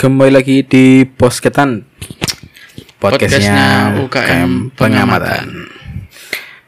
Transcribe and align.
Kembali 0.00 0.32
lagi 0.32 0.64
di 0.64 1.04
Posketan 1.04 1.84
Podcastnya 2.96 3.92
Podcastnya 3.92 4.00
UKM 4.00 4.00
UKM 4.08 4.50
Pengamatan 4.72 5.68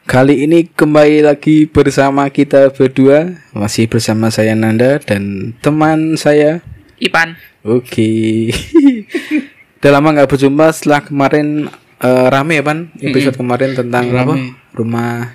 Kali 0.05 0.45
ini 0.45 0.69
kembali 0.69 1.25
lagi 1.25 1.65
bersama 1.65 2.29
kita 2.29 2.69
berdua 2.69 3.33
Masih 3.57 3.89
bersama 3.89 4.29
saya 4.29 4.53
Nanda 4.53 5.01
dan 5.01 5.57
teman 5.65 6.13
saya 6.13 6.61
Ipan. 7.01 7.33
Oke 7.65 8.53
Udah 9.81 9.91
lama 9.97 10.13
nggak 10.13 10.29
berjumpa 10.29 10.69
setelah 10.69 11.01
kemarin 11.01 11.73
eh, 12.05 12.25
Rame 12.29 12.61
ya 12.61 12.63
Pan 12.69 12.93
Episode 13.01 13.33
kemarin 13.33 13.73
tentang 13.73 14.13
apa? 14.13 14.37
Rame. 14.37 14.53
Rumah 14.77 15.33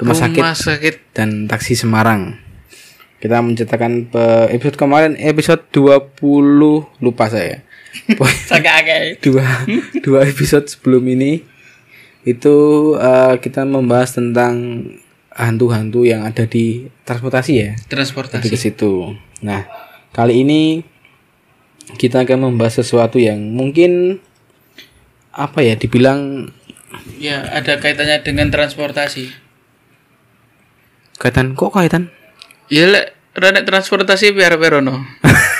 Rumah 0.00 0.16
sakit 0.16 0.40
Rumah 0.40 0.56
sakit. 0.56 0.94
dan 1.12 1.44
taksi 1.44 1.76
Semarang. 1.76 2.45
Kita 3.16 3.40
menceritakan 3.40 4.12
episode 4.52 4.76
kemarin 4.76 5.16
episode 5.16 5.64
20 5.72 6.20
lupa 7.00 7.24
saya. 7.32 7.64
Dua 9.24 9.44
dua 10.04 10.28
episode 10.28 10.68
sebelum 10.68 11.00
ini 11.08 11.40
itu 12.28 12.56
eh, 12.92 13.34
kita 13.40 13.64
membahas 13.64 14.20
tentang 14.20 14.84
hantu-hantu 15.32 16.04
yang 16.04 16.28
ada 16.28 16.44
di 16.44 16.92
transportasi 17.08 17.52
ya. 17.56 17.70
Lebih 17.72 17.80
ke 17.80 17.88
Transportasi. 17.88 18.56
situ. 18.56 19.16
Nah, 19.40 19.64
kali 20.12 20.44
ini 20.44 20.84
kita 21.96 22.20
akan 22.20 22.52
membahas 22.52 22.84
sesuatu 22.84 23.16
yang 23.16 23.40
mungkin 23.40 24.20
apa 25.32 25.64
ya 25.64 25.76
dibilang 25.76 26.52
Ya, 27.16 27.44
ada 27.48 27.76
kaitannya 27.76 28.24
dengan 28.24 28.48
transportasi. 28.48 29.28
kaitan 31.16 31.56
kok 31.56 31.72
kaitan 31.72 32.12
Ya 32.68 32.84
lek 32.86 33.06
rene 33.32 33.62
transportasi 33.62 34.32
biar 34.32 34.56
perono. 34.56 35.04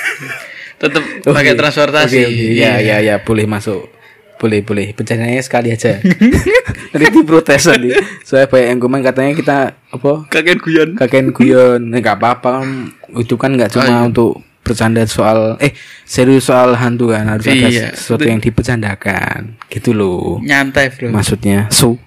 Tetap 0.81 1.01
pakai 1.23 1.53
Oke, 1.53 1.57
transportasi. 1.57 2.17
oke, 2.21 2.29
oke. 2.29 2.45
Ya, 2.53 2.77
ya, 2.77 2.97
ya, 2.99 3.17
boleh 3.19 3.49
masuk. 3.49 3.89
Boleh, 4.37 4.61
boleh. 4.61 4.93
Bencananya 4.93 5.41
sekali 5.41 5.73
aja. 5.73 5.97
Nanti 6.93 7.05
diprotes 7.09 7.65
nanti. 7.65 7.89
Soalnya 8.21 8.45
banyak 8.45 8.67
yang 8.69 8.79
komen 8.79 9.01
katanya 9.01 9.33
kita 9.33 9.57
apa? 9.89 10.29
Kakek 10.29 10.61
guyon. 10.61 10.89
Kakek 10.93 11.33
guyon. 11.33 11.89
Enggak 11.89 12.21
apa-apa 12.21 12.61
kan. 12.61 12.93
Itu 13.17 13.33
kan 13.35 13.57
enggak 13.57 13.73
cuma 13.73 14.05
untuk 14.05 14.45
bercanda 14.61 15.07
soal 15.07 15.55
eh 15.57 15.71
serius 16.03 16.45
soal 16.45 16.75
hantu 16.75 17.09
kan 17.09 17.23
harus 17.25 17.47
ada 17.47 17.71
Iya. 17.71 17.95
sesuatu 17.95 18.27
yang 18.27 18.43
dibercandakan 18.43 19.55
gitu 19.71 19.95
loh 19.95 20.43
Nyantai, 20.43 20.91
Bro. 20.91 21.07
maksudnya 21.07 21.71
so 21.71 21.95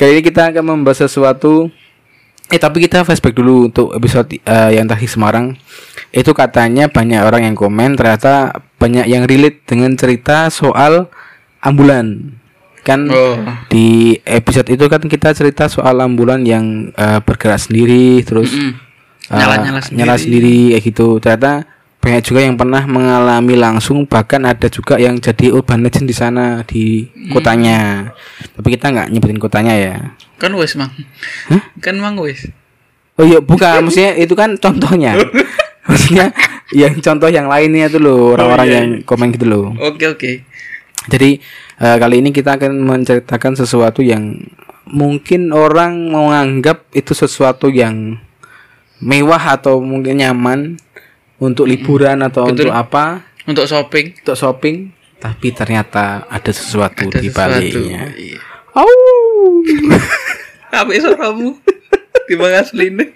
kali 0.00 0.16
ini 0.16 0.22
kita 0.24 0.48
akan 0.48 0.64
membahas 0.64 1.04
sesuatu. 1.04 1.68
Eh 2.48 2.58
tapi 2.58 2.82
kita 2.82 3.04
flashback 3.04 3.36
dulu 3.36 3.68
untuk 3.68 3.92
episode 3.92 4.32
eh, 4.32 4.70
yang 4.74 4.88
tadi 4.88 5.04
Semarang. 5.04 5.54
Itu 6.10 6.32
katanya 6.32 6.88
banyak 6.88 7.20
orang 7.22 7.46
yang 7.46 7.54
komen 7.54 7.94
ternyata 7.94 8.50
banyak 8.80 9.06
yang 9.06 9.28
relate 9.28 9.62
dengan 9.68 9.92
cerita 9.94 10.48
soal 10.48 11.06
ambulan. 11.60 12.32
Kan 12.80 13.12
Oh. 13.12 13.36
di 13.68 14.16
episode 14.24 14.72
itu 14.72 14.88
kan 14.88 15.04
kita 15.04 15.36
cerita 15.36 15.68
soal 15.68 16.00
ambulan 16.00 16.42
yang 16.42 16.90
eh, 16.90 17.20
bergerak 17.20 17.60
sendiri 17.60 18.24
terus 18.24 18.50
Mm. 18.50 18.72
eh, 19.30 19.36
Nyala-nyala 19.36 19.80
nyala 19.94 20.14
sendiri 20.16 20.74
kayak 20.74 20.84
gitu. 20.90 21.08
Ternyata 21.20 21.68
banyak 22.00 22.22
juga 22.24 22.40
yang 22.40 22.56
pernah 22.56 22.82
mengalami 22.88 23.60
langsung 23.60 24.08
bahkan 24.08 24.40
ada 24.48 24.72
juga 24.72 24.96
yang 24.96 25.20
jadi 25.20 25.52
urban 25.52 25.84
legend 25.84 26.08
di 26.08 26.16
sana 26.16 26.64
di 26.64 27.04
kotanya. 27.28 28.08
Tapi 28.56 28.66
kita 28.72 28.88
nggak 28.88 29.08
nyebutin 29.12 29.36
kotanya 29.36 29.74
ya. 29.76 29.96
Kan 30.40 30.56
wis, 30.56 30.80
Mang. 30.80 30.88
Kan 31.84 32.00
Mang 32.00 32.16
wis. 32.16 32.48
oh 33.20 33.24
iya 33.28 33.36
bukan. 33.44 33.84
Maksudnya 33.84 34.16
itu 34.16 34.32
kan 34.32 34.56
contohnya. 34.56 35.12
Maksudnya 35.88 36.32
yang 36.72 36.96
contoh 37.04 37.28
yang 37.28 37.52
lainnya 37.52 37.92
itu 37.92 38.00
loh 38.00 38.32
orang-orang 38.32 38.66
iya, 38.66 38.76
yang 38.80 38.86
komen 39.04 39.36
gitu 39.36 39.44
loh. 39.44 39.76
Oke, 39.76 40.08
oke. 40.08 40.30
jadi 41.08 41.40
eh, 41.80 41.96
kali 41.96 42.20
ini 42.24 42.30
kita 42.30 42.60
akan 42.60 42.76
menceritakan 42.80 43.56
sesuatu 43.56 44.04
yang 44.04 44.36
mungkin 44.88 45.52
orang 45.52 46.12
menganggap 46.12 46.88
itu 46.92 47.12
sesuatu 47.12 47.68
yang 47.68 48.20
mewah 49.00 49.56
atau 49.56 49.80
mungkin 49.80 50.20
nyaman 50.20 50.76
untuk 51.40 51.64
liburan 51.64 52.20
atau 52.20 52.46
Betul. 52.46 52.68
untuk 52.68 52.70
apa 52.76 53.04
Untuk 53.48 53.64
shopping 53.64 54.20
untuk 54.20 54.36
shopping 54.36 55.00
tapi 55.20 55.52
ternyata 55.52 56.24
ada 56.32 56.48
sesuatu 56.48 57.12
ada 57.12 57.20
di 57.20 57.28
baliknya. 57.28 58.08
Iya. 58.16 58.40
Au. 58.72 58.88
Apa 60.80 60.90
suaramu? 60.96 61.60
Timbang 62.24 62.56
asline. 62.56 63.12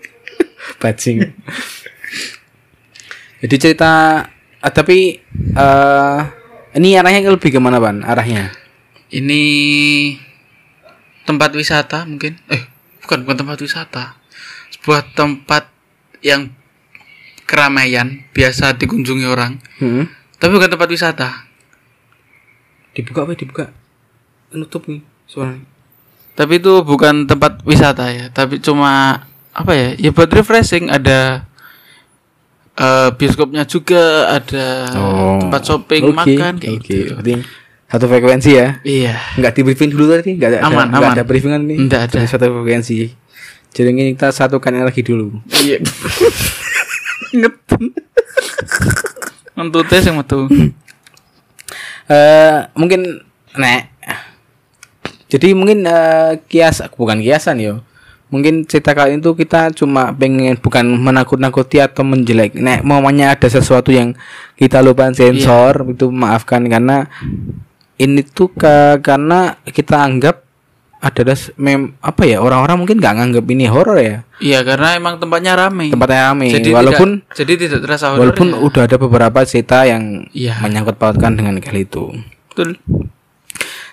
Bajing. 0.76 1.32
Jadi 3.40 3.56
cerita 3.56 4.20
ah, 4.60 4.72
tapi 4.72 5.16
eh 5.56 6.20
ini 6.74 6.98
arahnya 6.98 7.30
lebih 7.30 7.54
ke 7.54 7.60
mana 7.62 7.80
ban? 7.80 8.04
Arahnya? 8.04 8.52
Ini 9.08 9.42
tempat 11.24 11.56
wisata 11.56 12.04
mungkin? 12.04 12.36
Eh, 12.52 12.68
bukan 13.00 13.24
bukan 13.24 13.36
tempat 13.46 13.58
wisata. 13.64 14.04
Sebuah 14.74 15.14
tempat 15.14 15.70
yang 16.20 16.50
keramaian 17.44 18.24
biasa 18.30 18.74
dikunjungi 18.74 19.24
orang, 19.24 19.60
Hmm. 19.78 20.08
tapi 20.36 20.52
bukan 20.52 20.68
tempat 20.68 20.88
wisata. 20.88 21.28
Dibuka 22.92 23.22
apa? 23.22 23.32
Dibuka. 23.34 23.64
Nutup 24.50 24.86
nih 24.86 25.00
suaranya. 25.26 25.66
Tapi 26.34 26.58
itu 26.58 26.82
bukan 26.82 27.24
tempat 27.24 27.62
wisata 27.62 28.10
ya, 28.10 28.26
tapi 28.28 28.58
cuma 28.58 29.22
apa 29.50 29.72
ya? 29.72 29.88
Ya 29.94 30.10
buat 30.10 30.26
refreshing 30.28 30.88
ada 30.88 31.46
eh, 32.74 33.08
bioskopnya 33.12 33.62
juga, 33.64 34.34
ada 34.34 34.66
tempat 35.38 35.62
shopping, 35.62 36.02
Oh, 36.02 36.10
Oke, 36.10 36.18
makan 36.34 36.52
kayak 36.58 36.74
oke. 36.74 36.86
gitu. 36.86 37.14
Berarti 37.14 37.34
satu 37.86 38.04
frekuensi 38.08 38.50
ya. 38.50 38.68
Iya. 38.82 39.14
Enggak 39.38 39.52
di 39.54 39.62
briefing 39.62 39.90
dulu 39.94 40.10
tadi, 40.10 40.34
enggak 40.34 40.50
ada 40.50 40.58
Aman, 40.66 40.90
enggak 40.90 41.06
aman. 41.06 41.14
ada 41.14 41.22
briefingan 41.22 41.62
nih. 41.62 41.78
Nggak 41.86 42.02
ada. 42.10 42.18
Satu 42.26 42.50
frekuensi. 42.50 43.14
Jadi 43.70 43.88
ini 43.90 44.14
kita 44.14 44.30
satukan 44.30 44.74
lagi 44.82 45.02
dulu. 45.02 45.38
Iya. 45.62 45.78
Ngeten. 47.34 47.82
Mentute 49.58 49.96
sing 49.98 50.14
metu. 50.14 50.46
eh 52.06 52.58
mungkin 52.78 53.26
nek. 53.58 53.90
Jadi 55.26 55.50
mungkin 55.50 55.82
eh, 55.82 56.38
kias 56.46 56.86
bukan 56.94 57.18
kiasan 57.18 57.58
yo. 57.58 57.82
Mungkin 58.30 58.66
cerita 58.66 58.94
kali 58.94 59.18
itu 59.22 59.30
kita 59.34 59.70
cuma 59.74 60.10
pengen 60.10 60.58
bukan 60.58 60.82
menakut-nakuti 60.82 61.78
atau 61.78 62.02
menjelek. 62.02 62.58
Nek 62.58 62.82
momennya 62.82 63.34
ada 63.34 63.46
sesuatu 63.46 63.94
yang 63.94 64.14
kita 64.58 64.82
lupa 64.82 65.10
sensor 65.14 65.86
itu 65.90 66.10
maafkan. 66.10 66.66
Karena 66.66 67.06
ini 67.94 68.26
tuh 68.26 68.50
ke, 68.50 68.98
karena 69.02 69.54
kita 69.70 70.02
anggap 70.02 70.43
adalah 71.04 71.36
mem, 71.56 71.92
apa 72.00 72.24
ya 72.24 72.40
orang-orang 72.40 72.80
mungkin 72.80 72.96
nggak 72.96 73.14
nganggap 73.14 73.44
ini 73.46 73.68
horor 73.68 74.00
ya 74.00 74.24
Iya, 74.40 74.64
karena 74.64 74.96
emang 74.96 75.20
tempatnya 75.20 75.52
ramai. 75.52 75.92
tempatnya 75.92 76.32
rame 76.32 76.48
Jadi 76.48 76.70
walaupun 76.72 77.08
tidak, 77.20 77.36
jadi 77.36 77.52
tidak 77.60 77.78
terasa 77.84 78.04
horor. 78.08 78.20
walaupun 78.24 78.48
ya. 78.48 78.56
udah 78.58 78.82
ada 78.82 78.96
beberapa 78.96 79.38
cerita 79.44 79.84
yang 79.84 80.24
Iya. 80.32 80.58
menyangkut 80.58 80.96
pautkan 80.96 81.36
dengan 81.36 81.60
hal 81.60 81.76
itu 81.76 82.08
betul. 82.48 82.80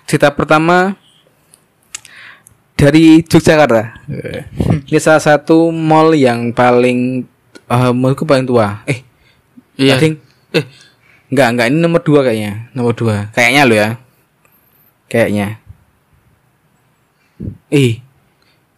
cerita 0.04 0.32
pertama 0.32 0.96
dari 2.74 3.22
Yogyakarta. 3.22 3.94
Ini 4.90 4.98
salah 4.98 5.22
satu 5.22 5.70
mall 5.70 6.18
yang 6.18 6.50
paling 6.50 7.30
eh 7.68 7.92
menurutku 7.94 8.26
paling 8.26 8.44
tua. 8.44 8.82
Eh, 8.84 9.06
Iya. 9.78 9.98
Ding. 9.98 10.18
Eh, 10.52 10.66
enggak, 11.30 11.48
enggak 11.48 11.68
ini 11.68 11.78
nomor 11.78 12.02
dua 12.02 12.22
kayaknya. 12.22 12.70
Nomor 12.74 12.92
dua. 12.92 13.30
Kayaknya 13.32 13.62
lo 13.64 13.74
ya. 13.74 13.90
Kayaknya. 15.08 15.48
Eh. 17.72 18.02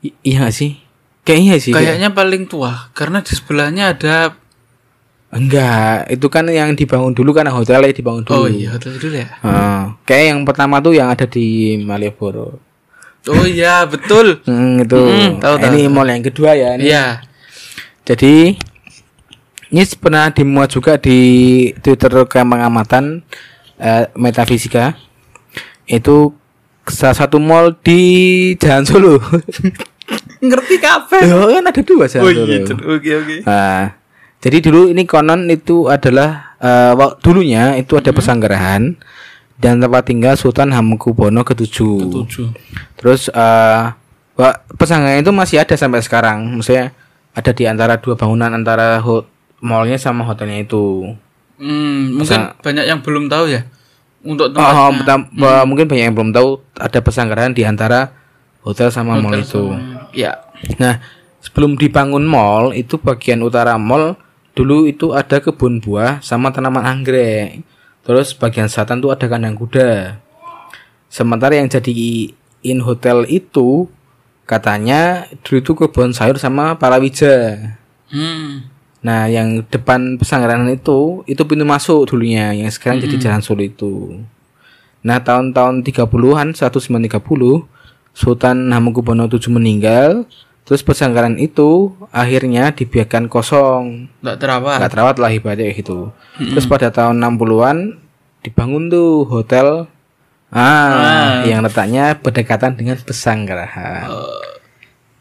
i- 0.04 0.18
iya 0.24 0.48
gak 0.48 0.56
sih? 0.56 0.80
Kayaknya 1.24 1.56
sih. 1.64 1.72
kayaknya 1.72 2.12
paling 2.12 2.52
tua 2.52 2.92
karena 2.92 3.24
di 3.24 3.32
sebelahnya 3.32 3.96
ada 3.96 4.36
Enggak, 5.34 6.14
itu 6.14 6.30
kan 6.30 6.46
yang 6.46 6.78
dibangun 6.78 7.10
dulu 7.10 7.34
kan 7.34 7.50
hotelnya 7.50 7.90
dibangun 7.90 8.22
dulu. 8.22 8.38
Oh 8.38 8.46
iya, 8.46 8.70
hotel 8.70 9.02
dulu 9.02 9.18
ya. 9.18 9.34
Heeh. 9.42 9.82
kayak 10.06 10.26
yang 10.30 10.40
pertama 10.46 10.78
tuh 10.78 10.94
yang 10.94 11.10
ada 11.10 11.26
di 11.26 11.74
Malioboro. 11.82 12.62
Oh 13.26 13.46
iya, 13.50 13.82
betul. 13.90 14.46
Hmm, 14.46 14.86
itu. 14.86 14.94
Mm, 14.94 15.42
tahu, 15.42 15.56
tahu, 15.58 15.74
ini 15.74 15.90
mall 15.90 16.06
yang 16.06 16.22
kedua 16.22 16.54
ya. 16.54 16.78
Ini 16.78 16.86
Iya. 16.86 17.06
Jadi 18.06 18.54
ini 19.74 19.84
pernah 19.98 20.30
dimuat 20.30 20.70
juga 20.70 21.02
di 21.02 21.18
Twitter 21.82 22.14
pengamatan 22.30 23.26
eh, 23.82 24.06
metafisika 24.14 24.94
itu 25.90 26.30
salah 26.86 27.16
satu 27.16 27.38
mall 27.38 27.76
di 27.80 28.00
Jalan 28.56 28.84
Solo. 28.84 29.16
Ngerti 30.44 30.76
kafe. 30.78 31.24
Loh, 31.26 31.48
kan 31.50 31.64
ada 31.64 31.82
dua 31.82 32.06
Jalan 32.06 32.24
Oh 32.24 32.32
Solo. 32.32 32.44
iya, 32.46 32.60
oke 32.68 33.12
oke. 33.16 33.36
Nah, 33.48 33.96
jadi 34.40 34.58
dulu 34.60 34.92
ini 34.92 35.04
konon 35.04 35.48
itu 35.48 35.88
adalah 35.88 36.58
eh, 36.58 36.92
wak- 36.94 37.24
dulunya 37.24 37.76
itu 37.76 37.96
ada 37.96 38.12
pesanggerahan 38.12 39.00
dan 39.56 39.80
tempat 39.80 40.04
tinggal 40.04 40.36
Sultan 40.36 40.76
Hamengkubuwono 40.76 41.44
ke-7. 41.44 41.78
Tujuh. 42.12 42.48
Terus 42.96 43.30
eh 43.30 43.84
Wah, 44.34 44.50
pesanggaran 44.82 45.22
itu 45.22 45.30
masih 45.30 45.62
ada 45.62 45.78
sampai 45.78 46.02
sekarang. 46.02 46.58
Maksudnya 46.58 46.90
ada 47.38 47.54
di 47.54 47.70
antara 47.70 48.02
dua 48.02 48.18
bangunan 48.18 48.50
antara 48.50 48.98
mallnya 49.62 50.02
sama 50.02 50.26
hotelnya 50.26 50.66
itu. 50.66 51.14
Hmm, 51.62 52.18
mungkin 52.18 52.50
banyak 52.58 52.82
yang 52.84 53.06
belum 53.06 53.30
tahu 53.30 53.54
ya 53.54 53.62
untuk 54.24 54.56
tempatnya. 54.56 54.80
oh, 54.80 54.92
betam- 54.96 55.30
bah, 55.36 55.64
mungkin 55.68 55.86
banyak 55.86 56.06
yang 56.10 56.16
belum 56.16 56.32
tahu 56.32 56.64
ada 56.80 57.00
pesanggaran 57.04 57.52
di 57.52 57.68
antara 57.68 58.16
hotel 58.64 58.90
sama 58.90 59.20
mall 59.20 59.36
itu. 59.36 59.76
Ya. 60.16 60.48
Nah, 60.80 61.04
sebelum 61.44 61.76
dibangun 61.76 62.24
mall 62.24 62.72
itu 62.72 62.96
bagian 62.96 63.44
utara 63.44 63.76
mall 63.76 64.16
dulu 64.56 64.88
itu 64.88 65.12
ada 65.12 65.44
kebun 65.44 65.84
buah 65.84 66.24
sama 66.24 66.50
tanaman 66.56 66.88
anggrek. 66.88 67.62
Terus 68.04 68.32
bagian 68.36 68.72
selatan 68.72 69.04
tuh 69.04 69.12
ada 69.12 69.28
kandang 69.28 69.60
kuda. 69.60 70.20
Sementara 71.12 71.60
yang 71.60 71.68
jadi 71.68 72.32
in 72.64 72.80
hotel 72.82 73.28
itu 73.28 73.92
katanya 74.48 75.28
dulu 75.44 75.58
itu 75.60 75.72
kebun 75.76 76.12
sayur 76.16 76.40
sama 76.40 76.80
palawija. 76.80 77.60
Hmm. 78.12 78.73
Nah, 79.04 79.28
yang 79.28 79.68
depan 79.68 80.16
pesanggaran 80.16 80.64
itu 80.72 81.28
itu 81.28 81.44
pintu 81.44 81.68
masuk 81.68 82.08
dulunya 82.08 82.56
yang 82.56 82.72
sekarang 82.72 83.04
jadi 83.04 83.20
Jalan 83.20 83.44
Solo 83.44 83.68
itu. 83.68 84.24
Nah, 85.04 85.20
tahun-tahun 85.20 85.84
30-an 85.84 86.56
1930 86.56 87.68
Sultan 88.16 88.72
Hamengkubuwono 88.72 89.28
VII 89.28 89.52
meninggal, 89.52 90.24
terus 90.64 90.80
pesanggaran 90.86 91.36
itu 91.36 91.92
akhirnya 92.16 92.72
dibiarkan 92.72 93.28
kosong. 93.28 94.08
Enggak 94.24 94.38
terawat. 94.40 94.78
Nggak 94.80 94.94
terawat 94.96 95.16
lah 95.20 95.32
ibaratnya 95.36 95.76
gitu. 95.76 96.16
Terus 96.40 96.64
pada 96.64 96.88
tahun 96.88 97.20
60-an 97.20 98.00
dibangun 98.48 98.88
tuh 98.88 99.28
hotel 99.28 99.92
ah, 100.48 101.44
yang 101.44 101.60
letaknya 101.60 102.16
berdekatan 102.16 102.80
dengan 102.80 102.96
pesanggarahan. 103.04 104.08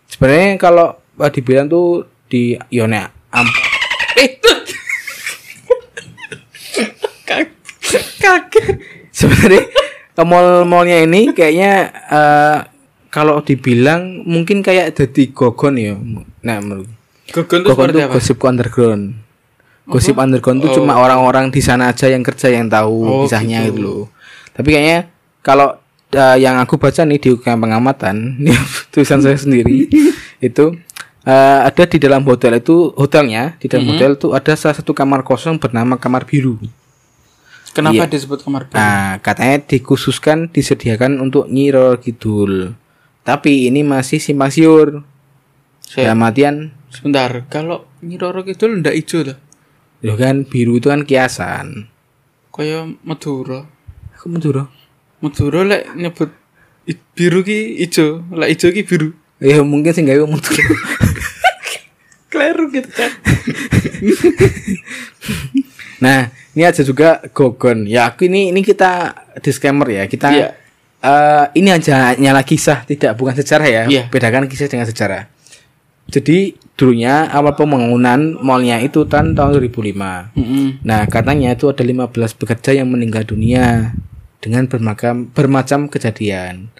Sebenarnya 0.07 0.61
kalau 0.61 1.03
eh, 1.19 1.31
dibilang 1.35 1.67
tuh 1.67 2.07
di 2.31 2.55
Yone 2.71 3.11
am 4.17 4.33
Kaget. 8.23 8.77
sebenarnya 9.13 9.63
ke 10.13 10.23
mall-mallnya 10.25 11.05
ini 11.05 11.33
kayaknya 11.33 11.73
eh, 12.09 12.59
kalau 13.13 13.45
dibilang 13.45 14.25
mungkin 14.25 14.65
kayak 14.65 14.97
jadi 14.97 15.23
gogon 15.31 15.75
ya. 15.77 15.95
Nah, 16.41 16.57
menurut 16.61 16.89
Gogon 17.29 17.61
itu 17.61 17.69
gogon 17.69 17.89
seperti 17.89 17.93
tuh 17.93 18.03
apa? 18.03 18.13
gosip 18.17 18.39
underground. 18.43 19.05
Gosip 19.85 20.17
underground 20.17 20.59
tuh 20.63 20.71
cuma 20.73 20.97
orang-orang 20.97 21.49
di 21.49 21.61
sana 21.61 21.93
aja 21.93 22.09
yang 22.09 22.23
kerja 22.23 22.49
yang 22.49 22.69
tahu 22.69 22.97
Oh, 23.03 23.21
kisahnya 23.25 23.69
gitu. 23.69 23.73
gitu 23.73 23.81
loh. 23.83 24.03
Tapi 24.53 24.69
kayaknya 24.71 24.99
kalau 25.41 25.77
eh, 26.11 26.37
yang 26.41 26.57
aku 26.57 26.77
baca 26.77 27.03
nih 27.05 27.19
di 27.19 27.31
pengamatan, 27.37 28.17
tulisan 28.93 29.21
saya 29.21 29.37
sendiri 29.37 29.89
itu 30.41 30.65
eh, 31.25 31.61
ada 31.63 31.85
di 31.85 31.99
dalam 31.99 32.23
hotel 32.23 32.59
itu 32.59 32.91
hotelnya 32.93 33.55
di 33.57 33.67
dalam 33.67 33.87
hotel 33.89 34.15
tuh 34.15 34.33
ada 34.33 34.53
salah 34.53 34.75
satu 34.75 34.91
kamar 34.91 35.23
kosong 35.23 35.57
bernama 35.57 35.97
kamar 35.97 36.25
biru. 36.25 36.59
Kenapa 37.73 38.05
disebut 38.05 38.43
kamar 38.43 38.67
biru? 38.67 38.77
Nah, 38.77 39.17
katanya 39.19 39.63
dikhususkan 39.63 40.49
disediakan 40.49 41.17
untuk 41.19 41.49
Nyi 41.49 41.73
Roro 41.73 41.97
Kidul. 41.97 42.77
Tapi 43.23 43.67
ini 43.67 43.81
masih 43.81 44.19
simpang 44.19 44.51
siur. 44.51 45.01
Saya- 45.81 46.11
Dalam 46.11 46.21
artian, 46.23 46.57
Sebentar, 46.89 47.49
kalau 47.49 47.89
Nyi 48.01 48.17
Roro 48.17 48.43
Kidul 48.43 48.81
ndak 48.81 48.93
ijo 48.93 49.25
lah. 49.25 49.39
loh 50.03 50.19
kan 50.19 50.43
biru 50.43 50.77
itu 50.77 50.91
kan 50.91 51.07
kiasan. 51.07 51.87
Kaya 52.51 52.91
Madura. 53.01 53.65
Aku 54.13 54.27
Madura. 54.29 54.67
Madura 55.23 55.63
lek 55.63 55.95
nyebut 55.95 56.29
biru 57.15 57.41
ki 57.41 57.79
ijo, 57.79 58.27
lek 58.29 58.51
ijo 58.53 58.69
ki 58.69 58.83
biru. 58.83 59.15
Ya 59.39 59.63
mungkin 59.63 59.95
sih 59.95 60.03
gawe 60.03 60.27
Madura. 60.27 60.65
Kleru 62.33 62.73
gitu 62.73 62.89
kan. 62.89 63.13
nah, 66.05 66.33
ini 66.57 66.63
ada 66.65 66.81
juga 66.81 67.21
Gogon. 67.37 67.85
Ya, 67.85 68.09
aku 68.09 68.25
ini 68.25 68.49
ini 68.49 68.65
kita 68.65 69.13
disclaimer 69.45 69.85
ya. 69.93 70.09
Kita 70.09 70.29
Iya. 70.33 70.49
eh, 71.03 71.45
ini 71.61 71.69
aja 71.69 72.17
nyala 72.17 72.41
kisah, 72.41 72.89
tidak 72.89 73.21
bukan 73.21 73.37
sejarah 73.37 73.69
ya. 73.69 73.83
Iya. 73.85 74.03
Bedakan 74.09 74.49
kisah 74.49 74.73
dengan 74.73 74.89
sejarah. 74.89 75.29
Jadi 76.09 76.57
dulunya 76.75 77.31
awal 77.31 77.55
pembangunan 77.55 78.35
mallnya 78.43 78.81
itu 78.83 79.07
tahun 79.07 79.37
tahun 79.39 79.61
2005. 79.61 80.33
Heeh. 80.35 80.81
Nah, 80.83 81.07
katanya 81.07 81.55
itu 81.55 81.71
ada 81.71 81.85
15 81.85 82.33
pekerja 82.35 82.75
yang 82.75 82.91
meninggal 82.91 83.23
dunia 83.29 83.93
dengan 84.43 84.67
bermacam 84.67 85.31
bermacam 85.31 85.87
kejadian. 85.87 86.73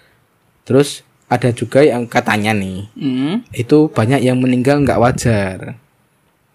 Terus 0.67 1.07
ada 1.33 1.49
juga 1.49 1.81
yang 1.81 2.05
katanya 2.05 2.53
nih, 2.53 2.85
Hmm. 2.93 3.41
itu 3.49 3.89
banyak 3.89 4.21
yang 4.21 4.37
meninggal 4.37 4.77
nggak 4.79 5.01
wajar. 5.01 5.57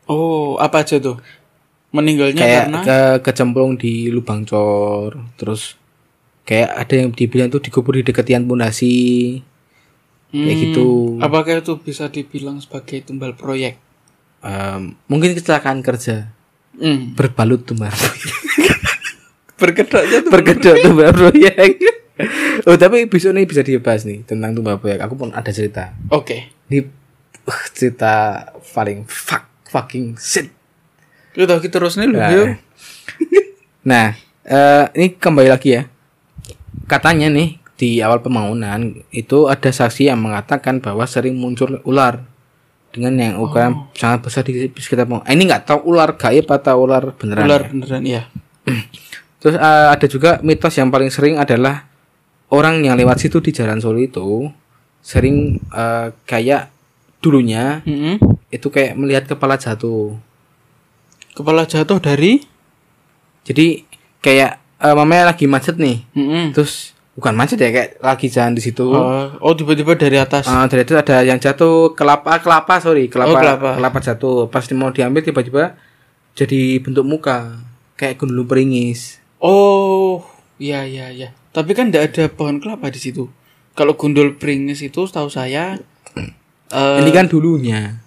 Oh, 0.07 0.55
apa 0.57 0.87
aja 0.87 0.97
tuh? 0.97 1.19
Meninggalnya 1.91 2.39
kayak 2.39 2.65
karena 2.65 2.81
ke 2.85 2.99
kecemplung 3.27 3.75
di 3.75 4.07
lubang 4.09 4.45
cor, 4.45 5.19
terus 5.35 5.75
kayak 6.45 6.71
ada 6.79 6.95
yang 6.95 7.11
dibilang 7.11 7.49
tuh 7.49 7.59
dikubur 7.59 7.97
di 7.97 8.05
dekat 8.05 8.25
tiang 8.25 8.47
pondasi. 8.47 9.41
Kayak 10.29 10.55
Hmm, 10.55 10.63
gitu. 10.69 10.89
Apakah 11.19 11.59
itu 11.59 11.73
bisa 11.81 12.07
dibilang 12.07 12.61
sebagai 12.61 13.01
tumbal 13.01 13.33
proyek? 13.33 13.81
Em, 14.39 14.95
mungkin 15.09 15.35
kecelakaan 15.35 15.83
kerja 15.83 16.31
Hmm. 16.79 17.17
berbalut 17.19 17.67
tumbal 17.67 17.91
Berkedoknya 19.59 20.23
tuh 20.23 20.31
berkedok 20.31 20.77
tumbal 20.79 21.11
proyek. 21.11 21.98
Oh, 22.67 22.77
tapi 22.77 23.07
besok 23.07 23.35
nih 23.35 23.47
bisa 23.47 23.63
dibahas 23.63 24.03
nih 24.03 24.27
tentang 24.27 24.55
tumbal 24.55 24.79
proyek. 24.83 25.03
Aku 25.07 25.15
pun 25.15 25.31
ada 25.31 25.51
cerita. 25.55 25.95
Oke. 26.11 26.51
Ini 26.69 26.83
uh, 27.47 27.63
cerita 27.71 28.45
paling 28.75 29.07
fuck 29.07 29.47
fucking 29.69 30.19
shit. 30.19 30.51
Kita 31.37 31.63
kita 31.63 31.79
terus 31.79 31.95
nih 32.01 32.09
lho, 32.11 32.19
Nah, 32.19 32.31
yuk. 32.35 32.47
Nah, 33.89 34.13
eh, 34.45 34.85
ini 35.01 35.17
kembali 35.17 35.49
lagi 35.49 35.81
ya. 35.81 35.89
Katanya 36.85 37.33
nih 37.33 37.57
di 37.79 38.03
awal 38.03 38.21
pembangunan 38.21 38.91
itu 39.15 39.47
ada 39.47 39.71
saksi 39.71 40.11
yang 40.11 40.19
mengatakan 40.19 40.83
bahwa 40.83 41.07
sering 41.07 41.39
muncul 41.39 41.79
ular 41.87 42.27
dengan 42.91 43.15
yang 43.17 43.35
ukuran 43.39 43.87
sangat 43.95 44.29
besar 44.29 44.43
di 44.45 44.69
sekitar 44.77 45.07
pembangunan. 45.07 45.31
Eh, 45.31 45.35
Ini 45.39 45.43
nggak 45.47 45.65
tahu 45.73 45.81
ular 45.89 46.19
gaib 46.19 46.49
atau 46.51 46.85
ular 46.85 47.15
beneran. 47.17 47.45
Ular 47.47 47.63
ya. 47.65 47.69
beneran 47.71 48.03
ya. 48.05 48.23
Terus 49.41 49.57
eh, 49.57 49.89
ada 49.95 50.07
juga 50.11 50.31
mitos 50.43 50.75
yang 50.75 50.91
paling 50.91 51.09
sering 51.09 51.39
adalah 51.39 51.87
orang 52.49 52.81
yang 52.85 52.97
lewat 52.97 53.21
situ 53.21 53.41
di 53.45 53.53
Jalan 53.53 53.81
Solo 53.81 54.01
itu 54.01 54.49
sering 55.05 55.61
eh, 55.73 56.09
kayak 56.29 56.73
dulunya 57.19 57.83
Mm-mm. 57.83 58.19
itu 58.49 58.69
kayak 58.71 58.95
melihat 58.95 59.25
kepala 59.27 59.59
jatuh. 59.59 60.15
Kepala 61.35 61.67
jatuh 61.67 61.99
dari 62.03 62.43
Jadi 63.49 63.81
kayak 64.21 64.61
eh, 64.77 64.95
mamanya 64.95 65.33
lagi 65.33 65.49
macet 65.49 65.81
nih. 65.81 66.05
Mm-mm. 66.13 66.53
Terus 66.53 66.93
bukan 67.19 67.35
macet 67.35 67.59
ya 67.59 67.73
kayak 67.73 67.91
lagi 67.99 68.29
jalan 68.31 68.55
di 68.55 68.63
situ. 68.63 68.85
Oh, 68.87 69.33
oh 69.41 69.53
tiba-tiba 69.57 69.97
dari 69.99 70.21
atas. 70.21 70.47
Ah, 70.47 70.69
dari 70.69 70.85
itu 70.85 70.95
ada 70.95 71.25
yang 71.25 71.41
jatuh 71.41 71.97
kelapa 71.97 72.39
kelapa 72.39 72.79
sorry 72.79 73.09
kelapa 73.11 73.35
Oh, 73.35 73.41
kelapa. 73.75 73.99
jatuh 73.99 74.47
pas 74.53 74.63
mau 74.77 74.93
diambil 74.95 75.25
tiba-tiba 75.25 75.75
jadi 76.39 76.79
bentuk 76.79 77.03
muka 77.03 77.59
kayak 77.99 78.23
gundul 78.23 78.47
peringis. 78.47 79.19
Oh, 79.43 80.23
iya 80.63 80.87
iya 80.87 81.11
iya. 81.11 81.29
Tapi 81.59 81.75
kan 81.75 81.91
tidak 81.91 82.15
ada 82.15 82.31
pohon 82.31 82.63
kelapa 82.63 82.87
di 82.87 83.03
situ. 83.03 83.27
Kalau 83.75 83.99
gundul 83.99 84.39
pringis 84.39 84.79
itu 84.79 85.11
setahu 85.11 85.27
saya 85.27 85.75
eh 86.71 86.99
Ini 87.03 87.11
kan 87.11 87.27
dulunya 87.27 87.99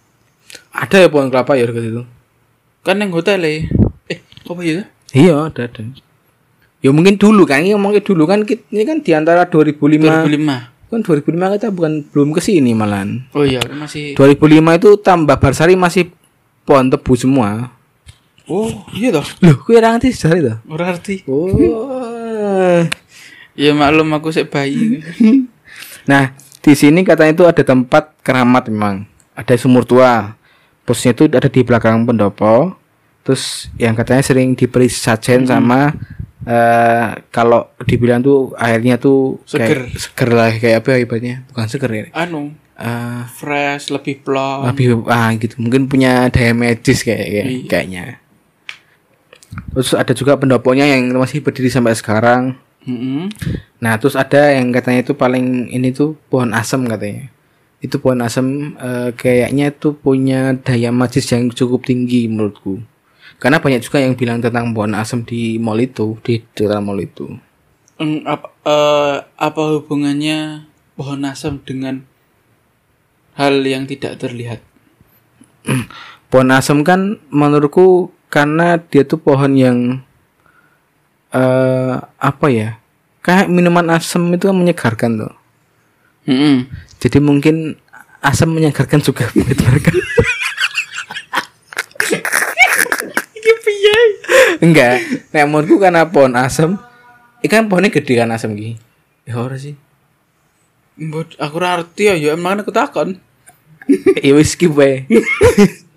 ada 0.71 1.03
ya 1.03 1.11
pohon 1.11 1.27
kelapa 1.27 1.59
ya 1.59 1.67
dekat 1.67 1.91
itu. 1.91 2.03
kan 2.81 2.95
yang 2.95 3.11
hotel 3.11 3.43
eh. 3.43 3.67
Eh, 4.07 4.23
apa 4.23 4.61
ya? 4.63 4.87
Iya 5.11 5.51
ada 5.51 5.67
ada. 5.67 5.83
Ya 6.79 6.89
mungkin 6.95 7.19
dulu 7.19 7.43
kan 7.43 7.59
ini 7.59 7.75
ngomongnya 7.75 7.99
dulu 7.99 8.23
kan 8.23 8.47
ini 8.47 8.83
kan 8.87 9.03
di 9.03 9.11
antara 9.11 9.43
2005 9.43 9.99
2005. 10.31 10.87
kan 10.87 10.99
2005 11.03 11.55
kita 11.59 11.67
bukan 11.75 11.93
belum 12.07 12.29
ke 12.31 12.39
sini 12.39 12.71
malahan. 12.71 13.27
Oh 13.35 13.43
iya, 13.43 13.59
masih 13.67 14.15
2005 14.15 14.79
itu 14.79 14.89
tambah 15.03 15.35
Barsari 15.35 15.75
masih 15.75 16.07
pohon 16.63 16.87
tebu 16.87 17.13
semua. 17.19 17.75
Oh, 18.47 18.67
iya 18.91 19.11
toh. 19.15 19.23
Loh, 19.45 19.55
kue 19.63 19.79
ra 19.79 19.95
ngerti 19.95 20.11
sejarah 20.11 20.39
itu? 20.39 20.53
Ora 20.67 20.85
arti. 20.91 21.15
Oh. 21.29 22.83
Ya 23.53 23.71
maklum 23.71 24.11
aku 24.11 24.29
sik 24.29 24.47
bayi. 24.47 25.01
Nah, 26.01 26.33
di 26.59 26.73
sini 26.73 27.05
katanya 27.05 27.31
itu 27.31 27.45
ada 27.45 27.61
tempat 27.61 28.17
keramat 28.19 28.67
memang. 28.67 29.05
Ada 29.31 29.53
sumur 29.55 29.85
tua. 29.85 30.33
Posnya 30.81 31.13
itu 31.13 31.29
ada 31.29 31.45
di 31.45 31.61
belakang 31.61 32.03
pendopo. 32.03 32.73
Terus 33.21 33.69
yang 33.77 33.93
katanya 33.93 34.19
sering 34.19 34.57
diberi 34.57 34.89
sajen 34.89 35.45
sama 35.45 35.93
eh 36.41 37.05
kalau 37.29 37.69
dibilang 37.85 38.17
tuh 38.17 38.49
airnya 38.57 38.97
tuh 38.97 39.45
kayak 39.45 39.93
seger 39.93 40.29
lah 40.31 40.49
kayak 40.51 40.81
apa 40.81 40.87
ya 40.89 40.97
ibaratnya 40.99 41.35
bukan 41.45 41.65
seger 41.69 41.91
ya 41.93 42.05
anu, 42.17 42.57
Eh, 42.73 43.21
fresh, 43.29 43.93
lebih 43.93 44.25
plong. 44.25 44.65
lebih 44.65 45.05
ah 45.05 45.29
gitu 45.37 45.61
mungkin 45.61 45.85
punya 45.85 46.33
daya 46.33 46.49
medis 46.51 47.05
kayak, 47.05 47.21
kayak- 47.21 47.45
Iya. 47.45 47.61
kayaknya 47.69 48.03
terus 49.69 49.93
ada 49.93 50.11
juga 50.11 50.33
pendoponya 50.33 50.89
yang 50.89 51.13
masih 51.13 51.45
berdiri 51.45 51.69
sampai 51.69 51.93
sekarang 51.93 52.57
Mm-mm. 52.85 53.29
Nah, 53.81 53.93
terus 54.01 54.17
ada 54.17 54.53
yang 54.57 54.73
katanya 54.73 55.01
itu 55.05 55.13
paling 55.13 55.69
ini 55.69 55.93
tuh 55.93 56.17
pohon 56.29 56.51
asem 56.53 56.81
katanya. 56.89 57.29
itu 57.81 57.97
pohon 58.03 58.21
asem 58.21 58.47
eh, 58.77 59.09
kayaknya 59.17 59.73
itu 59.73 59.89
punya 59.97 60.53
daya 60.67 60.89
magis 60.93 61.25
yang 61.33 61.49
cukup 61.49 61.81
tinggi 61.89 62.29
menurutku 62.31 62.79
karena 63.41 63.57
banyak 63.57 63.81
juga 63.85 63.99
yang 64.05 64.13
bilang 64.15 64.39
tentang 64.39 64.71
pohon 64.75 64.93
asem 64.93 65.19
di 65.25 65.57
mall 65.57 65.81
itu 65.81 66.15
di 66.25 66.45
dalam 66.57 66.85
mall 66.87 67.01
itu 67.01 67.27
Hmm, 68.01 68.25
apa, 68.25 68.47
eh, 68.65 69.15
apa 69.37 69.61
hubungannya 69.77 70.65
pohon 70.97 71.21
asam 71.31 71.61
dengan 71.61 72.01
hal 73.37 73.61
yang 73.61 73.85
tidak 73.85 74.17
terlihat? 74.21 74.59
pohon 76.33 76.49
asem 76.49 76.81
kan 76.81 77.21
menurutku 77.29 78.09
karena 78.31 78.79
dia 78.81 79.03
tuh 79.05 79.19
pohon 79.21 79.53
yang 79.53 79.77
eh 81.31 81.95
apa 82.01 82.47
ya? 82.51 82.77
Kayak 83.21 83.51
minuman 83.53 83.87
asem 83.95 84.21
itu 84.33 84.49
kan 84.49 84.57
menyegarkan 84.57 85.11
tuh. 85.27 85.33
Mm-mm. 86.21 86.69
jadi 87.01 87.17
mungkin 87.17 87.81
asam 88.21 88.53
menyegarkan 88.53 89.01
juga 89.01 89.25
buat 89.33 89.57
mereka 89.57 89.89
enggak. 94.61 95.01
Nek 95.33 95.45
menurutku 95.49 95.81
karena 95.81 96.05
pohon 96.05 96.37
asem? 96.37 96.77
Ikan 97.41 97.65
pohonnya 97.65 97.89
gede 97.89 98.21
kan 98.21 98.29
asem 98.29 98.53
gini 98.53 98.77
ya 99.25 99.37
ora 99.41 99.57
sih. 99.57 99.77
Mbot, 101.01 101.39
aku 101.39 101.55
ora 101.57 101.81
ngerti 101.81 102.03
ya, 102.11 102.13
ya 102.19 102.29
emang 102.37 102.61
aku 102.61 102.69
takon. 102.69 103.17
ya 104.21 104.37
wis 104.37 104.53
skip 104.53 104.77
wae 104.77 105.09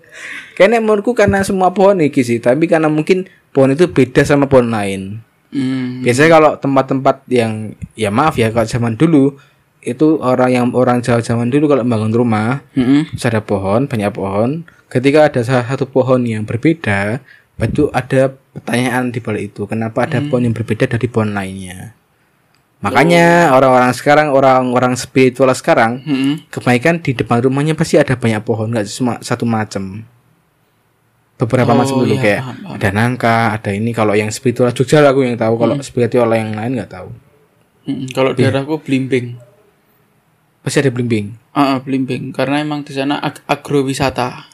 Kayaknya 0.55 0.79
menurutku 0.79 1.11
karena 1.11 1.43
semua 1.43 1.75
pohon 1.75 1.99
iki 1.99 2.23
sih, 2.23 2.39
tapi 2.39 2.65
karena 2.71 2.87
mungkin 2.87 3.27
pohon 3.51 3.75
itu 3.75 3.91
beda 3.91 4.23
sama 4.23 4.47
pohon 4.47 4.71
lain. 4.71 5.19
Hmm. 5.51 6.03
Biasanya 6.03 6.29
kalau 6.31 6.51
tempat-tempat 6.59 7.27
yang 7.31 7.75
ya 7.95 8.11
maaf 8.11 8.35
ya 8.39 8.51
kalau 8.55 8.67
zaman 8.67 8.95
dulu 8.95 9.35
itu 9.85 10.17
orang 10.17 10.49
yang 10.49 10.65
orang 10.73 10.99
Jawa 10.99 11.21
zaman 11.21 11.53
dulu 11.53 11.69
kalau 11.69 11.85
bangun 11.85 12.09
rumah 12.09 12.65
terus 12.73 13.23
ada 13.27 13.39
pohon 13.39 13.85
banyak 13.85 14.11
pohon. 14.11 14.65
Ketika 14.89 15.27
ada 15.27 15.41
salah 15.43 15.65
satu 15.67 15.85
pohon 15.91 16.23
yang 16.23 16.47
berbeda, 16.47 17.19
itu 17.59 17.91
ada 17.91 18.31
pertanyaan 18.55 19.11
di 19.11 19.19
balik 19.19 19.53
itu. 19.53 19.67
Kenapa 19.67 20.07
ada 20.07 20.23
pohon 20.23 20.47
yang 20.47 20.55
berbeda 20.55 20.87
dari 20.87 21.07
pohon 21.11 21.35
lainnya? 21.35 21.95
Makanya 22.85 23.55
orang-orang 23.55 23.91
sekarang 23.97 24.27
orang-orang 24.29 24.93
spiritual 24.93 25.49
sekarang 25.57 26.05
Mm-mm. 26.05 26.51
kebaikan 26.53 27.01
di 27.01 27.17
depan 27.17 27.41
rumahnya 27.41 27.73
pasti 27.73 27.97
ada 27.97 28.13
banyak 28.13 28.45
pohon 28.45 28.69
nggak 28.69 28.85
cuma 28.85 29.17
satu 29.25 29.47
macam 29.47 30.05
beberapa 31.35 31.67
Oh, 31.67 31.75
macam 31.75 31.95
dulu 31.99 32.11
iya, 32.11 32.21
kayak 32.21 32.39
paham, 32.41 32.55
paham. 32.57 32.73
ada 32.75 32.87
nangka 32.89 33.33
ada 33.51 33.69
ini 33.69 33.89
kalau 33.91 34.11
yang 34.11 34.29
spiritual 34.29 34.69
Jogja 34.71 34.99
lah 34.99 35.09
aku 35.09 35.21
yang 35.21 35.35
tahu 35.35 35.55
kalau 35.55 35.73
spiritual 35.79 36.27
yang 36.29 36.51
lain 36.51 36.75
nggak 36.75 36.89
tahu 36.89 37.09
Mm-mm. 37.85 38.07
Kalau 38.09 38.31
daerahku 38.31 38.79
blimbing. 38.79 39.35
pasti 40.59 40.79
ada 40.79 40.89
blimbing 40.89 41.31
Ah, 41.51 41.71
ah, 41.71 41.77
blimbing 41.77 42.31
karena 42.31 42.59
emang 42.59 42.81
di 42.81 42.91
sana 42.91 43.15
ag- 43.17 43.41
agrowisata. 43.45 44.49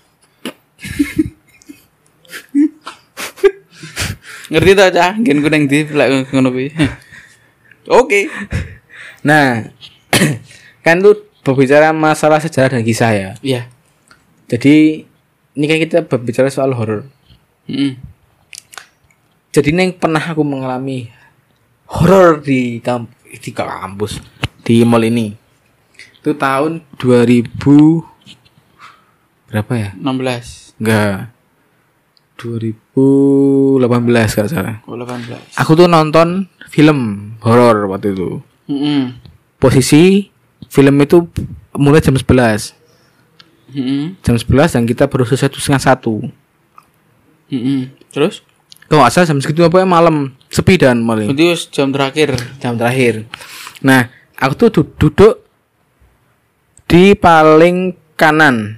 Ngerti 4.52 4.72
ta, 4.74 4.86
Cah? 4.90 5.12
Gen 5.18 5.40
ku 5.40 5.48
nang 5.48 5.64
ndi 5.64 5.88
lek 5.88 6.08
ngono 6.30 6.50
kuwi. 6.52 6.68
Oke. 7.92 8.28
nah 9.22 9.62
kan 10.86 10.98
tuh 10.98 11.14
berbicara 11.40 11.92
masalah 11.92 12.38
sejarah 12.38 12.74
dan 12.74 12.82
kisah 12.82 13.12
ya 13.12 13.30
Iya. 13.40 13.62
jadi 14.48 15.04
ini 15.54 15.66
kan 15.66 15.78
kita 15.78 15.98
berbicara 16.04 16.48
soal 16.48 16.72
horor 16.72 17.04
Mm-mm. 17.66 17.96
jadi 19.52 19.70
neng 19.72 19.94
pernah 19.94 20.22
aku 20.22 20.42
mengalami 20.42 21.12
horor 21.88 22.40
di 22.40 22.80
kamp 22.80 23.12
di 23.24 23.52
kampus 23.52 24.20
di 24.62 24.84
mall 24.84 25.02
ini 25.02 25.36
itu 26.22 26.32
tahun 26.34 26.84
2000 26.96 27.50
berapa 29.50 29.74
ya 29.74 29.90
16. 29.98 30.80
enggak 30.80 31.34
2018 32.38 33.78
kalau 34.34 34.50
salah 34.50 34.76
Oh, 34.86 34.98
18. 34.98 35.58
aku 35.58 35.72
tuh 35.76 35.86
nonton 35.86 36.48
film 36.68 37.00
horor 37.44 37.86
waktu 37.88 38.16
itu 38.16 38.42
Mm-mm. 38.66 39.14
posisi 39.58 40.32
film 40.68 40.96
itu 41.02 41.28
mulai 41.76 42.00
jam 42.00 42.16
11 42.16 42.74
Mm-mm. 43.72 44.20
jam 44.20 44.36
11 44.36 44.48
dan 44.70 44.84
kita 44.84 45.04
baru 45.06 45.24
selesai 45.24 45.48
tuh 45.48 45.60
setengah 45.60 45.84
satu 45.86 46.14
Mm-mm. 47.48 47.92
Terus? 48.10 48.44
kalau 48.86 49.08
salah 49.08 49.24
jam 49.26 49.38
segitu 49.38 49.62
apa 49.62 49.78
ya 49.78 49.86
malam 49.86 50.16
sepi 50.48 50.76
dan 50.76 51.00
malam 51.00 51.28
Berarti 51.28 51.56
jam 51.70 51.90
terakhir. 51.90 52.36
jam 52.58 52.76
terakhir. 52.76 53.24
Nah, 53.80 54.08
aku 54.36 54.54
tuh 54.58 54.70
du- 54.74 54.92
duduk 55.00 55.40
di 56.86 57.16
paling 57.16 57.96
kanan, 58.14 58.76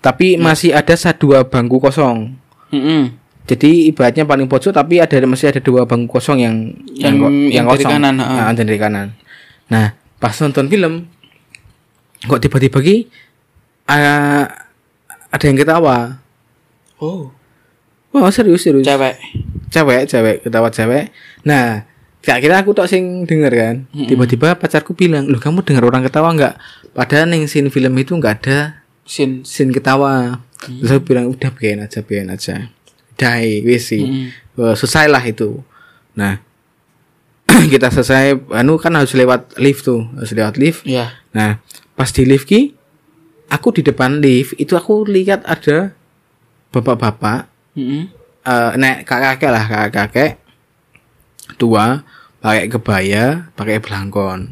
tapi 0.00 0.34
masih 0.36 0.74
ada 0.74 0.90
sa- 0.92 1.14
dua 1.14 1.42
bangku 1.42 1.78
kosong. 1.78 2.34
Mm-mm. 2.68 3.14
Jadi 3.46 3.86
ibaratnya 3.86 4.26
paling 4.26 4.44
pojok, 4.44 4.74
tapi 4.74 4.98
ada 4.98 5.14
masih 5.22 5.46
ada 5.48 5.62
dua 5.62 5.86
bangku 5.86 6.10
kosong 6.12 6.42
yang 6.42 6.74
Yang- 6.90 7.16
ko- 7.16 7.30
yang 7.30 7.64
dari 7.68 7.84
kanan. 7.86 8.14
Nah, 8.16 8.50
yang 8.50 8.58
dari 8.58 8.74
kanan. 8.76 9.14
Nah, 9.68 9.86
pas 10.18 10.34
nonton 10.36 10.66
film, 10.66 11.06
kok 12.20 12.40
tiba-tiba 12.40 12.82
ki 12.82 13.06
eh, 13.88 14.44
ada 15.28 15.44
yang 15.44 15.56
ketawa. 15.56 16.18
Oh, 16.96 17.30
Wah 18.10 18.30
serius 18.30 18.64
serius. 18.64 18.82
cewek. 18.82 19.16
cewek 19.66 20.02
cewek 20.06 20.36
ketawa 20.40 20.70
cewek 20.70 21.10
nah 21.42 21.84
gak 22.20 22.38
kira 22.38 22.58
aku 22.58 22.72
tok 22.72 22.86
sing 22.86 23.22
denger 23.22 23.52
kan 23.52 23.76
tiba-tiba 23.92 24.54
pacarku 24.54 24.94
bilang 24.94 25.26
loh 25.26 25.36
kamu 25.36 25.60
dengar 25.60 25.84
orang 25.84 26.00
ketawa 26.00 26.30
nggak 26.32 26.54
padahal 26.92 27.26
neng 27.26 27.44
scene 27.44 27.66
film 27.66 27.92
itu 27.94 28.14
nggak 28.14 28.34
ada 28.40 28.80
Sin. 29.02 29.42
scene 29.42 29.68
ketawa 29.70 30.38
terus 30.62 30.88
aku 30.88 31.02
bilang 31.04 31.28
udah 31.28 31.50
biarin 31.50 31.82
aja 31.82 32.00
biarin 32.00 32.30
aja 32.30 32.70
dai 33.12 33.60
wis 33.60 33.90
sih 33.90 34.00
Mm-mm. 34.00 34.26
Eh, 34.56 34.74
selesai 34.74 35.06
lah 35.06 35.20
itu 35.20 35.60
nah 36.14 36.38
kita 37.68 37.90
selesai 37.90 38.38
anu 38.54 38.78
kan 38.78 38.94
harus 38.94 39.12
lewat 39.12 39.58
lift 39.58 39.84
tuh 39.84 40.06
harus 40.14 40.30
lewat 40.30 40.56
lift 40.56 40.86
Ya. 40.86 41.10
nah 41.30 41.58
pas 41.92 42.08
di 42.08 42.22
lift 42.22 42.46
ki 42.46 42.75
aku 43.46 43.68
di 43.74 43.82
depan 43.86 44.18
lift 44.18 44.54
itu 44.58 44.74
aku 44.74 45.06
lihat 45.06 45.42
ada 45.46 45.94
bapak-bapak 46.74 47.46
Mm-mm. 47.78 48.10
eh 48.42 48.70
nek 48.76 49.06
kakek 49.06 49.50
lah 49.50 49.64
kakek 49.64 49.90
kakek 49.92 50.30
tua 51.56 52.02
pakai 52.42 52.66
kebaya 52.66 53.24
pakai 53.54 53.78
belangkon 53.78 54.50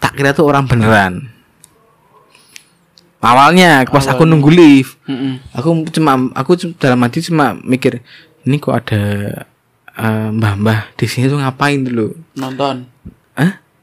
tak 0.00 0.16
kira 0.16 0.32
tuh 0.32 0.48
orang 0.48 0.64
beneran 0.70 1.28
awalnya 3.20 3.84
pas 3.84 4.06
aku 4.08 4.24
nunggu 4.24 4.50
lift 4.50 4.96
Mm-mm. 5.04 5.42
aku 5.52 5.84
cuma 5.92 6.30
aku 6.32 6.56
dalam 6.78 7.02
hati 7.04 7.20
cuma 7.20 7.58
mikir 7.60 8.00
ini 8.46 8.56
kok 8.56 8.74
ada 8.80 9.02
eh, 9.92 10.28
mbah-mbah 10.32 10.96
di 10.96 11.04
sini 11.04 11.28
tuh 11.28 11.36
ngapain 11.42 11.84
dulu 11.84 12.16
Nonton. 12.38 12.88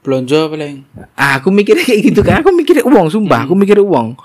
Belanja 0.08 0.48
paling. 0.48 0.88
Ah, 1.14 1.36
aku 1.38 1.52
mikirnya 1.52 1.84
kayak 1.84 2.02
gitu 2.08 2.24
kan 2.24 2.40
aku 2.40 2.50
mikirnya 2.50 2.82
uang 2.82 3.12
sumpah 3.12 3.44
aku 3.44 3.54
mikirnya 3.54 3.84
uang 3.84 4.16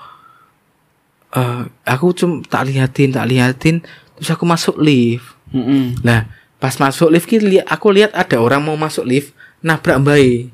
Eh, 1.29 1.61
aku 1.83 2.13
cuma 2.13 2.39
tak 2.43 2.69
liatin 2.69 3.09
tak 3.09 3.25
liatin 3.25 3.81
terus 4.15 4.29
aku 4.29 4.45
masuk 4.45 4.77
lift 4.77 5.33
Mm-mm. 5.49 5.97
Nah, 5.99 6.29
pas 6.55 6.71
masuk 6.73 7.09
lift 7.09 7.25
lihat 7.27 7.65
aku 7.65 7.89
lihat 7.89 8.13
ada 8.13 8.37
orang 8.37 8.61
mau 8.61 8.73
masuk 8.73 9.03
lift 9.03 9.33
nabrak 9.59 9.99
mbak 9.99 10.49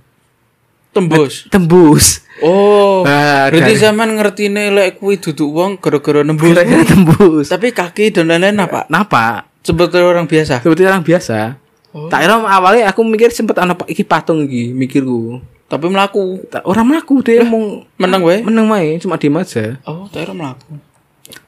Tembus. 0.89 1.45
tembus. 1.47 2.25
Oh. 2.41 3.05
Ah, 3.05 3.45
Berarti 3.47 3.75
dari- 3.75 3.79
zaman 3.79 4.17
ngerti 4.17 4.49
nih 4.49 4.73
lek 4.73 4.89
kuwi 4.97 5.21
duduk 5.21 5.53
wong 5.53 5.71
gara-gara 5.77 6.25
nembus. 6.25 6.49
Kira-kira 6.49 6.81
tembus. 6.81 7.45
Tapi 7.45 7.69
kaki 7.69 8.09
dan 8.09 8.25
lain-lain 8.25 8.57
apa? 8.57 8.89
Kenapa? 8.89 9.45
Seperti 9.61 10.01
orang 10.01 10.25
biasa. 10.25 10.65
Seperti 10.65 10.83
orang 10.83 11.05
biasa. 11.05 11.61
Oh. 11.89 12.05
Tak 12.05 12.21
kira 12.21 12.37
awalnya 12.37 12.85
aku 12.87 13.01
mikir 13.01 13.33
sempet 13.33 13.57
anak 13.57 13.81
iki 13.89 14.05
patung 14.05 14.45
iki 14.45 14.69
mikirku. 14.69 15.41
Tapi 15.65 15.85
melaku. 15.85 16.45
Tak- 16.45 16.65
Orang 16.65 16.89
melaku 16.89 17.21
dia 17.21 17.41
mau 17.41 17.81
Menang 17.97 18.21
wae. 18.21 18.41
meneng 18.41 18.65
main 18.65 18.97
cuma 18.97 19.17
diem 19.17 19.33
aja. 19.33 19.77
Oh, 19.85 20.05
tak 20.09 20.25
kira 20.25 20.33
melaku. 20.33 20.77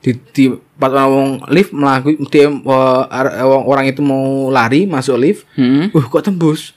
Di, 0.02 0.14
di 0.34 0.44
pas 0.78 0.94
orang 0.94 1.42
lift 1.50 1.74
melaku 1.74 2.14
dia 2.30 2.46
eh, 2.46 2.54
orang, 3.42 3.64
orang 3.66 3.86
itu 3.90 4.02
mau 4.02 4.50
lari 4.50 4.86
masuk 4.86 5.18
lift. 5.18 5.42
Hmm. 5.54 5.90
Uh 5.90 6.06
kok 6.06 6.22
tembus? 6.22 6.74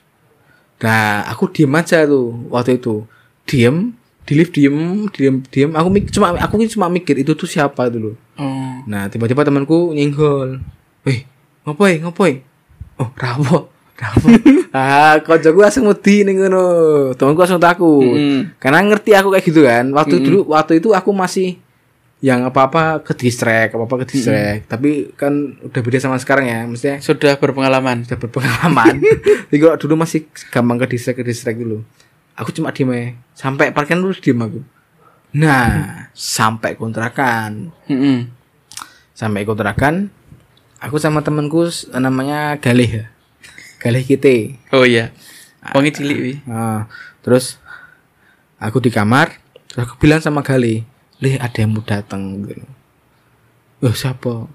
Nah 0.81 1.25
aku 1.25 1.49
diem 1.49 1.73
aja 1.73 2.05
tuh 2.05 2.33
waktu 2.49 2.77
itu 2.77 3.05
diem 3.45 3.93
di 4.25 4.33
lift 4.35 4.53
diem 4.53 5.05
diem 5.13 5.41
diem 5.49 5.71
aku 5.73 5.89
mik 5.89 6.09
cuma 6.09 6.33
aku 6.37 6.61
cuma 6.69 6.89
mikir 6.89 7.17
itu 7.17 7.33
tuh 7.33 7.45
siapa 7.45 7.89
dulu. 7.89 8.17
Oh. 8.37 8.77
Nah 8.85 9.09
tiba-tiba 9.09 9.45
temanku 9.45 9.93
nyenggol, 9.93 10.61
weh 11.05 11.25
ngopoi 11.65 12.01
ngopoi, 12.01 12.33
oh 13.01 13.11
rapo 13.15 13.75
rapo. 13.99 14.27
ah 14.77 15.23
kocokku 15.23 15.61
langsung 15.63 15.87
wedi 15.87 16.27
nih 16.27 16.35
ngono, 16.35 16.65
temanku 17.15 17.41
langsung 17.47 17.63
takut. 17.63 18.15
Mm. 18.19 18.59
Karena 18.59 18.83
ngerti 18.83 19.11
aku 19.15 19.29
kayak 19.35 19.45
gitu 19.47 19.63
kan. 19.65 19.85
Waktu 19.95 20.15
dulu 20.23 20.51
waktu 20.51 20.83
itu 20.83 20.91
aku 20.91 21.11
masih 21.15 21.63
yang 22.25 22.41
apa-apa 22.49 23.05
ke 23.05 23.13
distract, 23.13 23.77
apa-apa 23.77 24.03
ke 24.05 24.17
distract. 24.17 24.65
Tapi 24.67 25.13
kan 25.13 25.61
udah 25.61 25.81
beda 25.85 25.99
sama 26.01 26.17
sekarang 26.17 26.49
ya, 26.49 26.65
maksudnya 26.65 26.97
Sudah 27.05 27.37
berpengalaman. 27.37 28.09
sudah 28.09 28.17
berpengalaman. 28.17 28.97
Jadi 29.53 29.59
kalau 29.61 29.77
dulu 29.77 29.95
masih 30.01 30.25
gampang 30.49 30.81
ke 30.81 30.97
distract 30.97 31.21
ke 31.21 31.25
distract 31.27 31.61
dulu. 31.61 31.85
Aku 32.35 32.51
cuma 32.51 32.73
diem 32.73 32.91
aja. 32.91 33.07
Sampai 33.37 33.71
parkiran 33.71 34.03
dulu 34.03 34.17
diem 34.17 34.41
aku. 34.41 34.61
Nah, 35.37 36.09
sampai 36.17 36.75
kontrakan. 36.81 37.71
Mm-mm. 37.93 38.33
Sampai 39.15 39.47
kontrakan 39.47 40.11
aku 40.81 40.97
sama 40.99 41.21
temanku 41.21 41.67
namanya 41.95 42.57
Galih 42.59 42.91
ya. 42.91 43.05
Galih 43.83 44.05
kita. 44.07 44.57
Oh 44.73 44.89
iya. 44.89 45.13
Wangi 45.73 45.93
cilik 45.93 46.19
wi. 46.21 46.33
Nah, 46.45 46.89
terus 47.25 47.57
aku 48.61 48.81
di 48.85 48.93
kamar, 48.93 49.41
terus 49.69 49.89
aku 49.89 49.97
bilang 49.97 50.21
sama 50.21 50.45
Galih, 50.45 50.85
"Lih, 51.21 51.41
ada 51.41 51.57
yang 51.57 51.73
mau 51.73 51.85
datang." 51.85 52.45
gitu. 52.45 52.65
Loh, 53.81 53.95
siapa? 53.97 54.49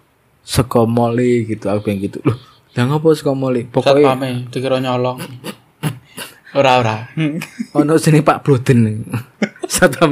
Sekomoli 0.45 1.45
gitu, 1.49 1.69
aku 1.69 1.89
bilang 1.89 2.01
gitu. 2.01 2.17
Loh, 2.25 2.37
yang 2.77 2.93
apa 2.93 3.09
Sekomoli? 3.13 3.65
Pokoknya 3.69 4.13
Satpame 4.13 4.29
dikira 4.49 4.77
nyolong. 4.81 5.17
Ora 6.57 6.81
ora. 6.81 6.97
ono 7.77 8.01
sini 8.01 8.25
Pak 8.25 8.41
Broden. 8.41 9.05
Satu 9.69 10.09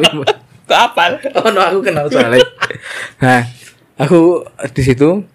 Tak 0.67 0.93
apal. 0.93 1.17
Oh 1.41 1.49
no, 1.49 1.63
aku 1.63 1.79
kenal 1.81 2.05
soalnya. 2.11 2.43
nah, 3.23 3.41
aku 3.97 4.45
di 4.75 4.83
situ 4.83 5.25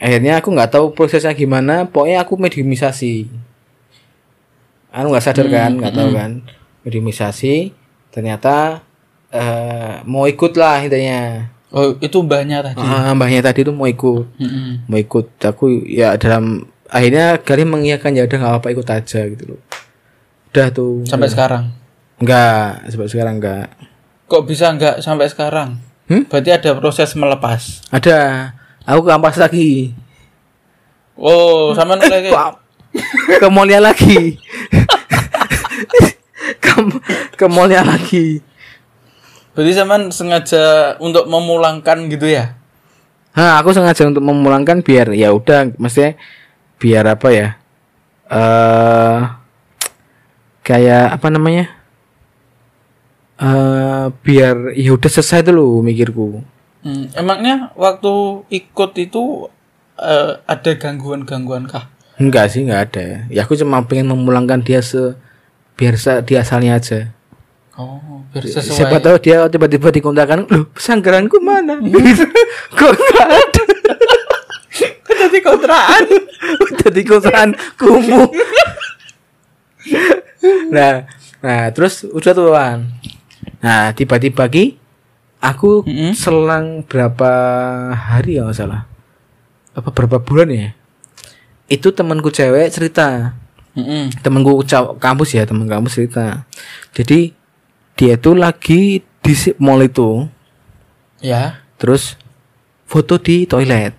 akhirnya 0.00 0.40
aku 0.40 0.48
nggak 0.50 0.72
tahu 0.72 0.96
prosesnya 0.96 1.36
gimana. 1.36 1.84
Pokoknya 1.86 2.24
aku 2.24 2.40
mediumisasi. 2.40 3.28
Aku 4.90 5.06
nggak 5.12 5.22
sadar 5.22 5.46
kan, 5.46 5.76
nggak 5.78 5.94
tahu 5.94 6.10
kan. 6.16 6.30
Mediumisasi. 6.82 7.76
Ternyata 8.10 8.82
eh 9.30 10.02
mau 10.08 10.26
ikut 10.26 10.58
lah 10.58 10.82
intinya. 10.82 11.46
Oh, 11.70 11.94
itu 12.02 12.18
mbahnya 12.18 12.66
tadi. 12.66 12.82
Ah, 12.82 13.14
mbahnya 13.14 13.46
tadi 13.46 13.62
tuh 13.62 13.70
mau 13.70 13.86
ikut, 13.86 14.26
Mm-mm. 14.42 14.90
mau 14.90 14.98
ikut. 14.98 15.38
Aku 15.38 15.86
ya 15.86 16.18
dalam 16.18 16.66
akhirnya 16.90 17.38
kali 17.38 17.62
mengiyakan 17.62 18.18
ya 18.18 18.26
udah 18.26 18.36
nggak 18.42 18.52
apa-apa 18.58 18.68
ikut 18.74 18.88
aja 18.90 19.20
gitu 19.30 19.54
loh. 19.54 19.60
Udah 20.50 20.66
tuh. 20.74 21.06
Sampai 21.06 21.30
sekarang. 21.30 21.70
Enggak, 22.18 22.90
sampai 22.90 23.06
sekarang 23.06 23.34
enggak. 23.38 23.70
Kok 24.26 24.42
bisa 24.50 24.74
enggak 24.74 24.98
sampai 24.98 25.30
sekarang? 25.30 25.78
Hmm? 26.10 26.26
Berarti 26.26 26.50
ada 26.50 26.70
proses 26.74 27.14
melepas. 27.14 27.86
Ada. 27.94 28.50
Aku 28.88 29.04
ke 29.04 29.10
ampas 29.12 29.36
lagi. 29.36 29.92
Oh, 31.16 31.76
sama 31.76 32.00
lagi. 32.00 32.32
Kok 32.32 32.70
ke 33.38 33.48
mallnya 33.48 33.78
lagi 33.78 34.38
ke, 36.62 36.72
ke 37.38 37.46
mallnya 37.46 37.86
lagi 37.86 38.42
Berarti 39.50 39.72
zaman 39.74 40.14
sengaja 40.14 40.96
untuk 41.02 41.26
memulangkan 41.26 42.06
gitu 42.10 42.26
ya? 42.26 42.54
nah 43.30 43.62
aku 43.62 43.70
sengaja 43.70 44.10
untuk 44.10 44.26
memulangkan 44.26 44.82
biar 44.82 45.14
ya 45.14 45.30
udah 45.30 45.70
maksudnya 45.78 46.18
biar 46.82 47.04
apa 47.14 47.28
ya 47.30 47.48
eh 48.26 49.18
kayak 50.66 51.14
apa 51.14 51.26
namanya 51.30 51.70
eh 53.38 54.10
biar 54.26 54.74
ya 54.74 54.90
udah 54.98 55.06
selesai 55.06 55.46
dulu 55.46 55.78
mikirku 55.86 56.42
Hmm, 56.80 57.12
emangnya 57.12 57.76
waktu 57.76 58.08
ikut 58.48 58.96
itu 58.96 59.52
eh, 60.00 60.32
ada 60.48 60.70
gangguan-gangguan 60.80 61.68
kah? 61.68 61.92
enggak 62.20 62.52
sih 62.52 62.68
enggak 62.68 62.92
ada 62.92 63.06
ya 63.32 63.48
aku 63.48 63.56
cuma 63.56 63.80
pengen 63.88 64.12
memulangkan 64.12 64.60
dia 64.60 64.84
se 64.84 65.16
biar 65.80 65.96
dia 66.24 66.44
asalnya 66.44 66.76
aja 66.76 67.08
Oh, 67.80 68.20
biar 68.28 68.44
Siapa 68.44 68.60
sesuai. 68.60 69.00
tahu 69.00 69.16
dia 69.24 69.48
tiba-tiba 69.48 69.88
dikontakkan, 69.88 70.44
loh 70.44 70.68
pesanggeranku 70.76 71.40
mana? 71.40 71.80
Kok 72.76 72.92
nggak 72.92 73.28
ada? 73.30 73.62
Jadi 75.08 75.38
kontrakan. 75.40 76.04
Udah 76.66 76.90
di 76.90 77.02
kosan 77.06 77.48
kumuh. 77.80 78.28
nah, 80.74 81.06
nah 81.40 81.62
terus 81.72 82.04
udah 82.08 82.32
tuh 82.32 82.52
Wan. 82.52 82.88
Nah 83.60 83.92
tiba-tiba 83.92 84.48
ki 84.48 84.79
aku 85.40 85.82
Mm-mm. 85.88 86.12
selang 86.12 86.84
berapa 86.84 87.30
hari 87.96 88.36
ya 88.36 88.46
salah, 88.52 88.84
apa 89.72 89.88
berapa 89.90 90.20
bulan 90.20 90.48
ya? 90.52 90.68
Itu 91.66 91.90
temanku 91.90 92.28
cewek 92.28 92.68
cerita, 92.70 93.34
Mm-mm. 93.74 94.12
temanku 94.20 94.62
kampus 95.00 95.34
ya 95.34 95.48
teman 95.48 95.66
kampus 95.66 95.96
cerita. 95.96 96.44
Jadi 96.92 97.32
dia 97.96 98.16
tuh 98.20 98.36
lagi 98.36 99.00
di 99.00 99.32
mall 99.60 99.84
itu, 99.84 100.24
Ya. 101.20 101.60
terus 101.76 102.16
foto 102.88 103.20
di 103.20 103.44
toilet, 103.44 103.92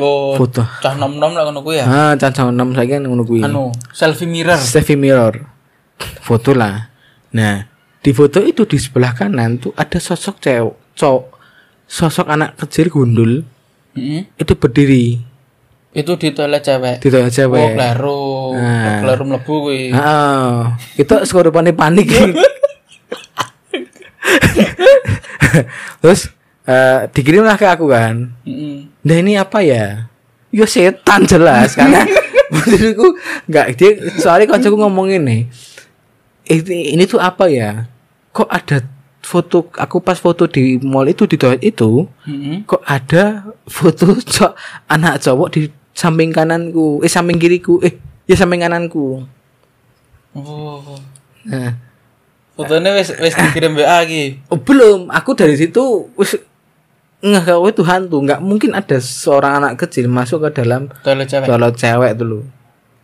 Oh, 0.00 0.32
foto. 0.36 0.64
cah 0.64 0.96
nom-nom 0.96 1.36
lah 1.36 1.44
ngono 1.48 1.60
ya. 1.72 1.84
Ah, 1.84 2.12
cancang 2.16 2.52
enam 2.56 2.72
saya 2.72 2.96
kan 2.96 3.04
ngono. 3.04 3.24
Anu, 3.44 3.68
selfie 3.92 4.24
mirror. 4.24 4.56
Selfie 4.56 4.96
mirror. 4.96 5.44
Foto 6.24 6.56
lah. 6.56 6.88
Nah, 7.36 7.68
di 8.00 8.10
foto 8.10 8.40
itu 8.40 8.64
di 8.64 8.76
sebelah 8.76 9.12
kanan 9.12 9.56
tuh 9.56 9.72
ada 9.74 9.96
sosok 9.96 10.36
cewek, 10.38 10.72
cowok, 10.94 11.24
sosok 11.84 12.26
anak 12.26 12.56
kecil 12.56 12.88
gundul 12.88 13.44
Mm-mm. 13.92 14.24
itu 14.34 14.52
berdiri 14.54 15.06
Itu 15.90 16.14
di 16.14 16.30
toilet 16.30 16.62
cewek. 16.62 16.96
di 16.98 17.08
toilet 17.08 17.28
Oh, 17.28 17.34
cewek. 17.34 17.68
kleru. 17.74 18.54
Nah. 18.54 19.02
Kleru 19.02 19.22
mlebu 19.26 19.54
kuwi. 19.60 19.90
Ah, 19.90 20.78
itu 20.94 21.10
sekorupane 21.24 21.72
panik. 21.72 22.06
Terus 26.00 26.30
eh 26.62 27.10
dikirimlah 27.10 27.56
ke 27.56 27.66
aku 27.66 27.90
kan. 27.90 28.30
Mm-mm. 28.46 28.86
Nah 29.02 29.16
ini 29.16 29.34
apa 29.34 29.60
ya? 29.60 30.06
Ya 30.50 30.62
setan 30.64 31.26
jelas 31.26 31.74
karena 31.74 32.02
maksudku 32.54 33.06
nggak 33.46 33.66
dia 33.74 33.90
soalnya 34.18 34.46
kancaku 34.48 34.74
ngomong 34.76 35.06
ini 35.12 35.46
ini, 36.50 36.92
ini 36.92 37.04
tuh 37.06 37.18
apa 37.18 37.46
ya? 37.46 37.86
Kok 38.30 38.46
ada 38.46 38.82
foto 39.20 39.68
aku 39.76 40.00
pas 40.00 40.16
foto 40.16 40.48
di 40.48 40.80
mall 40.80 41.04
itu 41.06 41.28
di 41.28 41.36
toilet 41.36 41.60
itu 41.60 42.08
Mm-mm. 42.24 42.64
kok 42.64 42.80
ada 42.82 43.44
foto 43.68 44.16
cowok 44.32 44.56
anak 44.88 45.20
cowok 45.20 45.48
di 45.52 45.60
samping 45.92 46.32
kananku 46.32 47.04
eh 47.04 47.10
samping 47.12 47.36
kiriku 47.36 47.84
eh 47.84 48.00
ya 48.24 48.34
samping 48.34 48.64
kananku 48.64 49.20
Oh. 50.32 50.96
nah 51.42 51.74
Fotonya 52.54 52.94
wis 52.94 53.10
wis 53.18 53.34
dikirim 53.34 53.74
WA 53.74 54.04
iki. 54.04 54.40
oh, 54.46 54.56
belum 54.56 55.10
aku 55.10 55.34
dari 55.34 55.58
situ 55.58 56.06
wis 56.14 56.38
nggak 57.20 57.44
kau 57.44 57.68
itu 57.68 57.82
hantu 57.84 58.24
nggak 58.24 58.40
mungkin 58.40 58.72
ada 58.72 58.96
seorang 58.98 59.60
anak 59.60 59.84
kecil 59.84 60.08
masuk 60.08 60.48
ke 60.48 60.64
dalam 60.64 60.88
Toilet 61.02 61.28
cewek. 61.28 61.44
kalau 61.44 61.68
cewek 61.74 62.12
dulu 62.16 62.40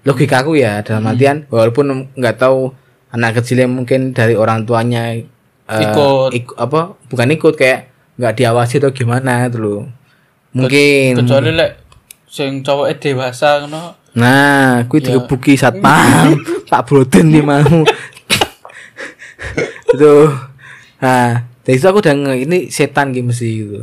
logikaku 0.07 0.57
ya 0.57 0.81
dalam 0.81 1.05
artian 1.05 1.45
walaupun 1.51 2.09
nggak 2.15 2.41
tahu 2.41 2.71
anak 3.09 3.39
kecilnya 3.39 3.67
mungkin 3.67 4.11
dari 4.11 4.35
orang 4.35 4.63
tuanya 4.63 5.15
eh, 5.15 5.25
Ikut. 5.67 6.31
iku- 6.33 6.57
apa 6.57 6.81
bukan 7.07 7.29
ikut 7.31 7.55
kayak 7.55 7.81
nggak 8.17 8.35
diawasi 8.35 8.79
atau 8.79 8.91
gimana 8.91 9.47
itu 9.47 9.59
loh. 9.59 9.83
Mungkin. 10.53 11.21
Kecuali 11.21 11.53
lek 11.53 11.73
sing 12.27 12.61
cowoknya 12.61 12.97
dewasa 12.97 13.61
ngono. 13.63 13.95
nah 14.17 14.81
Ya. 14.81 14.89
kui 14.89 15.01
digebuki 15.01 15.55
satpam. 15.55 16.41
Pak 16.71 16.83
broden 16.85 17.29
nih 17.29 17.43
mau 17.43 17.61
itu. 19.93 20.15
Nah 20.99 21.29
dari 21.61 21.77
situ 21.77 21.87
aku 21.87 22.01
udah 22.01 22.15
nge 22.15 22.35
ini 22.41 22.59
setan 22.69 23.13
gitu 23.13 23.27
mesti 23.27 23.49
gitu. 23.53 23.81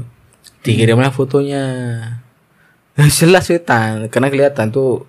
Dikirimlah 0.63 1.11
fotonya. 1.11 1.63
Nah, 2.93 3.09
jelas 3.09 3.45
setan. 3.45 4.07
Karena 4.07 4.29
kelihatan 4.29 4.69
tuh 4.69 5.03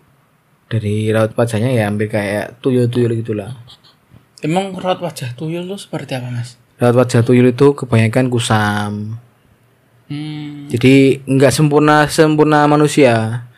dari 0.67 1.09
raut 1.09 1.31
wajahnya 1.33 1.71
ya 1.71 1.87
hampir 1.87 2.09
kayak 2.09 2.59
tuyul-tuyul 2.59 3.15
gitulah 3.15 3.53
Emang 4.45 4.77
raut 4.77 5.01
wajah 5.01 5.33
tuyul 5.33 5.65
tuh 5.65 5.81
seperti 5.81 6.13
apa, 6.15 6.29
Mas? 6.29 6.61
raut 6.77 6.93
wajah 6.95 7.23
tuyul 7.23 7.49
itu 7.49 7.73
kebanyakan 7.73 8.29
kusam 8.29 9.17
Hmm. 10.05 10.69
jadi 10.69 11.25
nggak 11.25 11.49
sempurna 11.49 12.05
sempurna 12.13 12.69
manusia 12.69 13.49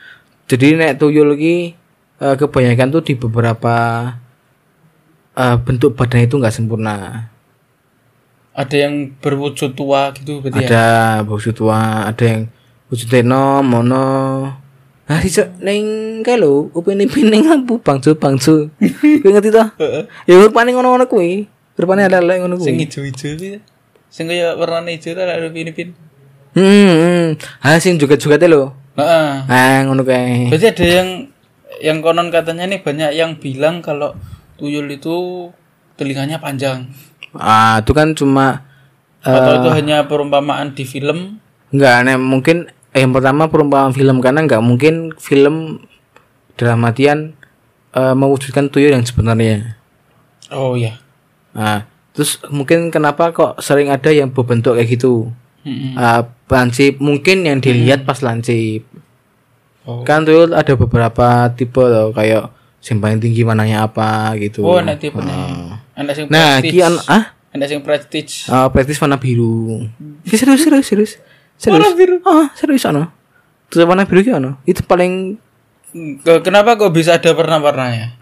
jadi 0.46 0.78
nek 0.78 1.02
tuyul 1.02 1.34
ki 1.34 1.74
eh, 2.22 2.34
kebanyakan 2.38 2.94
tuh 2.94 3.02
di 3.02 3.18
beberapa 3.18 3.74
eh, 5.34 5.56
bentuk 5.58 5.98
badan 5.98 6.22
itu 6.22 6.38
nggak 6.38 6.54
sempurna 6.54 7.26
Ada 8.54 8.88
yang 8.88 9.10
berwujud 9.18 9.74
tua 9.74 10.14
gitu 10.14 10.38
berarti 10.38 10.64
ya? 10.64 10.68
ada 10.70 10.86
wujud 11.26 11.50
tua 11.50 12.06
ada 12.06 12.22
yang 12.22 12.46
wujud 12.88 13.10
teno 13.10 13.58
mono 13.58 14.06
nah 15.06 15.22
sih 15.22 15.38
neng 15.62 15.82
kayak 16.26 16.42
lo 16.42 16.66
upin 16.74 16.98
ipin 16.98 17.30
neng 17.30 17.46
lampu 17.46 17.78
bangsu 17.78 18.18
bangsu 18.18 18.74
kau 19.22 19.30
ngerti 19.30 19.54
toh 19.54 19.68
ya 20.26 20.34
rupanya 20.42 20.74
ngono 20.74 20.98
ngono 20.98 21.06
kui 21.06 21.46
rupanya 21.78 22.10
ada 22.10 22.18
lagi 22.18 22.42
ngono 22.42 22.58
Sing 22.58 22.74
kui 22.74 22.90
ijo-ijo 22.90 23.28
iki. 23.38 23.50
Sing 24.10 24.26
kaya 24.26 24.58
warna 24.58 24.90
ijo 24.90 25.14
ta 25.14 25.22
ada 25.28 25.46
pin-pin. 25.46 25.94
hmm, 26.58 27.38
ah 27.62 27.78
sing 27.78 28.00
juga 28.02 28.18
juga 28.18 28.34
lo 28.50 28.74
Heeh. 28.96 29.30
ah 29.46 29.78
ngono 29.86 30.02
kayak 30.02 30.50
Berarti 30.50 30.66
ada 30.74 30.84
yang 31.02 31.08
yang 31.78 31.98
konon 32.00 32.32
katanya 32.32 32.64
nih 32.66 32.80
banyak 32.82 33.10
yang 33.14 33.36
bilang 33.38 33.84
kalau 33.84 34.16
tuyul 34.56 34.88
itu 34.88 35.48
telinganya 35.94 36.40
panjang. 36.40 36.88
ah 37.36 37.78
itu 37.84 37.92
kan 37.92 38.16
cuma 38.16 38.64
eh, 39.20 39.28
Atau 39.30 39.60
itu 39.60 39.68
hanya 39.70 40.08
perumpamaan 40.08 40.72
di 40.72 40.82
film. 40.88 41.36
Enggak, 41.68 42.08
nek 42.08 42.16
mungkin 42.16 42.72
eh, 42.96 43.04
yang 43.04 43.12
pertama 43.12 43.52
perumpamaan 43.52 43.92
film 43.92 44.24
karena 44.24 44.40
nggak 44.48 44.64
mungkin 44.64 45.12
film 45.20 45.84
dalam 46.56 46.80
artian 46.88 47.36
eh, 47.92 48.14
mewujudkan 48.16 48.72
tuyul 48.72 48.96
yang 48.96 49.04
sebenarnya. 49.04 49.76
Oh 50.48 50.72
iya. 50.72 50.96
Nah, 51.52 51.84
Terus 52.16 52.40
mungkin 52.48 52.88
kenapa 52.88 53.28
kok 53.28 53.60
sering 53.60 53.92
ada 53.92 54.08
yang 54.08 54.32
berbentuk 54.32 54.80
kayak 54.80 54.88
gitu? 54.88 55.28
Mm-mm. 55.68 56.00
Eh, 56.00 56.22
lancip 56.48 56.96
mungkin 56.96 57.44
yang 57.44 57.60
dilihat 57.60 58.08
pas 58.08 58.24
lancip. 58.24 58.88
Oh. 59.84 60.00
Kan 60.00 60.24
tuh 60.24 60.48
ada 60.48 60.72
beberapa 60.80 61.52
tipe 61.52 61.84
loh 61.84 62.16
kayak 62.16 62.48
yang 62.88 62.98
paling 63.04 63.20
tinggi 63.20 63.44
warnanya 63.44 63.84
apa 63.84 64.32
gitu. 64.40 64.64
Oh, 64.64 64.80
enak 64.80 64.96
tipe 64.96 65.20
nih. 65.20 65.28
Ah. 65.28 65.84
Enak 65.92 66.12
sing 66.16 66.26
Nah, 66.32 66.56
prestige. 66.64 66.72
ki 66.72 66.78
an 66.88 66.94
ah 67.04 67.24
Enak 67.52 67.66
sing 67.68 67.80
prestige. 67.84 68.48
uh, 68.48 68.72
praktis 68.72 68.96
warna 68.96 69.20
biru. 69.20 69.84
Ki 70.24 70.40
serius 70.40 70.64
serius 70.64 70.88
serius. 70.88 71.12
Serius. 71.56 71.80
Warna 71.80 71.90
biru? 71.92 72.16
Ah, 72.22 72.46
serius 72.52 72.84
ano. 72.84 73.08
Terus 73.68 73.84
warna 73.84 74.04
biru 74.04 74.20
ki 74.20 74.32
ano? 74.32 74.60
Itu 74.62 74.82
paling 74.82 75.40
Ke- 76.20 76.44
Kenapa 76.44 76.76
kok 76.76 76.92
bisa 76.92 77.16
ada 77.16 77.32
warna-warnanya? 77.32 78.12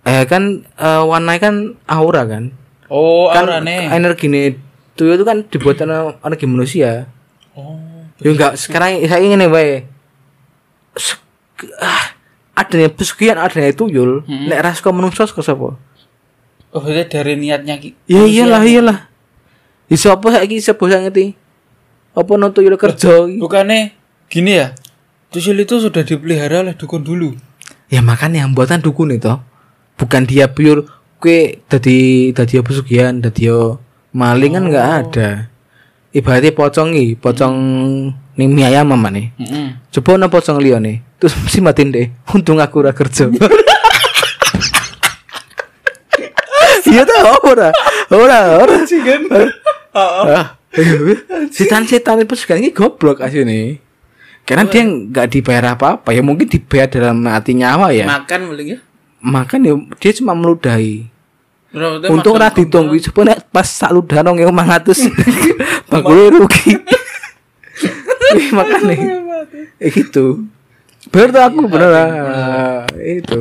eh 0.00 0.24
kan 0.24 0.42
eh, 0.64 1.02
warnanya 1.04 1.40
kan 1.40 1.54
aura 1.86 2.24
kan. 2.24 2.50
Oh, 2.90 3.28
kan 3.28 3.46
aurane. 3.46 3.86
energi 3.88 4.26
nih 4.26 4.58
tuyul 4.96 5.14
itu 5.14 5.22
kan 5.22 5.46
dibuat 5.46 5.78
ana- 5.80 6.18
energi 6.18 6.46
manusia. 6.48 7.06
Oh. 7.54 7.78
Ya 8.18 8.34
enggak, 8.34 8.58
sekarang 8.58 8.98
saya 9.06 9.22
ingin 9.22 9.46
wae. 9.46 9.86
Sek- 10.96 11.22
ah, 11.78 12.16
adanya 12.58 12.90
pesugihan 12.90 13.38
adanya 13.38 13.70
tuyul, 13.70 14.26
nek 14.26 14.60
ras 14.60 14.82
kok 14.82 14.90
menungso 14.90 15.22
saka 15.22 15.40
sapa? 15.40 15.78
Oh, 16.70 16.80
berarti 16.82 17.06
dari 17.12 17.34
niatnya 17.36 17.78
ki. 17.78 17.94
Ya 18.04 18.24
iyalah 18.24 18.62
iyalah. 18.62 18.98
Ya 19.86 19.96
sapa 19.96 20.22
saiki 20.30 20.58
sing 20.58 20.74
ngerti? 20.74 21.36
Apa 22.10 22.32
no 22.34 22.50
tuyul 22.50 22.74
kerja 22.74 23.26
iki? 23.30 23.38
Bukannya 23.38 23.94
gini 24.26 24.58
ya? 24.58 24.74
Tuyul 25.30 25.62
itu 25.62 25.78
sudah 25.78 26.02
dipelihara 26.02 26.66
oleh 26.66 26.74
dukun 26.74 27.06
dulu. 27.06 27.38
Ya 27.86 28.02
makanya 28.02 28.42
yang 28.46 28.54
buatan 28.54 28.82
dukun 28.82 29.14
itu 29.14 29.30
bukan 29.94 30.26
dia 30.26 30.50
pure 30.50 30.86
kue 31.22 31.62
dadi 31.70 32.30
dadi 32.34 32.58
pesugihan, 32.64 33.18
dadi 33.22 33.46
maling 34.10 34.52
kan 34.58 34.64
enggak 34.66 34.86
ada. 35.06 35.28
Ibaratnya 36.10 36.50
pocong 36.50 36.90
iki, 36.98 37.14
pocong 37.14 37.54
ning 38.34 38.50
mie 38.50 38.66
ayam 38.66 38.90
mama 38.90 39.14
nih. 39.14 39.30
Heeh. 39.38 39.78
Coba 39.94 40.18
ono 40.18 40.26
pocong 40.26 40.58
liya 40.58 40.82
nih. 40.82 40.98
Terus 41.22 41.38
mesti 41.38 41.62
matiin 41.62 41.94
deh. 41.94 42.10
Untung 42.34 42.58
aku 42.58 42.82
ora 42.82 42.90
kerja. 42.90 43.30
Iya 46.90 47.06
tau 47.06 47.38
ora. 47.46 47.70
Ora, 48.10 48.38
ora. 48.66 48.76
kan? 48.82 49.22
Setan-setan 51.50 52.22
itu 52.22 52.34
sekarang 52.38 52.62
ini 52.62 52.70
goblok 52.70 53.18
asli 53.20 53.78
Karena 54.46 54.66
dia 54.66 54.82
nggak 54.82 55.26
dibayar 55.30 55.74
apa-apa 55.78 56.10
ya 56.10 56.22
mungkin 56.26 56.50
dibayar 56.50 56.90
dalam 56.90 57.22
arti 57.26 57.54
nyawa 57.54 57.94
ya. 57.94 58.06
Makan 58.06 58.40
boleh 58.50 58.64
ya? 58.66 58.78
Makan 59.20 59.58
ya 59.62 59.72
dia 59.98 60.12
cuma 60.16 60.32
meludahi. 60.34 61.06
Berarti 61.70 62.10
Untung 62.10 62.34
makan 62.34 62.50
ora 62.50 62.50
ditunggu 62.50 62.98
nek 63.22 63.46
pas 63.54 63.68
sak 63.68 63.94
nong 63.94 64.42
yang 64.42 64.50
500. 64.50 65.06
Bakule 65.90 66.34
rugi. 66.34 66.74
Ih, 68.30 68.48
Makanya 68.54 68.94
eh 69.78 69.90
gitu. 69.90 70.46
Bener 71.10 71.28
tuh 71.30 71.42
aku 71.42 71.60
bener 71.70 71.90
itu. 72.98 73.38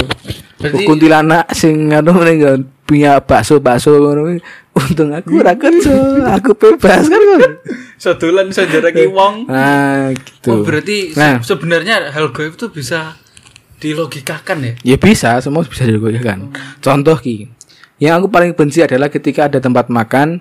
Berarti- 0.62 0.86
Kuntilanak 0.86 1.46
sing 1.58 1.90
anu 1.90 2.22
ning 2.22 2.42
punya 2.86 3.18
bakso-bakso 3.22 3.98
ngono. 3.98 4.38
Untung 4.80 5.12
aku 5.12 5.38
ora 5.38 5.54
kerja, 5.54 5.92
aku 6.32 6.56
bebas 6.56 7.06
kan. 7.06 7.20
Sedolan 7.96 8.48
sejarah 8.50 8.90
ki 8.90 9.06
wong. 9.08 9.44
Nah, 9.46 10.16
gitu. 10.16 10.50
Oh, 10.50 10.64
berarti 10.64 11.12
se- 11.12 11.20
Nah. 11.20 11.38
sebenarnya 11.40 12.10
hal 12.10 12.32
gaib 12.32 12.56
itu 12.56 12.70
bisa 12.70 13.20
dilogikakan 13.78 14.58
ya? 14.62 14.74
Ya 14.86 14.98
bisa, 14.98 15.36
semua 15.40 15.64
bisa 15.64 15.84
dilakukan. 15.84 16.52
Contoh 16.80 17.16
ki, 17.16 17.52
yang 17.98 18.18
aku 18.18 18.28
paling 18.28 18.52
benci 18.52 18.80
adalah 18.80 19.08
ketika 19.08 19.46
ada 19.46 19.60
tempat 19.60 19.88
makan, 19.88 20.40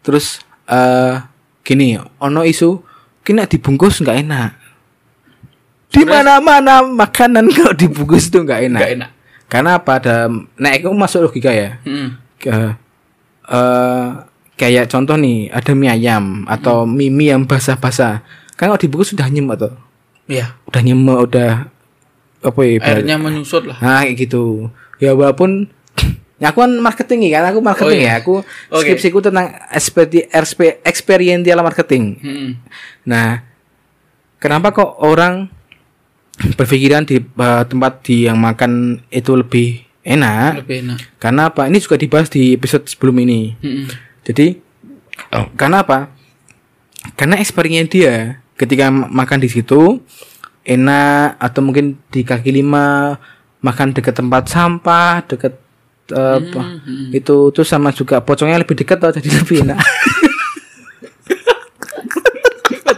terus 0.00 0.38
eh 0.64 1.24
gini, 1.62 1.96
ono 2.18 2.42
isu, 2.42 2.84
kena 3.20 3.44
dibungkus 3.44 4.00
nggak 4.00 4.18
enak. 4.22 4.50
Di 5.88 6.04
mana-mana 6.04 6.84
makanan 6.84 7.48
kalau 7.56 7.72
dibungkus 7.72 8.28
itu 8.28 8.38
nggak 8.38 8.68
enak. 8.68 8.78
Enggak 8.78 8.94
enak. 8.94 9.10
Karena 9.48 9.70
apa? 9.74 9.96
Ada, 9.96 10.28
nah 10.54 10.70
itu 10.70 10.92
masuk 10.92 11.24
logika 11.24 11.48
ya. 11.48 11.80
Heeh. 11.80 12.08
Ke, 12.36 12.76
eh 13.48 14.06
kayak 14.54 14.90
contoh 14.90 15.14
nih, 15.14 15.48
ada 15.48 15.72
mie 15.72 15.88
ayam 15.88 16.42
atau 16.44 16.82
mie 16.84 17.08
mie 17.08 17.32
yang 17.32 17.44
basah-basah. 17.44 18.20
Kan 18.54 18.68
kalau 18.68 18.76
dibungkus 18.76 19.14
sudah 19.14 19.26
nyemek 19.26 19.56
tuh, 19.56 19.74
Iya. 20.26 20.58
udah 20.66 20.82
nyemek, 20.82 21.18
udah 21.30 21.52
apa 22.38 22.60
ya? 22.62 22.78
Airnya 22.82 23.16
menyusut 23.16 23.64
lah. 23.64 23.78
Nah 23.78 24.02
kayak 24.02 24.18
gitu. 24.18 24.66
Ya 24.98 25.14
walaupun 25.14 25.70
ya 26.38 26.48
aku 26.50 26.62
kan 26.62 26.72
marketing 26.78 27.18
nih 27.26 27.30
kan 27.38 27.44
aku 27.50 27.58
marketing 27.62 27.98
Oh, 27.98 28.04
iya. 28.04 28.10
ya. 28.10 28.20
Aku 28.20 28.34
Oke. 28.68 28.82
skripsiku 28.82 29.18
tentang 29.22 29.54
experi 29.70 30.26
RSP 30.26 30.82
experiential 30.82 31.62
marketing. 31.62 32.04
Heeh. 32.18 32.50
Nah, 33.06 33.46
kenapa 34.38 34.74
kok 34.74 34.98
orang 35.00 35.46
berpikiran 36.58 37.06
di 37.06 37.18
eh, 37.22 37.62
tempat 37.64 38.02
di 38.02 38.26
yang 38.26 38.38
makan 38.38 39.02
itu 39.08 39.34
lebih 39.34 39.86
enak? 40.08 40.64
Lebih 40.64 40.76
enak. 40.88 40.98
Karena 41.20 41.52
apa? 41.52 41.68
Ini 41.68 41.78
juga 41.84 42.00
dibahas 42.00 42.32
di 42.32 42.56
episode 42.56 42.88
sebelum 42.88 43.20
ini. 43.20 43.52
Heeh. 43.60 43.86
Jadi 44.24 44.46
karena 45.54 45.84
apa? 45.84 46.08
Karena 47.14 47.36
experience 47.36 47.92
dia 47.92 48.40
ketika 48.58 48.90
makan 48.90 49.38
di 49.38 49.48
situ 49.52 50.02
enak 50.66 51.38
atau 51.38 51.62
mungkin 51.62 51.94
di 52.10 52.26
kaki 52.26 52.50
lima 52.50 53.14
makan 53.62 53.94
dekat 53.94 54.18
tempat 54.18 54.50
sampah 54.50 55.22
dekat 55.24 55.54
eh, 56.12 56.36
apa, 56.42 56.82
itu 57.14 57.54
tuh 57.54 57.64
sama 57.64 57.94
juga 57.94 58.20
pocongnya 58.20 58.60
lebih 58.60 58.76
dekat 58.76 59.00
tuh 59.00 59.14
jadi 59.16 59.28
lebih 59.44 59.64
enak. 59.68 59.78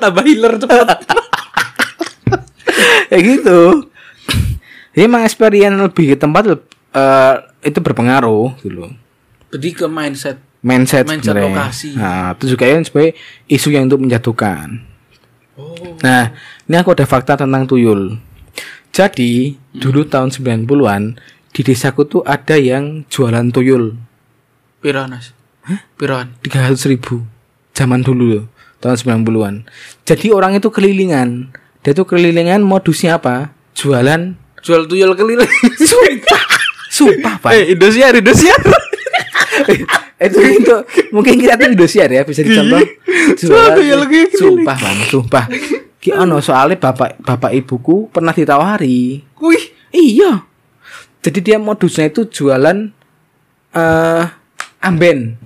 Tambah 0.00 0.24
healer 0.24 0.56
cepat. 0.56 0.96
Kayak 3.12 3.20
gitu. 3.20 3.84
Jadi 4.96 5.04
emang 5.04 5.28
experience 5.28 5.76
lebih 5.76 6.14
ke 6.14 6.16
tempat 6.16 6.56
eh, 6.94 7.34
itu 7.64 7.78
berpengaruh 7.78 8.56
gitu 8.62 8.86
loh. 8.86 8.92
Berarti 9.50 9.70
ke 9.74 9.86
mindset. 9.90 10.36
Mindset, 10.60 11.08
Mindset 11.08 11.32
sebenarnya. 11.32 11.56
lokasi. 11.56 11.88
Nah, 11.96 12.36
itu 12.36 12.44
juga 12.52 12.64
yang 12.68 12.84
sebagai 12.84 13.16
isu 13.48 13.72
yang 13.72 13.88
untuk 13.88 14.04
menjatuhkan. 14.04 14.84
Oh. 15.56 15.96
Nah, 16.04 16.36
ini 16.68 16.76
aku 16.76 16.92
ada 16.92 17.08
fakta 17.08 17.40
tentang 17.40 17.64
tuyul. 17.64 18.20
Jadi, 18.92 19.56
dulu 19.72 20.04
tahun 20.04 20.28
90-an 20.28 21.16
di 21.50 21.60
desaku 21.64 22.04
tuh 22.04 22.22
ada 22.28 22.60
yang 22.60 23.08
jualan 23.08 23.48
tuyul 23.50 23.96
Piranas. 24.80 25.32
Hah? 25.64 25.80
Piran. 25.96 26.36
300 26.44 26.76
ribu 26.88 27.24
zaman 27.76 28.00
dulu 28.04 28.24
loh, 28.32 28.44
tahun 28.80 29.24
90-an. 29.24 29.54
Jadi 30.08 30.32
orang 30.32 30.56
itu 30.56 30.68
kelilingan. 30.72 31.52
Dia 31.80 31.92
tuh 31.96 32.04
kelilingan 32.08 32.60
modusnya 32.64 33.16
apa? 33.20 33.52
Jualan 33.76 34.36
Jual 34.60 34.84
tuyul 34.84 35.16
keliling. 35.16 35.48
Sumpah, 35.80 36.44
sumpah 37.00 37.34
pak. 37.40 37.50
Eh, 37.56 37.72
Indosiar, 37.72 38.12
Indosiar. 38.12 38.60
itu 40.20 40.38
itu 40.60 40.74
mungkin 41.16 41.40
kita 41.40 41.56
tuh 41.56 41.68
Indosiar 41.72 42.08
ya 42.12 42.22
bisa 42.22 42.44
dicontoh. 42.44 42.80
Keliling. 43.40 44.28
Sumpah 44.36 44.76
bang, 44.76 44.98
sumpah. 45.08 45.44
Ki 46.00 46.12
ono 46.12 46.40
soalnya 46.40 46.76
bapak 46.76 47.20
bapak 47.24 47.52
ibuku 47.56 48.08
pernah 48.08 48.32
ditawari. 48.32 49.20
Wih. 49.40 49.64
Iya. 49.90 50.44
Jadi 51.20 51.38
dia 51.44 51.56
modusnya 51.60 52.08
itu 52.08 52.24
jualan 52.24 52.88
eh 53.72 54.24
amben. 54.80 55.36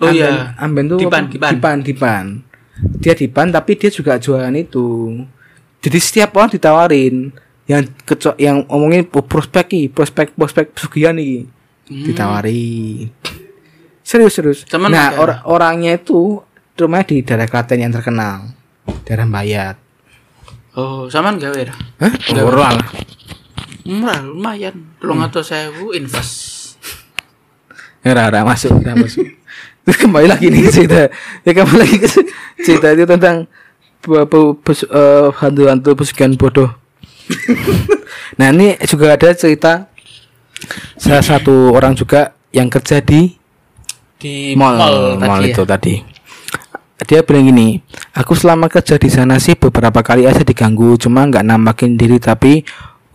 Oh 0.00 0.08
Amben- 0.08 0.16
iya. 0.16 0.54
Amben 0.56 0.84
tuh 0.88 0.98
Dipan, 1.02 1.24
apa? 1.26 1.32
dipan. 1.34 1.50
dipan, 1.52 1.76
dipan. 1.82 2.24
Dia 3.02 3.12
dipan 3.12 3.46
tapi 3.52 3.76
dia 3.76 3.90
juga 3.92 4.16
jualan 4.16 4.54
itu. 4.56 5.18
Jadi 5.80 5.98
setiap 5.98 6.36
orang 6.36 6.52
ditawarin 6.52 7.32
yang 7.70 7.86
keco 8.02 8.34
yang 8.34 8.66
omongin 8.66 9.06
oh, 9.14 9.22
prospek 9.22 9.70
nih, 9.70 9.86
prospek 9.94 10.34
prospek 10.34 10.74
pesugihan 10.74 11.14
nih. 11.14 11.46
Ditawari. 11.86 13.06
Serius 14.02 14.34
serius. 14.34 14.60
Cuman 14.66 14.90
nah, 14.90 15.14
or- 15.14 15.42
orangnya 15.46 15.94
itu 15.94 16.42
rumahnya 16.74 17.06
di 17.06 17.16
daerah 17.22 17.46
Klaten 17.46 17.78
yang 17.78 17.94
terkenal. 17.94 18.50
Daerah 19.06 19.26
Bayat. 19.30 19.76
Oh, 20.74 21.06
samaan 21.06 21.38
gawe 21.38 21.62
dah. 21.62 21.78
Hah? 22.02 22.12
Ora 22.42 22.74
lah. 22.74 22.88
Murah 23.86 24.22
lumayan. 24.22 24.98
Tolong 24.98 25.22
atau 25.26 25.42
sewu 25.42 25.94
invest. 25.94 26.74
Ya, 28.00 28.16
Ora, 28.16 28.32
ora 28.32 28.40
masuk, 28.46 28.80
ora 28.80 28.96
masuk. 28.96 29.26
Terus 29.84 29.98
kembali 29.98 30.26
lagi 30.26 30.48
nih 30.48 30.70
cerita. 30.72 31.10
Ya 31.46 31.52
kembali 31.52 31.78
lagi 31.84 31.98
cerita 32.64 32.96
itu 32.96 33.04
tentang 33.06 33.46
eh, 34.08 35.28
hantu-hantu 35.38 35.90
pesugihan 35.94 36.32
bodoh. 36.34 36.79
nah, 38.38 38.50
ini 38.54 38.76
juga 38.86 39.14
ada 39.14 39.30
cerita 39.32 39.86
salah 41.00 41.24
satu 41.24 41.72
orang 41.72 41.96
juga 41.96 42.36
yang 42.52 42.68
kerja 42.68 43.00
di 43.00 43.38
Di 44.20 44.52
mall, 44.52 44.76
mall, 44.76 44.98
mall, 45.16 45.40
tadi 45.40 45.48
ya. 45.48 45.52
itu 45.56 45.62
tadi. 45.64 45.94
Dia 47.08 47.24
bilang 47.24 47.48
gini, 47.48 47.80
aku 48.12 48.36
selama 48.36 48.68
kerja 48.68 49.00
di 49.00 49.08
sana 49.08 49.40
sih 49.40 49.56
beberapa 49.56 50.04
kali 50.04 50.28
aja 50.28 50.44
diganggu, 50.44 51.00
cuma 51.00 51.24
nggak 51.24 51.40
nampakin 51.40 51.96
diri 51.96 52.20
tapi 52.20 52.60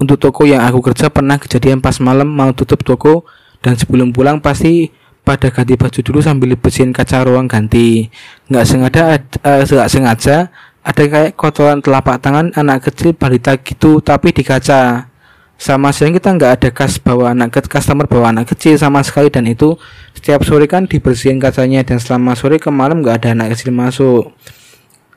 untuk 0.01 0.19
toko 0.19 0.43
yang 0.43 0.65
aku 0.65 0.81
kerja 0.91 1.07
pernah 1.13 1.39
kejadian 1.39 1.79
pas 1.79 1.95
malam 2.01 2.27
mau 2.27 2.51
tutup 2.51 2.83
toko 2.83 3.23
dan 3.63 3.79
sebelum 3.79 4.11
pulang 4.11 4.43
pasti 4.43 4.91
pada 5.25 5.49
ganti 5.49 5.73
baju 5.73 5.99
dulu 6.05 6.19
sambil 6.21 6.53
bersihin 6.53 6.93
kaca 6.93 7.25
ruang 7.25 7.49
ganti 7.49 8.13
nggak 8.51 8.65
sengaja 8.67 9.01
eh, 9.41 9.63
nggak 9.65 9.89
sengaja 9.89 10.53
ada 10.85 11.01
kayak 11.01 11.33
kotoran 11.33 11.81
telapak 11.81 12.21
tangan 12.21 12.53
anak 12.53 12.85
kecil 12.85 13.17
balita 13.17 13.57
gitu 13.57 14.05
tapi 14.05 14.29
di 14.29 14.45
kaca. 14.45 15.09
Sama 15.55 15.89
siang 15.89 16.11
kita 16.11 16.35
nggak 16.35 16.51
ada 16.61 16.69
kas 16.69 16.99
bawa 16.99 17.31
anak 17.31 17.57
ke 17.57 17.59
customer 17.65 18.05
bawa 18.05 18.29
anak 18.35 18.53
kecil 18.53 18.75
sama 18.75 18.99
sekali 19.01 19.31
dan 19.31 19.47
itu 19.47 19.79
setiap 20.13 20.43
sore 20.43 20.67
kan 20.67 20.83
dibersihin 20.83 21.39
kacanya 21.39 21.81
dan 21.81 21.97
selama 21.97 22.35
sore 22.35 22.59
ke 22.59 22.67
malam 22.69 23.01
nggak 23.01 23.23
ada 23.23 23.29
anak 23.33 23.55
kecil 23.55 23.71
masuk. 23.73 24.35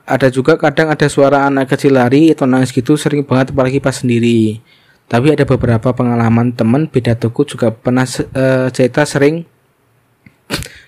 Ada 0.09 0.33
juga 0.33 0.57
kadang 0.57 0.89
ada 0.89 1.05
suara 1.05 1.45
anak 1.45 1.75
kecil 1.75 1.93
lari 1.93 2.33
atau 2.33 2.49
nangis 2.49 2.73
gitu 2.73 2.97
sering 2.97 3.21
banget 3.21 3.53
apalagi 3.53 3.77
pas 3.77 3.93
sendiri. 3.93 4.63
Tapi 5.05 5.35
ada 5.37 5.43
beberapa 5.45 5.93
pengalaman 5.93 6.55
temen 6.55 6.89
beda 6.89 7.13
toko 7.19 7.45
juga 7.45 7.69
pernah 7.69 8.07
eh, 8.09 8.73
cerita 8.73 9.05
sering 9.05 9.45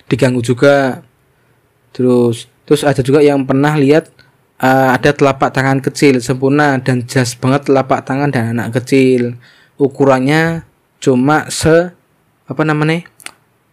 diganggu 0.09 0.41
juga. 0.41 1.05
Terus 1.91 2.47
terus 2.65 2.81
ada 2.87 3.03
juga 3.03 3.19
yang 3.19 3.43
pernah 3.43 3.75
lihat 3.75 4.20
eh, 4.61 4.87
ada 4.95 5.09
telapak 5.11 5.49
tangan 5.51 5.81
kecil 5.81 6.21
sempurna 6.21 6.77
dan 6.79 7.03
jelas 7.09 7.33
banget 7.35 7.67
telapak 7.67 8.05
tangan 8.05 8.29
dan 8.29 8.53
anak 8.53 8.77
kecil 8.81 9.35
ukurannya 9.75 10.63
cuma 11.01 11.49
se 11.49 11.89
apa 12.45 12.61
namanya 12.61 13.01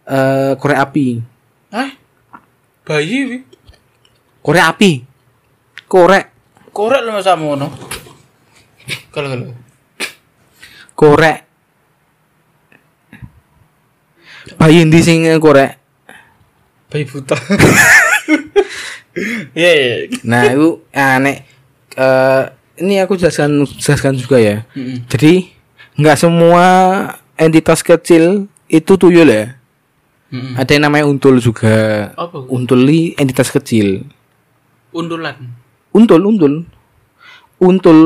eh 0.09 0.51
korek 0.57 0.79
api 0.81 1.07
Ah, 1.69 1.93
bayi 2.81 3.19
wi. 3.29 3.37
korek 4.41 4.65
api 4.65 4.91
korek 5.85 6.25
Korek 6.69 7.01
lu 7.01 7.11
masa 7.11 7.33
ngono. 7.35 7.65
Kalau 9.11 9.27
kalau. 9.27 9.51
korek 10.95 11.43
bayi 14.55 14.85
di 14.87 14.99
sing 15.01 15.25
korek 15.37 15.75
Bayi 16.87 17.03
buta. 17.05 17.35
Iya, 19.51 19.71
iya. 19.73 19.93
nah 20.21 20.45
itu 20.45 20.67
aneh 20.89 21.43
eh 21.91 22.43
ini 22.77 22.97
aku 22.97 23.13
jelaskan 23.13 23.51
jelaskan 23.75 24.15
juga 24.15 24.37
ya 24.37 24.63
Mm-mm. 24.71 25.03
jadi 25.05 25.49
nggak 25.95 26.17
semua 26.17 26.65
entitas 27.35 27.81
kecil 27.81 28.47
itu 28.65 28.91
tuyul 28.95 29.27
ya 29.27 29.57
Mm-mm. 30.29 30.55
ada 30.55 30.69
yang 30.69 30.83
namanya 30.85 31.05
untul 31.05 31.35
juga 31.37 32.09
Apa? 32.13 32.45
untul 32.45 32.85
ini 32.85 33.13
entitas 33.15 33.49
kecil 33.49 34.05
Undulan. 34.89 35.35
untul 35.91 36.21
untul 36.23 36.53
untul 37.59 37.99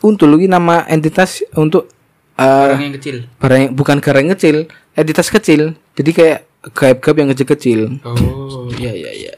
untul 0.00 0.30
ini 0.32 0.46
nama 0.46 0.84
entitas 0.86 1.42
untuk 1.52 1.88
eh 2.34 2.44
Orang 2.68 2.82
yang 2.82 2.94
kecil. 2.94 3.16
barang 3.36 3.72
bukan 3.72 3.98
barang 3.98 4.22
yang 4.22 4.32
kecil 4.32 4.56
entitas 4.92 5.28
kecil 5.28 5.74
jadi 5.92 6.10
kayak 6.10 6.38
gaib-gaib 6.72 7.16
yang 7.18 7.30
kecil-kecil 7.32 7.80
Oh, 8.06 8.70
iya 8.72 8.92
iya 8.92 9.10
iya. 9.10 9.32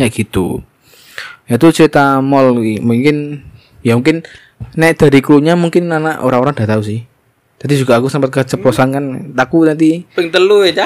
Ya 0.00 0.08
gitu. 0.08 0.64
Itu 1.44 1.66
cerita 1.76 2.24
mall 2.24 2.56
mungkin 2.80 3.44
ya 3.84 3.92
mungkin 3.92 4.24
naik 4.72 4.96
dari 4.96 5.20
krunya 5.20 5.52
mungkin 5.52 5.92
anak 5.92 6.24
orang-orang 6.24 6.56
udah 6.56 6.68
tahu 6.72 6.82
sih. 6.82 7.04
Tadi 7.60 7.76
juga 7.76 8.00
aku 8.00 8.08
sempat 8.08 8.32
keceplosan 8.32 8.88
kan 8.96 9.04
takut 9.36 9.68
nanti 9.68 10.08
Ping 10.16 10.32
telu 10.32 10.64
ya, 10.64 10.80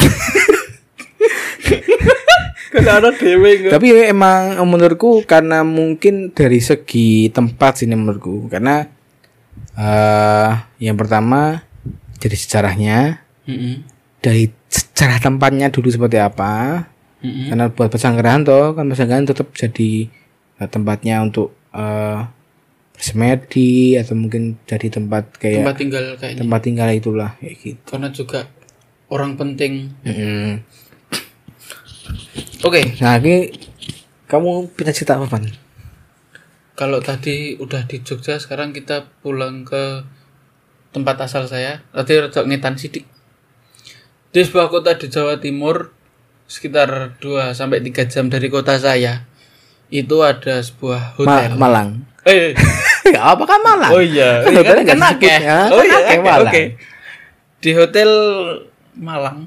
tapi 3.70 3.94
emang 4.11 4.59
menurutku 4.66 5.22
karena 5.22 5.62
mungkin 5.62 6.35
dari 6.35 6.59
segi 6.59 7.31
tempat 7.31 7.79
sini 7.79 7.94
menurutku. 7.94 8.50
Karena 8.50 8.83
eh 9.79 10.50
yang 10.83 10.98
pertama 10.98 11.62
dari 12.18 12.35
sejarahnya. 12.35 13.22
Heeh. 13.46 13.94
dari 14.24 14.48
sejarah 14.72 15.20
tempatnya 15.20 15.68
dulu 15.68 15.92
seperti 15.92 16.16
apa 16.16 16.88
Heeh. 17.24 17.48
karena 17.48 17.72
buat 17.72 17.88
pesanggrahan 17.88 18.44
toh 18.44 18.76
kan 18.76 18.84
pesanggrahan 18.84 19.24
tetap 19.24 19.48
jadi 19.56 20.12
eh, 20.60 20.68
tempatnya 20.68 21.24
untuk 21.24 21.56
eh 21.72 22.20
bersemedi 22.94 23.98
atau 23.98 24.14
mungkin 24.14 24.54
jadi 24.70 24.87
tempat 24.87 25.34
kayak 25.34 25.66
Tempat 25.66 25.76
tinggal 25.76 26.04
kayaknya. 26.14 26.40
tempat 26.46 26.60
tinggal 26.62 26.88
itulah 26.92 27.30
kayak 27.42 27.56
gitu 27.58 27.82
Karena 27.90 28.08
juga 28.08 28.46
orang 29.10 29.34
penting. 29.34 29.90
Mm-mm. 30.06 30.62
Oke, 32.62 32.80
nah 32.98 33.18
ini 33.18 33.50
kamu 34.24 34.72
punya 34.72 34.92
cerita 34.92 35.18
apa 35.18 35.26
Pan? 35.26 35.44
kalau 36.74 36.98
tadi 36.98 37.54
udah 37.54 37.87
di 37.87 38.02
Jogja, 38.02 38.34
sekarang 38.34 38.74
kita 38.74 39.06
pulang 39.22 39.62
ke 39.62 40.02
tempat 40.90 41.22
asal 41.22 41.46
saya. 41.46 41.87
Tadi 41.90 42.18
rada 42.18 42.42
ngetan 42.42 42.74
sidik. 42.74 43.06
Di 44.30 44.42
sebuah 44.42 44.66
kota 44.66 44.98
di 44.98 45.06
Jawa 45.06 45.38
Timur, 45.38 45.93
sekitar 46.46 46.88
2 47.18 47.52
sampai 47.52 47.80
3 47.80 48.04
jam 48.07 48.26
dari 48.26 48.46
kota 48.46 48.76
saya, 48.76 49.24
itu 49.88 50.16
ada 50.20 50.59
sebuah 50.59 51.00
Ma- 51.00 51.12
hotel. 51.16 51.50
Malang 51.54 51.88
eh, 52.22 52.52
Gak 53.07 53.20
apa 53.20 53.44
kan 53.44 53.61
Malang 53.61 53.92
Oh 53.92 54.00
iya, 54.00 54.40
Kan 54.40 54.50
iya 54.50 54.59
hotelnya 54.59 54.85
kan, 54.88 54.98
ya. 55.20 55.59
Oh 55.68 55.83
iya, 55.83 55.96
akeh 55.98 56.09
akeh, 56.11 56.18
Malang. 56.20 56.48
oke. 56.48 56.62
Di 57.59 57.70
hotel 57.72 58.11
Malang, 58.94 59.38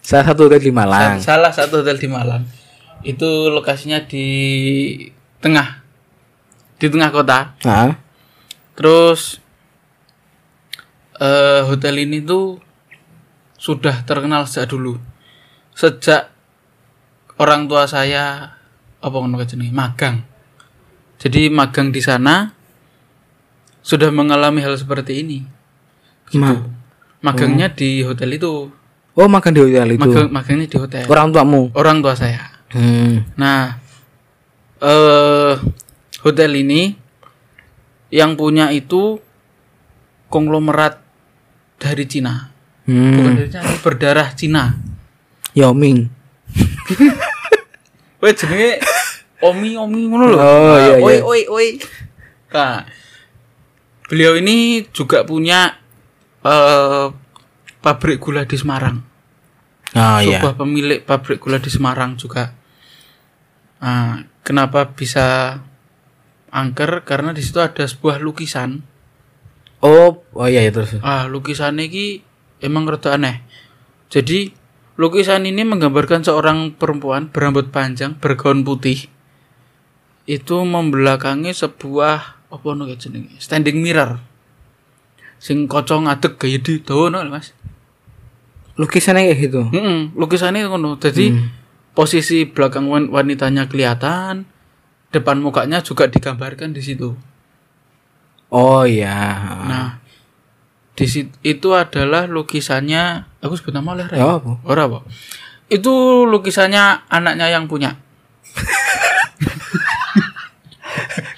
salah 0.00 0.24
satu 0.26 0.46
hotel 0.46 0.60
di 0.60 0.70
Malang 0.70 1.18
sa- 1.18 1.36
salah 1.36 1.52
satu 1.52 1.80
hotel 1.80 1.96
di 1.96 2.08
Malang. 2.08 2.44
Itu 3.00 3.48
lokasinya 3.48 4.00
di 4.02 4.26
tengah, 5.38 5.80
di 6.76 6.86
tengah 6.86 7.08
kota. 7.10 7.56
nah 7.62 7.96
Terus 8.72 9.40
eh 11.14 11.60
hotel 11.62 12.00
ini 12.00 12.20
tuh 12.20 12.56
sudah 13.54 14.00
terkenal 14.02 14.44
sejak 14.44 14.68
dulu. 14.70 14.96
Sejak 15.80 16.28
orang 17.40 17.64
tua 17.64 17.88
saya 17.88 18.52
apa 19.00 19.16
ngono 19.16 19.40
jenenge 19.48 19.72
magang. 19.72 20.20
Jadi 21.16 21.48
magang 21.48 21.88
di 21.88 22.04
sana 22.04 22.52
sudah 23.80 24.12
mengalami 24.12 24.60
hal 24.60 24.76
seperti 24.76 25.24
ini. 25.24 25.40
Ma- 26.36 26.68
Magangnya 27.20 27.72
di 27.72 28.04
hotel 28.04 28.36
itu. 28.36 28.68
oh 29.10 29.28
makan 29.28 29.52
di 29.52 29.60
hotel 29.60 29.88
itu 29.92 30.00
Magang 30.00 30.28
magangnya 30.30 30.66
di 30.70 30.78
hotel. 30.78 31.04
orang 31.04 31.28
tuamu 31.34 31.68
Orang 31.72 32.00
tua 32.00 32.12
saya. 32.14 32.40
hmm. 32.72 33.36
Nah, 33.36 33.76
eh 34.80 35.54
hotel 36.20 36.50
ini 36.56 36.92
yang 38.08 38.36
punya 38.36 38.68
itu 38.68 39.16
konglomerat 40.28 41.00
dari 41.76 42.04
Cina. 42.04 42.48
Bukan 42.84 43.32
hmm. 43.32 43.36
dari 43.36 43.48
Cina, 43.48 43.64
berdarah 43.80 44.28
Cina. 44.32 44.64
Yao 45.54 45.74
Ming 45.74 46.08
jenenge 48.38 48.80
Omi 49.40 49.72
Omi 49.72 50.04
ngono 50.04 50.24
lho. 50.28 50.36
Oh, 50.36 50.76
iya, 50.76 50.94
Oi 51.00 51.16
iya. 51.16 51.24
oi 51.24 51.42
oi. 51.48 51.68
Nah, 52.52 52.84
beliau 54.04 54.36
ini 54.36 54.84
juga 54.92 55.24
punya 55.24 55.80
eh 56.44 57.06
pabrik 57.80 58.20
gula 58.20 58.44
di 58.44 58.56
Semarang. 58.60 59.00
oh 59.96 60.18
iya 60.22 60.38
sebuah 60.44 60.54
pemilik 60.60 61.00
pabrik 61.02 61.40
gula 61.40 61.56
di 61.56 61.72
Semarang 61.72 62.20
juga. 62.20 62.52
Nah, 63.80 64.28
kenapa 64.44 64.92
bisa 64.92 65.56
angker? 66.52 67.00
Karena 67.08 67.32
di 67.32 67.40
situ 67.40 67.64
ada 67.64 67.88
sebuah 67.88 68.20
lukisan. 68.20 68.84
oh 69.80 70.20
oh 70.36 70.46
iya 70.52 70.68
itu 70.68 70.84
Ah, 71.00 71.24
lukisan 71.24 71.80
ini 71.80 72.20
emang 72.60 72.84
rada 72.84 73.16
aneh. 73.16 73.40
Jadi 74.12 74.52
lukisan 75.00 75.48
ini 75.48 75.64
menggambarkan 75.64 76.20
seorang 76.20 76.76
perempuan 76.76 77.32
berambut 77.32 77.72
panjang, 77.72 78.20
bergaun 78.20 78.60
putih. 78.60 79.08
Itu 80.28 80.60
membelakangi 80.68 81.56
sebuah 81.56 82.44
apa 82.52 82.66
ngono 82.68 82.84
jenenge? 83.00 83.40
Standing 83.40 83.80
mirror. 83.80 84.20
Sing 85.40 85.64
kocok 85.64 86.04
ngadeg 86.04 86.36
gaya 86.36 86.60
di 86.60 86.84
dawa 86.84 87.24
Mas. 87.24 87.56
lukisannya 88.80 89.28
kayak 89.28 89.40
gitu 89.44 89.62
Mm 89.72 90.16
lukisannya 90.16 90.68
ngono. 90.68 90.96
Jadi 90.96 91.32
posisi 91.92 92.48
belakang 92.48 92.88
wan- 92.88 93.08
wanitanya 93.12 93.68
kelihatan, 93.68 94.48
depan 95.12 95.40
mukanya 95.40 95.80
juga 95.84 96.08
digambarkan 96.08 96.72
di 96.72 96.80
situ. 96.80 97.12
oh 98.50 98.82
iya 98.82 99.36
Nah, 99.68 99.88
di 100.96 101.06
situ 101.06 101.34
itu 101.44 101.76
adalah 101.76 102.24
lukisannya, 102.26 103.29
aku 103.40 103.56
sebut 103.56 103.72
nama 103.72 103.92
oleh 103.92 104.04
Ray. 104.06 104.16
Ya 104.16 104.36
apa? 104.36 104.56
Ora 104.62 104.82
apa? 104.84 104.98
Itu 105.66 106.24
lukisannya 106.24 107.04
anaknya 107.06 107.46
yang 107.48 107.66
punya. 107.66 107.96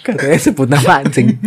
katanya 0.02 0.34
sebut 0.34 0.66
nama 0.66 0.98
anjing 0.98 1.28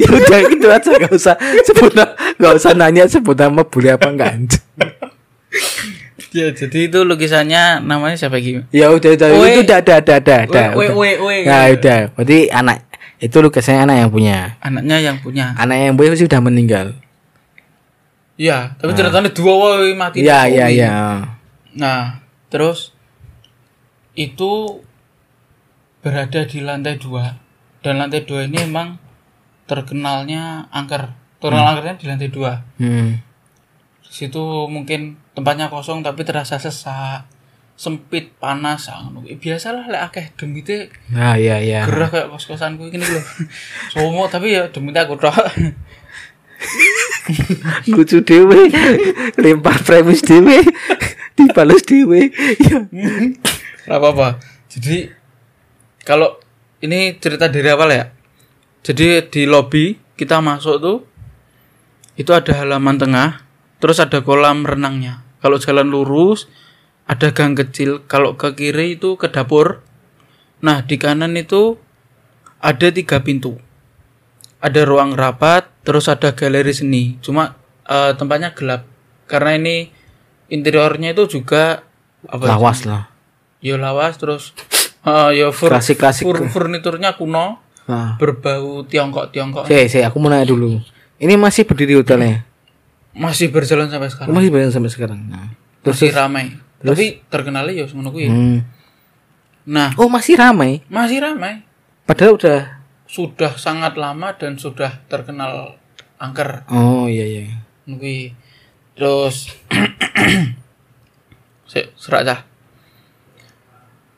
ya 0.00 0.06
udah 0.06 0.38
gitu 0.46 0.66
aja 0.70 0.90
gak 0.94 1.10
usah 1.10 1.34
sebut 1.64 1.90
nama 1.90 2.12
gak 2.36 2.52
usah 2.54 2.70
nanya 2.76 3.04
sebut 3.10 3.34
nama 3.34 3.64
boleh 3.64 3.94
apa 3.94 4.08
enggak 4.08 4.30
anjing 4.34 4.64
Ya, 6.28 6.52
jadi 6.52 6.92
itu 6.92 7.08
lukisannya 7.08 7.80
namanya 7.80 8.12
siapa 8.14 8.36
gitu? 8.38 8.60
ya 8.68 8.92
udah 8.92 9.16
udah 9.16 9.28
itu 9.32 9.64
udah 9.64 9.80
udah 9.80 9.80
udah 9.80 10.20
udah 10.20 10.40
udah 10.44 10.66
nah 11.48 11.64
udah 11.72 11.98
berarti 12.12 12.38
anak 12.52 12.84
itu 13.18 13.36
lukisannya 13.40 13.82
anak 13.82 13.96
yang 13.96 14.10
punya 14.12 14.36
Anaknya 14.60 14.96
yang 15.00 15.16
punya. 15.18 15.56
anak 15.56 15.76
yang 15.80 15.96
punya 15.96 16.12
sudah 16.14 16.38
meninggal 16.38 16.86
Iya, 18.38 18.78
tapi 18.78 18.94
ceritanya 18.94 19.34
dua 19.34 19.52
woi 19.52 19.98
mati. 19.98 20.22
iya 20.22 20.46
iya 20.46 20.66
iya 20.70 20.92
Nah, 21.74 22.22
terus 22.48 22.94
itu 24.14 24.78
berada 25.98 26.46
di 26.46 26.62
lantai 26.62 26.98
dua 26.98 27.34
dan 27.82 27.98
lantai 27.98 28.22
dua 28.22 28.46
ini 28.46 28.62
emang 28.62 28.98
terkenalnya 29.66 30.70
angker. 30.70 31.12
Terkenal 31.38 31.74
angkernya 31.74 31.94
di 31.98 32.06
lantai 32.06 32.30
dua. 32.30 32.62
Hmm. 32.78 33.18
Di 34.02 34.12
situ 34.14 34.42
mungkin 34.70 35.18
tempatnya 35.34 35.66
kosong 35.66 36.02
tapi 36.02 36.22
terasa 36.22 36.58
sesak, 36.58 37.26
sempit, 37.74 38.34
panas. 38.38 38.86
ngono. 38.86 39.22
Biasalah 39.26 39.86
lek 39.86 40.02
akeh 40.10 40.26
demite 40.34 40.90
Nah, 41.10 41.34
iya 41.34 41.58
iya. 41.58 41.86
gerah 41.86 42.10
kayak 42.10 42.30
kos 42.30 42.46
kosanku 42.46 42.86
ini 42.90 43.02
lho. 43.02 43.22
Somo 43.92 44.26
tapi 44.26 44.54
ya 44.54 44.66
demite 44.70 44.98
aku 45.02 45.14
tok. 45.18 45.34
Lucu 47.92 48.22
dewe. 48.24 48.70
Lempar 49.38 49.78
premis 49.82 50.22
dewe. 50.22 50.62
Dibales 51.38 51.82
dewe. 51.86 52.32
Ya. 52.58 52.78
Apa-apa. 53.88 54.42
Jadi 54.68 55.08
kalau 56.02 56.40
ini 56.82 57.16
cerita 57.18 57.48
dari 57.48 57.68
awal 57.70 57.90
ya. 57.94 58.04
Jadi 58.82 59.26
di 59.28 59.42
lobi 59.44 59.98
kita 60.18 60.40
masuk 60.40 60.76
tuh 60.80 60.98
itu 62.18 62.34
ada 62.34 62.50
halaman 62.50 62.98
tengah, 62.98 63.46
terus 63.78 64.02
ada 64.02 64.18
kolam 64.26 64.66
renangnya. 64.66 65.22
Kalau 65.38 65.62
jalan 65.62 65.86
lurus 65.86 66.50
ada 67.06 67.30
gang 67.30 67.54
kecil, 67.54 68.04
kalau 68.10 68.34
ke 68.34 68.52
kiri 68.58 68.98
itu 68.98 69.14
ke 69.14 69.30
dapur. 69.30 69.80
Nah, 70.60 70.82
di 70.82 70.98
kanan 70.98 71.38
itu 71.38 71.78
ada 72.58 72.90
tiga 72.90 73.22
pintu. 73.22 73.56
Ada 74.58 74.82
ruang 74.82 75.14
rapat, 75.14 75.70
terus 75.88 76.04
ada 76.12 76.36
galeri 76.36 76.76
seni. 76.76 77.16
Cuma 77.24 77.56
eh, 77.88 78.12
tempatnya 78.12 78.52
gelap 78.52 78.84
karena 79.24 79.56
ini 79.56 79.88
interiornya 80.52 81.16
itu 81.16 81.40
juga 81.40 81.80
apa 82.28 82.44
ya? 82.44 82.48
Lawas 82.52 82.84
lah. 82.84 83.08
ya 83.58 83.74
lawas 83.80 84.20
terus 84.20 84.52
eh 85.02 85.30
ya 85.40 85.48
fur, 85.48 85.72
Klasik-klasik. 85.72 86.28
fur- 86.28 86.44
furniturnya 86.52 87.16
kuno 87.16 87.64
Nah. 87.88 88.20
berbau 88.20 88.84
Tiongkok 88.84 89.32
Tiongkok 89.32 89.64
Saya, 89.64 89.88
saya, 89.88 90.12
aku 90.12 90.20
mau 90.20 90.28
nanya 90.28 90.44
dulu. 90.44 90.76
Ini 91.16 91.40
masih 91.40 91.64
berdiri 91.64 91.96
hotelnya? 91.96 92.44
masih 93.18 93.48
berjalan 93.50 93.88
sampai 93.90 94.12
sekarang 94.12 94.30
Masih 94.36 94.48
berjalan 94.52 94.70
sampai 94.76 94.90
sekarang. 94.92 95.20
Nah. 95.26 95.48
Terus, 95.82 95.96
masih 96.04 96.12
ramai 96.12 96.46
tapi 96.78 97.26
terkenalnya 97.26 97.74
ya 97.74 97.86
kuwi 97.90 98.30
hmm. 98.30 98.58
nah 99.66 99.90
Oh 99.98 100.06
masih 100.06 100.38
ramai. 100.38 100.78
masih 100.86 101.18
ramai 101.18 101.66
Padahal 102.06 102.38
udah. 102.38 102.77
Sudah 103.08 103.56
sangat 103.56 103.96
lama 103.96 104.36
dan 104.36 104.60
sudah 104.60 105.00
terkenal 105.08 105.80
angker 106.20 106.68
Oh 106.68 107.08
iya 107.08 107.24
iya. 107.24 107.44
kuwi 107.88 108.36
terus 108.92 109.48
serak 111.96 112.22
dah. 112.24 112.40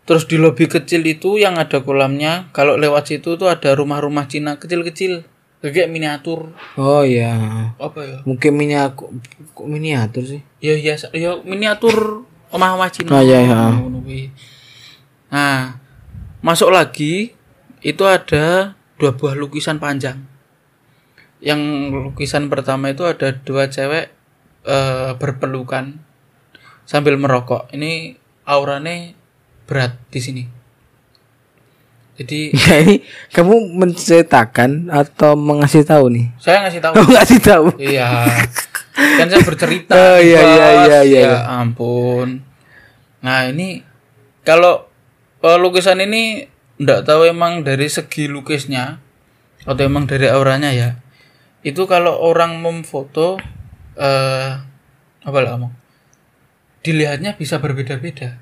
Terus 0.07 0.27
di 0.27 0.43
lobi 0.43 0.67
kecil 0.67 1.07
itu 1.07 1.39
yang 1.39 1.55
ada 1.55 1.83
kolamnya, 1.87 2.51
kalau 2.51 2.75
lewat 2.75 3.15
situ 3.15 3.39
tuh 3.39 3.47
ada 3.47 3.79
rumah-rumah 3.79 4.27
Cina 4.27 4.59
kecil-kecil, 4.59 5.23
kayak 5.63 5.87
miniatur. 5.87 6.51
Oh 6.75 7.07
iya. 7.07 7.31
Apa 7.79 8.01
ya? 8.03 8.19
Mungkin 8.27 8.53
mini 8.59 8.75
aku 8.75 9.07
kok 9.55 9.67
miniatur 9.71 10.27
sih. 10.27 10.43
Ya 10.59 10.75
ya 10.75 10.99
ya 11.15 11.39
miniatur 11.47 12.27
omah-omah 12.51 12.91
Cina. 12.91 13.11
Oh, 13.15 13.23
iya, 13.23 13.39
iya. 13.47 13.79
Nah, 15.31 15.79
masuk 16.43 16.75
lagi 16.75 17.39
itu 17.87 18.03
ada 18.03 18.75
dua 19.01 19.17
buah 19.17 19.33
lukisan 19.33 19.81
panjang. 19.81 20.21
Yang 21.41 21.61
lukisan 22.13 22.53
pertama 22.53 22.93
itu 22.93 23.09
ada 23.09 23.33
dua 23.33 23.73
cewek 23.73 24.13
eh, 24.69 25.11
berpelukan 25.17 25.97
sambil 26.85 27.17
merokok. 27.17 27.73
Ini 27.73 28.13
auranya 28.45 29.17
berat 29.65 29.97
di 30.13 30.21
sini. 30.21 30.45
Jadi 32.21 32.53
Ya 32.53 32.77
ini 32.85 33.01
kamu 33.33 33.81
menceritakan 33.81 34.93
atau 34.93 35.33
mengasih 35.41 35.89
tahu 35.89 36.13
nih? 36.13 36.29
saya 36.37 36.69
ngasih 36.69 36.81
tahu. 36.85 36.93
Oh 37.01 37.07
ngasih 37.09 37.41
tahu. 37.41 37.67
Iya. 37.81 38.09
Kan 38.93 39.27
saya 39.33 39.41
bercerita. 39.41 39.97
Oh, 39.97 40.19
iya, 40.21 40.41
iya, 40.45 40.67
iya, 40.85 41.01
iya. 41.09 41.21
Ya 41.25 41.37
ampun. 41.49 42.45
Nah, 43.25 43.49
ini 43.49 43.81
kalau 44.45 44.85
eh, 45.41 45.57
lukisan 45.57 46.05
ini 46.05 46.45
ndak 46.81 47.05
tahu 47.05 47.29
emang 47.29 47.61
dari 47.61 47.93
segi 47.93 48.25
lukisnya 48.25 48.97
atau 49.69 49.83
emang 49.85 50.09
dari 50.09 50.27
auranya 50.33 50.73
ya. 50.73 50.97
Itu 51.61 51.85
kalau 51.85 52.17
orang 52.17 52.65
memfoto 52.65 53.37
eh 54.01 54.51
apa 55.21 55.39
lah 55.45 55.61
ngomong? 55.61 55.73
Dilihatnya 56.81 57.37
bisa 57.37 57.61
berbeda-beda. 57.61 58.41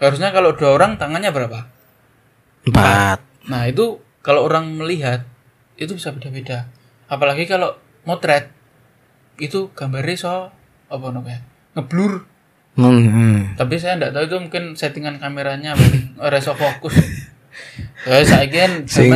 Harusnya 0.00 0.32
kalau 0.32 0.56
dua 0.56 0.72
orang 0.72 0.96
tangannya 0.96 1.28
berapa? 1.28 1.68
Empat. 2.64 3.20
Nah, 3.44 3.68
itu 3.68 4.00
kalau 4.24 4.48
orang 4.48 4.72
melihat 4.72 5.28
itu 5.76 5.92
bisa 5.92 6.16
beda-beda. 6.16 6.72
Apalagi 7.12 7.44
kalau 7.44 7.76
motret 8.08 8.48
itu 9.36 9.68
gambarnya 9.76 10.16
so 10.16 10.48
apa 10.88 11.06
namanya? 11.12 11.44
ngeblur. 11.76 12.24
Hmm, 12.74 13.06
hmm. 13.06 13.38
Tapi 13.60 13.78
saya 13.78 14.00
enggak 14.00 14.16
tahu 14.16 14.24
itu 14.26 14.36
mungkin 14.40 14.64
settingan 14.74 15.20
kameranya 15.20 15.76
ora 16.24 16.40
iso 16.40 16.56
fokus. 16.56 16.96
Ya 18.04 18.20
saya 18.24 18.46
kan 18.52 18.84
Sing 18.84 19.08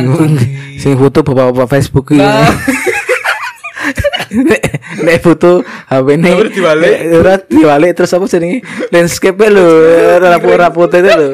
sing 0.81 0.93
foto 0.97 1.21
bapak-bapak 1.21 1.77
Facebook 1.77 2.09
iki. 2.13 2.21
Nek 4.29 4.61
nek 5.01 5.17
foto 5.25 5.65
HP 5.89 6.07
ini 6.21 6.29
Terus 6.29 6.53
dibalik. 6.53 6.93
ora 7.17 7.33
dibalik 7.41 7.91
terus 7.97 8.13
apa 8.13 8.25
jenenge? 8.29 8.61
Landscape 8.93 9.45
lho, 9.49 9.65
rapor-rapor 10.21 10.85
itu 10.89 11.09
lho. 11.09 11.29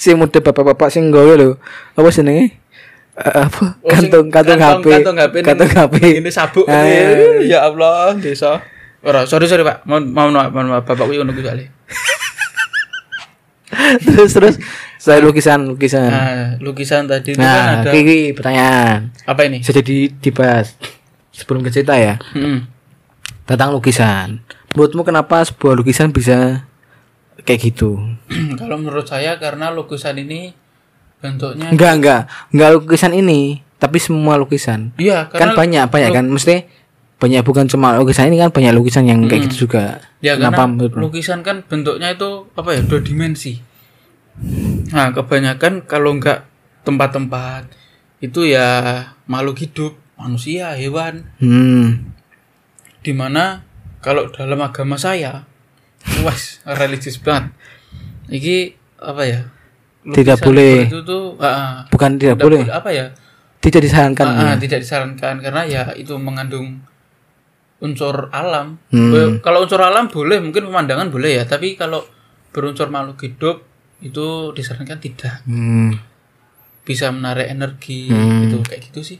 sing 0.00 0.16
mode 0.16 0.40
bapak-bapak 0.40 0.88
sing 0.88 1.12
gawe 1.12 1.32
lho. 1.36 1.60
Apa 1.96 2.08
jenenge? 2.08 2.56
Eh, 3.16 3.32
apa? 3.32 3.80
Oh, 3.80 3.88
sing 3.96 4.12
Kantung 4.12 4.28
kantung 4.28 4.60
HP. 4.60 4.84
kantong 4.92 5.16
HP 5.20 5.34
Kantung 5.40 5.70
HP. 5.72 5.94
Ini 6.20 6.30
sabuk. 6.32 6.68
Ah. 6.68 6.84
Ya 7.44 7.64
Allah, 7.64 8.12
desa. 8.16 8.60
Ora, 9.04 9.24
sorry 9.28 9.48
sorry 9.48 9.64
Pak. 9.64 9.84
Mohon 9.88 10.02
mohon 10.12 10.32
maaf, 10.36 10.50
mohon 10.52 10.68
maaf. 10.72 10.84
Bapak 10.84 11.04
kuwi 11.08 11.20
ngono 11.20 11.32
kuwi 11.36 11.44
terus 14.06 14.32
terus 14.34 14.54
saya 15.06 15.22
lukisan 15.22 15.70
lukisan. 15.70 16.10
Nah, 16.10 16.58
lukisan 16.58 17.06
tadi 17.06 17.30
itu 17.30 17.38
kan 17.38 17.46
Nah, 17.46 17.66
ada 17.80 17.90
Kiki 17.90 18.34
pertanyaan. 18.34 19.14
apa 19.22 19.40
ini? 19.44 19.62
Bisa 19.62 19.70
jadi 19.72 20.10
dibahas 20.12 20.74
sebelum 21.30 21.62
ke 21.62 21.70
cerita 21.70 21.94
ya 21.94 22.18
Hmm. 22.32 22.66
tentang 23.44 23.70
lukisan. 23.70 24.42
Menurutmu 24.72 25.02
kenapa 25.02 25.40
sebuah 25.40 25.74
lukisan 25.74 26.10
bisa 26.10 26.66
kayak 27.38 27.60
gitu? 27.64 28.02
Kalau 28.58 28.76
menurut 28.76 29.06
saya 29.06 29.38
karena 29.38 29.70
lukisan 29.70 30.16
ini 30.16 30.50
bentuknya 31.16 31.70
Enggak 31.70 31.92
enggak 31.94 32.20
enggak 32.50 32.70
lukisan 32.74 33.12
ini, 33.12 33.40
tapi 33.76 33.96
semua 33.96 34.36
lukisan. 34.36 34.90
Iya, 34.96 35.30
Kan 35.30 35.54
banyak 35.54 35.86
banyak 35.86 36.10
kan, 36.12 36.26
mesti 36.26 36.66
banyak 37.16 37.40
bukan 37.42 37.64
cuma 37.64 37.96
lukisan 37.96 38.28
ini 38.28 38.36
kan 38.36 38.50
banyak 38.50 38.74
lukisan 38.74 39.06
yang 39.06 39.24
kayak 39.24 39.48
gitu 39.48 39.64
juga. 39.64 40.04
ya 40.20 40.34
kenapa 40.34 40.66
karena 40.68 40.98
lukisan 40.98 41.40
kan 41.40 41.62
bentuknya 41.62 42.12
itu 42.12 42.50
apa 42.52 42.74
ya 42.74 42.82
dua 42.82 43.00
dimensi. 43.00 43.56
Nah 44.92 45.10
kebanyakan 45.10 45.84
kalau 45.88 46.14
enggak 46.14 46.44
tempat-tempat 46.84 47.66
itu 48.20 48.46
ya 48.46 49.02
makhluk 49.26 49.58
hidup 49.60 49.92
manusia 50.16 50.72
hewan 50.76 51.28
Hmm. 51.36 52.14
di 53.02 53.12
mana 53.12 53.64
kalau 54.00 54.30
dalam 54.32 54.56
agama 54.62 54.96
saya 54.96 55.44
was 56.24 56.62
religius 56.64 57.18
banget 57.18 57.52
iki 58.30 58.78
apa 58.96 59.22
ya 59.26 59.40
Tidak 60.06 60.38
boleh. 60.38 60.86
itu 60.86 61.02
tuh 61.02 61.34
ah, 61.42 61.82
Bukan 61.90 62.16
tidak 62.16 62.38
tidak 62.38 62.46
boleh, 62.46 62.60
boleh, 62.62 62.72
apa 62.72 62.90
ya 62.94 63.06
tidak 63.58 63.82
disarankan. 63.82 64.26
Ah, 64.30 64.38
ah, 64.38 64.46
ya. 64.54 64.62
tidak 64.62 64.78
disarankan 64.86 65.34
karena 65.42 65.62
ya 65.66 65.82
itu 65.98 66.14
mengandung 66.22 66.86
unsur 67.82 68.30
alam. 68.30 68.78
Hmm. 68.94 69.42
Kalau 69.42 69.66
unsur 69.66 69.82
alam 69.82 70.06
boleh, 70.06 70.38
mungkin 70.38 70.70
pemandangan 70.70 71.10
boleh 71.10 71.42
ya, 71.42 71.44
tapi 71.44 71.74
kalau 71.74 72.06
berunsur 72.54 72.86
makhluk 72.88 73.18
hidup 73.26 73.66
itu 74.00 74.26
disarankan 74.52 74.98
tidak. 74.98 75.40
Hmm. 75.44 75.96
Bisa 76.82 77.10
menarik 77.10 77.48
energi 77.48 78.08
Hmm. 78.08 78.46
gitu 78.46 78.62
kayak 78.62 78.92
gitu 78.92 79.00
sih. 79.02 79.18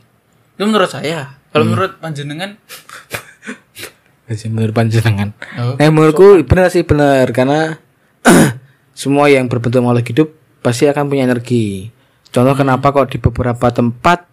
Itu 0.57 0.62
menurut 0.64 0.89
saya. 0.89 1.37
Kalau 1.51 1.64
menurut 1.64 1.97
panjenengan 1.99 2.57
Masih 4.27 4.51
menurut 4.51 4.74
panjenengan. 4.74 5.31
oh, 5.57 5.79
Nah, 5.79 5.89
menurutku 5.89 6.43
benar 6.45 6.66
sih 6.68 6.83
benar 6.83 7.31
karena 7.31 7.79
semua 8.93 9.31
yang 9.31 9.47
berbentuk 9.47 9.81
makhluk 9.81 10.07
hidup 10.11 10.29
pasti 10.61 10.91
akan 10.91 11.07
punya 11.07 11.31
energi. 11.31 11.95
Contoh 12.35 12.59
kenapa 12.59 12.91
kok 12.91 13.14
di 13.14 13.22
beberapa 13.22 13.70
tempat 13.70 14.27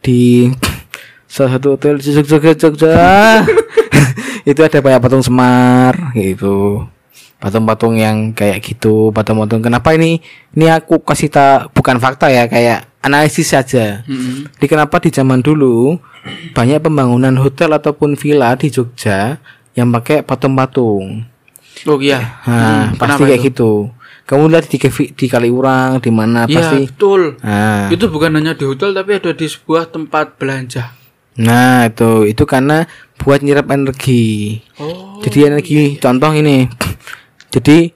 di 0.00 0.46
salah 1.28 1.58
satu 1.58 1.74
hotel 1.76 1.98
Jogja 1.98 3.42
itu 4.50 4.60
ada 4.62 4.78
banyak 4.78 5.00
patung 5.02 5.24
Semar 5.26 6.14
gitu. 6.14 6.86
Patung-patung 7.38 7.94
yang 7.94 8.32
kayak 8.32 8.58
gitu, 8.60 9.10
patung-patung. 9.10 9.62
Kenapa 9.62 9.94
ini? 9.94 10.18
Ini 10.52 10.74
aku 10.74 10.98
kasih 10.98 11.30
tak 11.30 11.70
bukan 11.70 11.96
fakta 11.96 12.26
ya, 12.26 12.44
kayak 12.44 12.90
analisis 12.98 13.46
saja. 13.48 14.02
Mm-mm. 14.04 14.50
Jadi 14.52 14.66
kenapa 14.66 14.98
di 14.98 15.08
zaman 15.08 15.38
dulu 15.38 16.02
banyak 16.50 16.82
pembangunan 16.82 17.38
hotel 17.38 17.70
ataupun 17.72 18.14
villa 18.14 18.52
di 18.52 18.68
Jogja 18.68 19.38
yang 19.72 19.86
pakai 19.88 20.20
patung-patung. 20.20 21.22
Oh 21.86 21.98
iya. 21.98 22.42
Nah, 22.42 22.90
Hmm, 22.90 22.98
pasti 22.98 23.22
kayak 23.22 23.38
itu? 23.38 23.46
gitu. 23.46 23.72
Kamu 24.26 24.50
lihat 24.50 24.66
di 24.66 24.76
Kevi- 24.76 25.14
di 25.14 25.24
Kaliurang 25.24 26.02
di 26.02 26.10
mana 26.10 26.44
Iya, 26.44 26.58
pasti. 26.58 26.78
betul. 26.84 27.38
Nah, 27.40 27.86
Itu 27.88 28.10
bukan 28.10 28.34
hanya 28.34 28.52
di 28.52 28.66
hotel 28.66 28.92
tapi 28.92 29.14
ada 29.14 29.30
di 29.30 29.46
sebuah 29.46 29.88
tempat 29.88 30.36
belanja. 30.36 30.92
nah 31.38 31.86
itu 31.86 32.26
itu 32.26 32.42
karena 32.42 32.90
buat 33.14 33.38
nyerap 33.38 33.70
energi. 33.70 34.58
Oh. 34.74 35.22
Jadi 35.22 35.46
energi 35.46 35.78
contoh 35.96 36.34
ini. 36.34 36.66
Jadi 37.48 37.92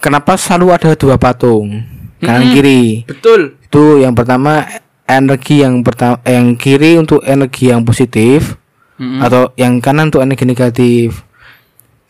kenapa 0.00 0.36
selalu 0.36 0.66
ada 0.76 0.90
dua 0.96 1.16
patung 1.16 1.84
kanan 2.20 2.52
kiri? 2.52 3.04
Betul. 3.08 3.56
Itu 3.64 4.00
yang 4.00 4.12
pertama 4.12 4.66
energi 5.08 5.64
yang 5.64 5.82
pertama 5.82 6.20
yang 6.22 6.54
kiri 6.54 7.00
untuk 7.00 7.24
energi 7.26 7.72
yang 7.72 7.82
positif 7.82 8.54
Mm-mm. 9.00 9.24
atau 9.24 9.50
yang 9.56 9.80
kanan 9.80 10.12
untuk 10.12 10.22
energi 10.22 10.44
negatif. 10.44 11.24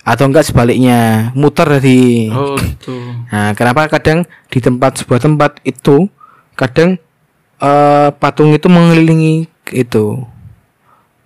Atau 0.01 0.33
enggak 0.33 0.49
sebaliknya, 0.49 1.31
muter 1.37 1.69
dari 1.69 2.33
Oh, 2.33 2.57
gitu. 2.57 2.97
Nah, 3.33 3.53
kenapa 3.55 3.87
kadang 3.87 4.27
di 4.51 4.59
tempat 4.59 4.99
sebuah 4.99 5.21
tempat 5.23 5.61
itu 5.63 6.09
kadang 6.59 6.99
eh, 7.61 8.09
patung 8.19 8.51
itu 8.51 8.67
mengelilingi 8.67 9.47
itu 9.71 10.25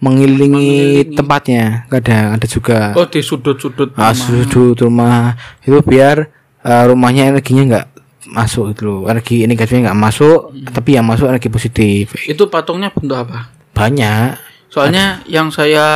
mengelilingi, 0.05 1.09
tempatnya 1.16 1.88
kadang 1.88 2.36
ada 2.36 2.44
juga 2.44 2.92
Oh, 2.92 3.09
di 3.09 3.24
sudut-sudut. 3.24 3.96
ah, 3.96 4.12
sudut 4.12 4.76
rumah 4.78 5.32
itu 5.61 5.80
biar 5.80 6.28
eh, 6.61 6.84
rumahnya 6.84 7.32
energinya 7.32 7.62
enggak 7.64 7.86
masuk 8.24 8.72
itu 8.72 8.84
loh 8.84 9.05
energi 9.05 9.44
negatifnya 9.44 9.88
enggak 9.88 10.00
masuk 10.00 10.40
tapi 10.68 10.96
yang 10.96 11.05
masuk 11.05 11.28
energi 11.28 11.48
positif 11.48 12.12
Itu 12.24 12.48
patungnya 12.48 12.92
bentuk 12.92 13.16
apa? 13.16 13.48
banyak 13.72 14.36
Soalnya 14.68 15.22
yang 15.24 15.55
saya 15.55 15.86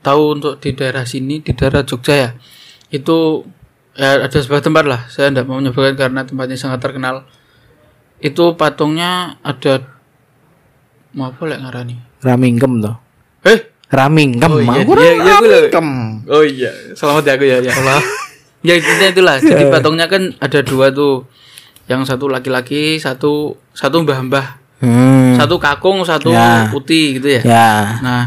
tahu 0.00 0.38
untuk 0.38 0.62
di 0.62 0.70
daerah 0.70 1.02
sini, 1.02 1.42
di 1.42 1.50
daerah 1.50 1.82
Jogja 1.82 2.14
ya, 2.14 2.30
itu 2.86 3.42
ya 3.90 4.22
ada 4.22 4.38
sebuah 4.38 4.62
tempat 4.62 4.86
lah. 4.86 5.02
Saya 5.10 5.34
tidak 5.34 5.50
mau 5.50 5.58
menyebutkan 5.58 5.98
karena 5.98 6.22
tempatnya 6.22 6.54
sangat 6.54 6.78
terkenal. 6.78 7.26
Itu 8.22 8.54
patungnya 8.54 9.34
ada 9.42 9.82
mau 11.10 11.34
apa 11.34 11.42
lek 11.42 11.58
ngarani? 11.58 11.96
ramingkem 12.20 12.78
tuh 12.78 12.94
Eh, 13.42 13.58
ramingkem 13.88 14.50
Oh, 14.50 14.60
iya, 14.60 14.80
aku 14.80 14.92
iya, 14.94 15.12
iya, 15.14 15.34
ramingkem. 15.34 15.88
oh 16.26 16.44
iya, 16.44 16.70
selamat 16.92 17.22
ya 17.24 17.32
aku 17.34 17.44
ya, 17.44 17.56
ya 17.58 17.72
Allah. 17.74 18.00
ya 18.66 18.72
intinya 18.74 19.06
itulah. 19.08 19.36
Jadi 19.42 19.64
patungnya 19.66 20.06
kan 20.06 20.34
ada 20.36 20.60
dua 20.60 20.90
tuh. 20.90 21.24
Yang 21.84 22.06
satu 22.06 22.26
laki-laki, 22.26 22.96
satu 22.96 23.32
satu 23.70 23.96
mbah-mbah. 24.00 24.46
hmm. 24.78 25.34
Satu 25.36 25.56
kakung, 25.56 26.04
satu 26.04 26.30
Ya. 26.30 26.70
putih 26.70 27.18
gitu 27.18 27.28
ya. 27.30 27.42
ya 27.42 27.70
Nah, 27.98 28.24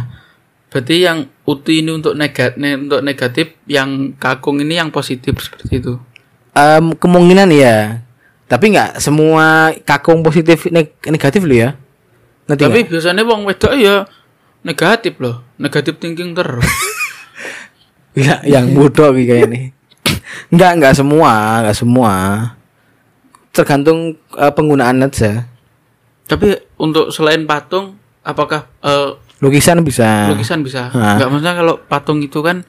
berarti 0.68 1.00
yang 1.00 1.18
uti 1.44 1.80
ini 1.80 1.94
untuk 1.94 2.14
negatif, 2.14 2.60
untuk 2.60 3.00
negatif, 3.00 3.46
yang 3.64 3.90
kakung 4.14 4.60
ini 4.60 4.76
yang 4.76 4.90
positif 4.90 5.38
seperti 5.40 5.80
itu. 5.80 5.96
Em, 6.52 6.94
kemungkinan 6.94 7.50
ya 7.50 8.06
tapi 8.44 8.70
nggak 8.70 9.02
semua 9.02 9.74
kakung 9.82 10.22
positif 10.22 10.70
neg- 10.70 10.94
negatif 11.04 11.42
lo 11.42 11.56
ya 11.56 11.74
nanti 12.46 12.62
Tapi 12.62 12.86
biasanya 12.86 13.26
wong 13.26 13.50
wedok 13.50 13.74
ya 13.74 14.06
negatif 14.64 15.20
loh, 15.20 15.44
negatif 15.60 16.00
thinking 16.00 16.32
terus. 16.34 16.64
ya 18.14 18.40
yang 18.46 18.78
bodoh 18.78 19.10
kayak 19.10 19.50
ini 19.50 19.74
nggak 20.54 20.72
nggak 20.78 20.94
semua 20.94 21.66
nggak 21.66 21.78
semua 21.78 22.14
tergantung 23.50 24.18
eh, 24.38 24.54
penggunaan 24.54 25.02
aja 25.02 25.50
Tapi 26.24 26.56
untuk 26.80 27.12
selain 27.12 27.44
patung, 27.44 28.00
apakah 28.24 28.70
eh, 28.86 29.18
lukisan 29.44 29.84
bisa 29.84 30.32
lukisan 30.32 30.64
bisa? 30.64 30.88
Ah. 30.94 31.18
Enggak 31.20 31.28
maksudnya 31.30 31.54
kalau 31.58 31.76
patung 31.84 32.24
itu 32.24 32.40
kan 32.40 32.64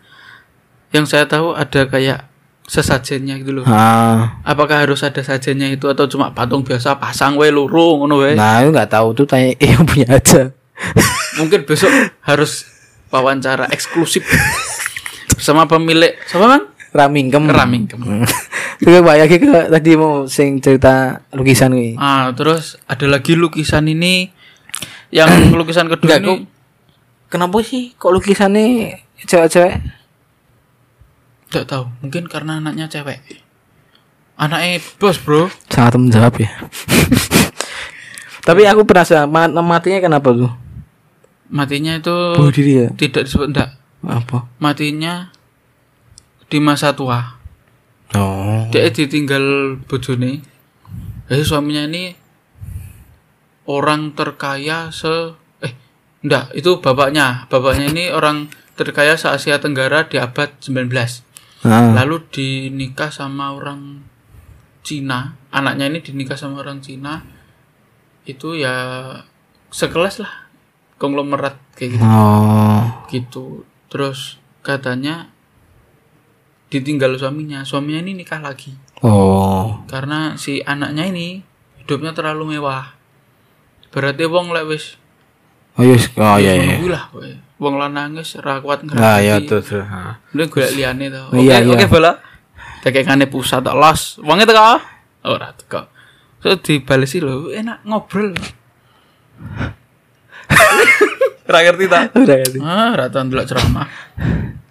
yang 0.91 1.07
saya 1.07 1.29
tahu 1.29 1.55
ada 1.55 1.87
kayak 1.87 2.27
sesajennya 2.65 3.37
gitu 3.45 3.61
loh. 3.61 3.65
Ah, 3.69 4.41
Apakah 4.43 4.83
harus 4.89 5.05
ada 5.05 5.21
sajennya 5.21 5.69
itu 5.69 5.85
atau 5.87 6.09
cuma 6.09 6.33
patung 6.33 6.65
biasa 6.65 6.97
pasang 6.97 7.37
we 7.37 7.53
luru 7.53 8.01
ngono 8.01 8.25
we? 8.25 8.33
nah 8.33 8.65
itu 8.65 8.73
nggak 8.73 8.91
tahu 8.91 9.13
tuh 9.13 9.29
tanya 9.29 9.53
eh, 9.61 9.69
yang 9.77 9.85
punya 9.85 10.09
aja 10.19 10.51
Mungkin 11.37 11.65
besok 11.65 11.91
harus 12.21 12.67
wawancara 13.09 13.67
eksklusif 13.69 14.23
sama 15.37 15.65
pemilik 15.65 16.15
siapa 16.25 16.47
bang? 16.49 16.65
ramingkem 16.91 17.45
Ramingkem. 17.45 17.99
Coba 18.81 18.99
bayangin 19.05 19.41
ke 19.45 19.61
tadi 19.69 19.91
mau 19.95 20.27
sing 20.27 20.59
cerita 20.59 21.23
lukisan 21.31 21.71
nih 21.71 21.95
Ah, 21.95 22.31
terus 22.31 22.79
ada 22.85 23.07
lagi 23.09 23.35
lukisan 23.35 23.85
ini 23.85 24.31
yang 25.11 25.27
lukisan 25.59 25.87
kedua 25.87 26.07
Enggak, 26.09 26.21
ini 26.21 26.31
kok- 26.37 26.47
kenapa 27.29 27.59
sih 27.61 27.93
kok 27.93 28.11
lukisannya 28.11 28.95
cewek-cewek 29.21 29.75
tidak 31.47 31.67
tahu, 31.69 31.87
mungkin 32.01 32.27
karena 32.27 32.59
anaknya 32.59 32.87
cewek. 32.89 33.23
Anaknya 34.35 34.83
bos, 34.97 35.15
Bro. 35.17 35.47
sangat 35.69 35.95
menjawab 35.95 36.35
ya 36.37 36.51
tapi 38.47 38.67
aku 38.67 38.83
penasaran 38.83 39.25
ma- 39.25 39.47
matinya 39.49 39.99
kenapa 40.01 40.31
tuh 40.31 40.51
Matinya 41.53 42.01
itu 42.01 42.17
bunuh 42.41 42.55
diri 42.55 42.73
ya 42.85 42.89
tidak 42.97 43.29
disebut 43.29 43.53
enggak. 43.53 43.71
apa 44.05 44.49
Matinya 44.61 45.33
di 46.49 46.59
masa 46.61 46.93
tua. 46.97 47.41
oh 48.17 48.69
Dia 48.73 48.89
ditinggal 48.89 49.77
bojone. 49.85 50.45
Jadi 51.25 51.43
suaminya 51.43 51.89
ini 51.89 52.15
orang 53.65 54.13
terkaya 54.13 54.93
se 54.93 55.35
eh 55.65 55.75
enggak, 56.25 56.53
itu 56.57 56.79
bapaknya. 56.79 57.49
Bapaknya 57.49 57.91
ini 57.91 58.13
orang 58.13 58.53
terkaya 58.77 59.17
se 59.17 59.29
Asia 59.33 59.59
Tenggara 59.59 60.07
di 60.07 60.21
abad 60.21 60.53
19. 60.61 60.93
Ah. 61.65 61.97
Lalu 61.97 62.29
dinikah 62.29 63.09
sama 63.09 63.57
orang 63.57 64.05
Cina. 64.85 65.41
Anaknya 65.49 65.89
ini 65.89 66.05
dinikah 66.05 66.37
sama 66.37 66.61
orang 66.61 66.85
Cina. 66.85 67.25
Itu 68.29 68.53
ya 68.53 68.77
sekelas 69.73 70.21
lah 70.21 70.44
konglomerat 71.01 71.59
kayak 71.75 71.99
gitu. 71.99 72.05
oh 72.05 72.83
gitu. 73.11 73.45
Terus 73.91 74.39
katanya 74.65 75.31
ditinggal 76.71 77.15
suaminya. 77.19 77.63
Suaminya 77.63 78.01
ini 78.03 78.19
nikah 78.19 78.41
lagi 78.43 78.75
oh 79.05 79.85
karena 79.87 80.35
si 80.41 80.65
anaknya 80.65 81.05
ini 81.11 81.45
hidupnya 81.85 82.17
terlalu 82.17 82.57
mewah. 82.57 82.97
Berarti 83.93 84.25
wong 84.27 84.51
lek 84.51 84.67
wis 84.67 84.97
oh 85.79 85.85
yes 85.85 86.11
oh 86.17 86.39
iya 86.41 86.57
iya 86.57 86.81
lah. 86.89 87.13
Wong 87.63 87.79
lanang 87.79 88.19
wis 88.19 88.35
ora 88.41 88.59
kuat 88.59 88.83
ah 88.99 89.23
ya 89.23 89.39
ngerti. 89.39 89.49
tuh 89.51 89.61
tuh. 89.63 89.85
Mending 90.35 90.49
golek 90.51 90.73
liyane 90.75 91.07
to. 91.13 91.23
Oke, 91.31 91.39
Iya, 91.45 91.57
iya. 91.63 91.71
oke 91.77 91.87
bola. 91.87 92.13
Tekekane 92.83 93.31
pusat 93.31 93.63
tok 93.63 93.77
los. 93.79 94.19
Wonge 94.21 94.45
teko? 94.45 94.81
Ora 95.25 95.55
teko. 95.55 95.89
So 96.45 96.61
dibalesi 96.61 97.25
lho, 97.25 97.49
enak 97.49 97.89
ngobrol. 97.89 98.37
Ora 101.45 101.59
ngerti 101.61 101.85
ta? 101.87 102.01
udah 102.11 102.37
ya 102.41 102.47
Ah, 102.65 102.91
rata 102.97 103.21
ndelok 103.21 103.47
ceramah. 103.47 103.87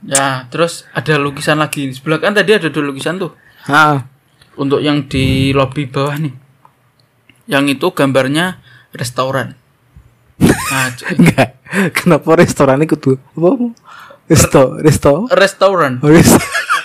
Ya, 0.03 0.49
terus 0.49 0.83
ada 0.91 1.15
lukisan 1.15 1.61
lagi. 1.61 1.87
Di 1.87 1.95
sebelah 1.95 2.19
kan 2.19 2.33
tadi 2.35 2.51
ada 2.51 2.67
dua 2.67 2.83
lukisan 2.91 3.21
tuh. 3.21 3.31
ah 3.69 4.03
Untuk 4.53 4.83
yang 4.83 5.07
di 5.07 5.53
lobi 5.55 5.87
bawah 5.87 6.17
nih. 6.19 6.33
Yang 7.47 7.79
itu 7.79 7.87
gambarnya 7.93 8.59
restoran. 8.91 9.55
Nah, 10.41 10.89
enggak 11.13 11.61
kenapa 11.93 12.35
restoran 12.35 12.81
itu 12.81 12.97
tuh 12.97 13.15
apa 13.37 13.69
resto 14.27 14.77
resto 14.81 15.13
restoran. 15.29 16.01
oh, 16.01 16.09
resto 16.09 16.41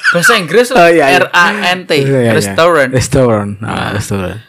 Bahasa 0.08 0.40
Inggris 0.40 0.72
Oh, 0.72 0.88
iya, 0.88 1.12
iya. 1.12 1.20
R 1.20 1.26
A 1.28 1.46
N 1.76 1.84
T. 1.84 1.92
Iya, 1.92 2.08
iya, 2.08 2.20
iya. 2.24 2.32
Restoran. 2.32 2.88
restoran 2.92 3.48
ah 3.60 3.92
restoran 3.92 4.40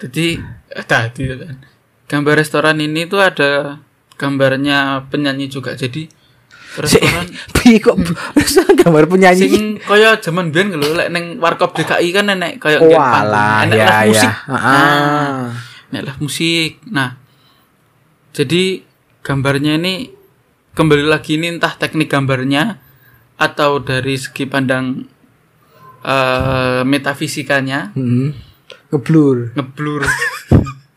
Jadi 0.00 0.40
tadi 0.88 1.22
kan. 1.28 1.56
Gambar 2.08 2.34
restoran 2.40 2.76
ini 2.80 3.04
tuh 3.04 3.20
ada 3.20 3.76
gambarnya 4.22 5.10
penyanyi 5.10 5.50
juga. 5.50 5.74
Jadi 5.74 6.06
restoran 6.78 7.26
piye 7.56 7.76
kok 7.82 8.00
gambar 8.80 9.04
penyanyi 9.04 9.44
sing 9.44 9.66
kaya 9.84 10.16
zaman 10.24 10.48
biyen 10.48 10.72
lho 10.72 10.96
lek 10.96 11.12
ning 11.12 11.36
warkop 11.36 11.76
DKI 11.76 12.08
kan 12.16 12.32
enek 12.32 12.56
kaya 12.62 12.80
oh 12.80 12.96
alah 12.96 13.68
enek 13.68 13.76
ya 13.76 13.86
live 14.08 14.16
ya 14.16 14.32
musik. 14.32 14.32
ah 14.48 14.56
Nah, 14.56 15.48
enek 15.92 16.02
live 16.08 16.20
musik. 16.24 16.70
Nah, 16.88 17.10
jadi 18.32 18.62
gambarnya 19.20 19.76
ini 19.76 20.08
kembali 20.72 21.04
lagi 21.04 21.36
ini 21.36 21.52
entah 21.52 21.76
teknik 21.76 22.08
gambarnya 22.08 22.80
atau 23.36 23.82
dari 23.82 24.16
segi 24.16 24.48
pandang 24.48 25.04
eh 26.02 26.82
metafisikanya 26.82 27.92
hmm. 27.92 28.28
ngeblur 28.90 29.52
ngeblur. 29.54 30.02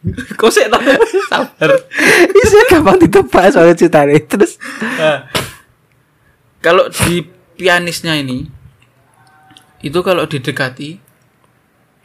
Kok 0.40 0.52
sih 0.54 0.66
tau? 0.70 0.82
Sabar. 1.30 1.72
bisa 2.36 2.58
gampang 2.70 2.98
ditebak 3.02 3.50
soal 3.54 3.74
ceritanya 3.74 4.16
terus? 4.22 4.62
Nah, 4.82 5.26
kalau 6.62 6.90
di 6.90 7.26
pianisnya 7.58 8.20
ini 8.20 8.50
itu 9.86 10.00
kalau 10.02 10.26
didekati 10.26 10.98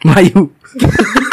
Melayu 0.04 0.52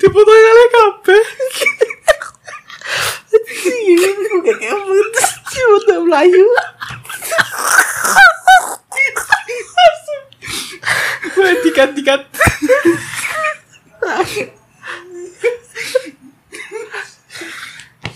dipotoin 0.00 0.40
kali 0.40 0.64
kabeh 0.72 1.24
Kayak 4.40 4.78
putus 4.82 5.28
Cibut 5.52 5.86
melayu 6.08 6.46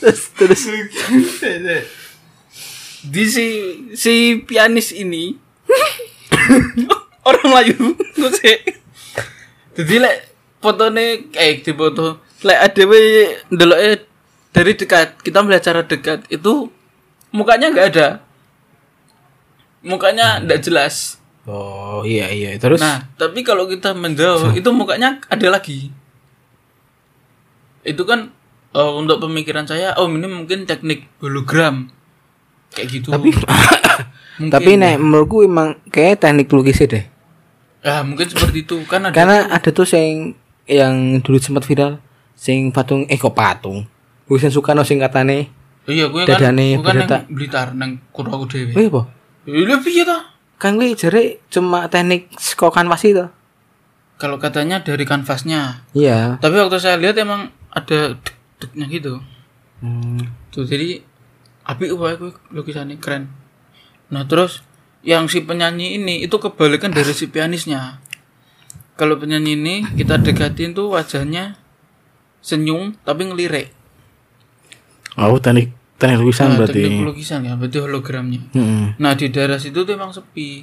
terus 0.00 0.22
terus 0.36 0.62
di 3.04 3.24
si 3.28 3.46
si 3.96 4.40
pianis 4.44 4.92
ini 4.92 5.36
orang 7.28 7.46
Melayu 7.48 7.96
gue 7.96 8.30
sih 8.36 8.58
jadi 9.76 9.94
lek 10.04 10.33
fotone 10.64 11.28
eh 11.36 11.60
di 11.60 11.72
foto. 11.76 12.24
Lek 12.40 12.58
ada 12.64 12.82
we 12.88 13.00
ndeloke 13.52 14.08
dari 14.56 14.72
dekat 14.72 15.20
kita 15.20 15.44
melihat 15.44 15.62
cara 15.68 15.80
dekat 15.84 16.24
itu 16.32 16.72
mukanya 17.28 17.68
nggak 17.68 17.88
ada. 17.92 18.08
Mukanya 19.84 20.40
nggak 20.40 20.64
jelas. 20.64 21.20
Oh 21.44 22.00
iya 22.08 22.32
iya. 22.32 22.56
Terus? 22.56 22.80
Nah 22.80 23.12
tapi 23.20 23.44
kalau 23.44 23.68
kita 23.68 23.92
menjauh 23.92 24.56
itu 24.56 24.72
mukanya 24.72 25.20
ada 25.28 25.52
lagi. 25.52 25.92
Itu 27.84 28.08
kan 28.08 28.32
eh, 28.72 28.92
untuk 28.96 29.20
pemikiran 29.20 29.68
saya 29.68 29.92
oh 30.00 30.08
ini 30.08 30.24
mungkin 30.24 30.64
teknik 30.64 31.12
hologram. 31.20 31.92
Kayak 32.72 32.88
gitu. 32.88 33.08
Tapi 33.12 33.28
Mungkin. 34.34 34.50
tapi 34.50 34.74
nek 34.74 34.98
menurutku 34.98 35.46
emang 35.46 35.78
kayak 35.94 36.18
teknik 36.18 36.50
lukisnya 36.50 36.86
deh. 36.90 37.04
ya 37.84 38.02
mungkin 38.02 38.26
seperti 38.26 38.66
itu. 38.66 38.82
Kan 38.88 39.06
ada 39.06 39.14
Karena 39.14 39.46
ada 39.46 39.70
tuh 39.70 39.86
sing 39.86 40.34
yang 40.64 41.20
dulu 41.20 41.36
sempat 41.36 41.64
viral 41.68 42.00
sing 42.34 42.72
patung 42.72 43.04
eh 43.08 43.18
kok 43.20 43.36
patung. 43.36 43.84
Lukisan 44.28 44.52
Soekarno 44.52 44.82
sing 44.82 45.00
katane. 45.00 45.64
iya 45.84 46.08
gue 46.08 46.24
kan 46.24 46.40
dadane 46.40 46.80
gue 46.80 46.84
kan 46.84 46.96
nang 46.96 47.24
Blitar 47.28 47.68
nang 47.76 48.00
kuraku 48.08 48.48
dewe 48.48 48.72
Wih 48.72 48.88
apa? 48.88 49.02
Iya 49.44 49.76
piye 49.84 50.02
ta? 50.08 50.32
Kan 50.56 50.80
gue 50.80 50.96
jare 50.96 51.44
cuma 51.52 51.92
teknik 51.92 52.32
saka 52.40 52.72
kanvas 52.72 53.04
itu. 53.04 53.28
Kalau 54.16 54.40
katanya 54.40 54.80
dari 54.80 55.04
kanvasnya. 55.04 55.84
Iya. 55.92 56.40
Tapi 56.40 56.56
waktu 56.56 56.80
saya 56.80 56.96
lihat 56.96 57.20
emang 57.20 57.52
ada 57.68 58.16
dek-deknya 58.16 58.86
gitu. 58.88 59.14
Hmm. 59.84 60.24
Tuh 60.48 60.64
jadi 60.64 61.04
api 61.68 61.92
wae 61.92 62.16
gue 62.16 62.32
lukisannya 62.54 62.96
keren. 62.96 63.28
Nah, 64.08 64.24
terus 64.24 64.64
yang 65.04 65.28
si 65.28 65.44
penyanyi 65.44 66.00
ini 66.00 66.24
itu 66.24 66.36
kebalikan 66.40 66.92
dari 66.94 67.12
si 67.12 67.28
pianisnya. 67.28 68.00
Kalau 68.94 69.18
penyanyi 69.18 69.54
ini 69.54 69.74
kita 69.92 70.16
dekatin 70.16 70.70
tuh 70.70 70.90
wajahnya 70.90 71.58
senyum 72.38 72.94
tapi 73.02 73.26
ngelirik. 73.26 73.74
Oh 75.16 75.38
teknik 75.38 75.70
teknik 75.96 76.18
lukisan 76.20 76.46
Nah, 76.48 76.56
berarti. 76.60 76.80
teknik 76.80 77.02
lukisan 77.02 77.40
ya, 77.42 77.54
berarti 77.54 77.78
hologramnya. 77.78 78.40
Hmm. 78.50 78.94
Nah, 78.96 79.14
di 79.14 79.30
daerah 79.30 79.58
situ 79.58 79.82
tuh 79.82 79.92
emang 79.92 80.10
sepi. 80.10 80.62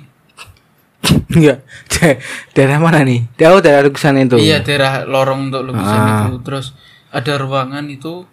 Enggak. 1.34 1.64
Da- 1.90 2.20
daerah 2.54 2.78
mana 2.78 3.02
nih? 3.02 3.28
Oh, 3.48 3.60
daerah 3.60 3.84
lukisan 3.84 4.16
itu. 4.16 4.38
Iya 4.38 4.62
daerah 4.62 5.04
lorong 5.04 5.50
untuk 5.50 5.64
lukisan 5.66 6.00
Ah. 6.00 6.28
itu. 6.28 6.40
Terus 6.42 6.72
ada 7.10 7.34
ruangan 7.36 7.84
itu 7.88 8.24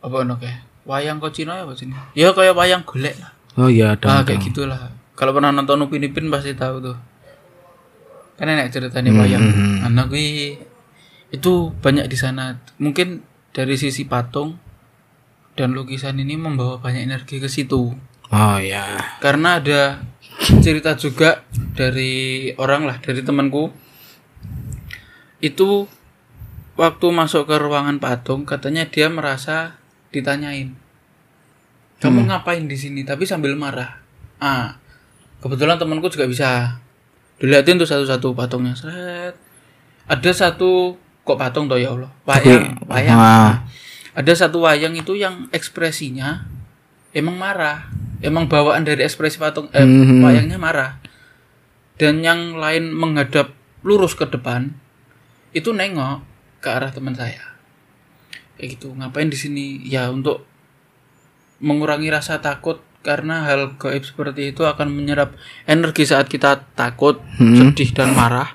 apa 0.00 0.16
ono 0.16 0.36
kayak 0.36 0.64
wayang 0.84 1.20
kocino 1.20 1.52
ya 1.52 1.64
apa 1.64 1.76
sini? 1.76 1.92
Ya 2.14 2.32
kayak 2.32 2.56
wayang 2.56 2.80
golek 2.84 3.16
lah. 3.20 3.32
Oh 3.56 3.68
iya 3.68 3.92
Ah 3.98 4.20
ada. 4.20 4.24
kayak 4.24 4.40
gitulah. 4.42 4.88
Kalau 5.12 5.32
pernah 5.32 5.52
nonton 5.52 5.80
Upin 5.82 6.00
Ipin 6.00 6.32
pasti 6.32 6.54
tahu 6.54 6.80
tuh. 6.80 6.96
Kan 8.40 8.48
enak 8.48 8.72
ceritanya 8.72 9.12
wayang. 9.12 9.44
hmm. 9.44 9.84
Anak 9.84 10.08
gue 10.08 10.56
itu 11.28 11.52
banyak 11.76 12.08
di 12.08 12.16
sana. 12.16 12.56
Mungkin 12.80 13.20
dari 13.52 13.76
sisi 13.76 14.08
patung 14.08 14.56
dan 15.60 15.76
lukisan 15.76 16.16
ini 16.16 16.40
membawa 16.40 16.80
banyak 16.80 17.04
energi 17.04 17.36
ke 17.36 17.52
situ. 17.52 17.92
Oh 18.32 18.56
iya. 18.56 19.20
Karena 19.20 19.60
ada 19.60 20.00
cerita 20.64 20.96
juga 20.96 21.44
dari 21.76 22.48
orang 22.56 22.88
lah, 22.88 22.96
dari 23.02 23.20
temanku. 23.20 23.68
Itu 25.44 25.84
waktu 26.80 27.06
masuk 27.12 27.44
ke 27.44 27.56
ruangan 27.60 28.00
patung, 28.00 28.48
katanya 28.48 28.88
dia 28.88 29.12
merasa 29.12 29.76
ditanyain. 30.14 30.72
Kamu 32.00 32.24
ngapain 32.24 32.64
di 32.64 32.80
sini? 32.80 33.04
Tapi 33.04 33.28
sambil 33.28 33.52
marah. 33.52 34.00
Ah, 34.40 34.80
kebetulan 35.44 35.76
temanku 35.76 36.08
juga 36.08 36.24
bisa. 36.24 36.80
Dilihatin 37.40 37.80
tuh 37.80 37.88
satu-satu 37.88 38.36
patungnya. 38.36 38.76
Seret. 38.76 39.34
Ada 40.04 40.30
satu 40.30 40.94
kok 41.24 41.38
patung 41.40 41.66
toh 41.66 41.80
ya 41.80 41.96
Allah. 41.96 42.12
Wayang, 42.28 42.84
wayang. 42.84 43.16
Ah. 43.16 43.64
Ada 44.12 44.46
satu 44.46 44.66
wayang 44.66 44.92
itu 44.92 45.16
yang 45.16 45.48
ekspresinya 45.50 46.44
emang 47.16 47.40
marah. 47.40 47.88
Emang 48.20 48.52
bawaan 48.52 48.84
dari 48.84 49.00
ekspresi 49.00 49.40
patung 49.40 49.72
eh, 49.72 49.80
Mhm. 49.80 50.20
wayangnya 50.20 50.60
marah. 50.60 51.00
Dan 51.96 52.20
yang 52.20 52.60
lain 52.60 52.92
menghadap 52.92 53.56
lurus 53.80 54.12
ke 54.12 54.28
depan 54.28 54.76
itu 55.56 55.72
nengok 55.72 56.20
ke 56.60 56.68
arah 56.68 56.92
teman 56.92 57.16
saya. 57.16 57.56
Kayak 58.60 58.76
gitu. 58.76 58.92
Ngapain 58.92 59.32
di 59.32 59.38
sini? 59.40 59.64
Ya 59.88 60.12
untuk 60.12 60.44
mengurangi 61.64 62.12
rasa 62.12 62.40
takut 62.44 62.84
karena 63.00 63.44
hal 63.44 63.76
gaib 63.76 64.04
seperti 64.04 64.52
itu 64.52 64.62
akan 64.62 64.92
menyerap 64.92 65.32
energi 65.64 66.04
saat 66.04 66.28
kita 66.28 66.68
takut, 66.74 67.16
Hmm. 67.36 67.72
sedih 67.72 67.90
dan 67.92 68.12
marah. 68.12 68.52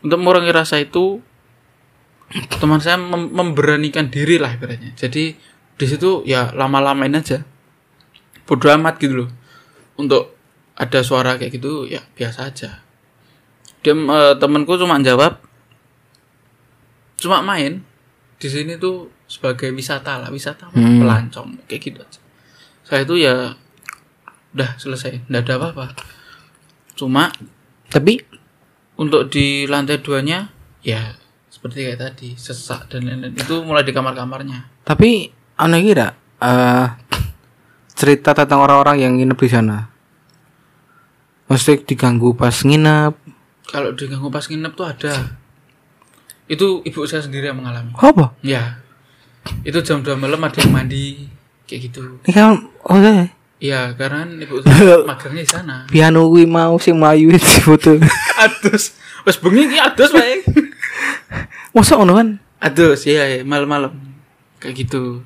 Untuk 0.00 0.20
mengurangi 0.20 0.50
rasa 0.50 0.78
itu 0.78 1.20
teman 2.54 2.80
saya 2.80 2.96
mem- 2.96 3.30
memberanikan 3.30 4.08
diri 4.08 4.36
lah 4.36 4.52
ibaratnya. 4.52 4.92
Jadi 4.94 5.36
di 5.74 5.86
situ 5.86 6.24
ya 6.24 6.50
lama-lamain 6.50 7.12
aja. 7.12 7.44
Bodoh 8.44 8.72
amat 8.72 8.96
gitu 8.98 9.24
loh. 9.24 9.30
Untuk 9.94 10.32
ada 10.74 11.00
suara 11.00 11.36
kayak 11.36 11.54
gitu 11.54 11.84
ya 11.84 12.00
biasa 12.10 12.48
aja. 12.48 12.82
Dia 13.80 13.92
eh, 13.92 14.34
temanku 14.36 14.74
cuma 14.74 14.96
jawab 14.98 15.40
cuma 17.14 17.40
main 17.40 17.80
di 18.36 18.48
sini 18.50 18.76
tuh 18.76 19.08
sebagai 19.24 19.72
wisata 19.72 20.20
lah, 20.20 20.28
wisata 20.28 20.68
Hmm. 20.68 21.00
pelancong 21.00 21.64
kayak 21.64 21.80
gitu 21.82 21.98
aja. 22.00 22.20
Saya 22.84 23.04
itu 23.04 23.16
ya 23.16 23.56
udah 24.54 24.78
selesai, 24.78 25.26
nggak 25.26 25.42
ada 25.44 25.54
apa-apa. 25.58 25.86
Cuma 26.94 27.30
Tapi 27.90 28.22
untuk 28.94 29.26
di 29.28 29.66
lantai 29.66 29.98
duanya 29.98 30.50
ya 30.80 31.14
seperti 31.50 31.86
kayak 31.86 32.00
tadi 32.00 32.28
sesak 32.34 32.86
dan 32.86 33.06
lain-lain 33.06 33.34
itu 33.34 33.54
mulai 33.62 33.82
di 33.82 33.90
kamar-kamarnya 33.90 34.84
tapi 34.84 35.30
aneh 35.56 35.80
kira 35.82 36.14
eh 36.38 36.86
cerita 37.94 38.34
tentang 38.34 38.62
orang-orang 38.62 38.98
yang 39.00 39.12
nginep 39.14 39.38
di 39.38 39.50
sana. 39.50 39.78
Mesti 41.46 41.86
diganggu 41.86 42.34
pas 42.34 42.54
nginep. 42.54 43.14
kalau 43.64 43.94
diganggu 43.94 44.28
pas 44.28 44.44
nginep 44.44 44.72
tuh 44.74 44.86
ada 44.86 45.14
itu 46.44 46.84
ibu 46.84 47.00
saya 47.08 47.24
sendiri 47.24 47.48
yang 47.48 47.56
mengalami 47.56 47.96
Apa? 47.96 48.36
ya 48.44 48.76
itu 49.64 49.80
jam 49.80 50.04
2 50.04 50.20
malam 50.20 50.36
ada 50.44 50.60
yang 50.60 50.72
mandi 50.72 51.24
kayak 51.64 51.88
gitu 51.88 52.20
Ini 52.28 52.32
kan 52.36 52.60
oh 52.84 52.96
iya. 53.00 53.32
Iya 53.56 53.92
karena 53.92 54.26
ibu 54.28 54.60
magangnya 55.10 55.42
di 55.42 55.50
sana 55.50 55.76
Piano 55.86 56.26
kuwi 56.26 56.44
mau 56.44 56.76
sing 56.76 56.94
mlayu 56.94 57.30
di 57.30 57.40
foto. 57.60 57.96
adus 58.44 58.92
wes 59.22 59.36
bengi 59.36 59.68
ki 59.68 59.78
adus 59.78 60.10
wae 60.10 60.42
Masa 61.74 61.96
ngono 61.96 62.14
kan? 62.14 62.28
adus 62.58 63.04
ya 63.04 63.26
ya, 63.26 63.42
malam-malam 63.42 63.92
kayak 64.56 64.74
gitu 64.80 65.20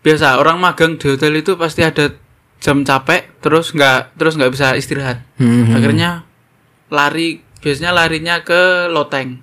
biasa 0.00 0.38
orang 0.38 0.56
magang 0.56 0.94
di 0.94 1.06
hotel 1.08 1.34
itu 1.34 1.54
pasti 1.54 1.82
ada 1.82 2.14
jam 2.56 2.80
capek 2.80 3.34
terus 3.38 3.70
nggak 3.70 4.14
terus 4.14 4.34
nggak 4.34 4.52
bisa 4.52 4.72
istirahat 4.72 5.26
Hmm. 5.36 5.74
akhirnya 5.74 6.22
lari 6.86 7.42
biasanya 7.58 7.90
larinya 7.90 8.40
ke 8.40 8.86
loteng 8.86 9.42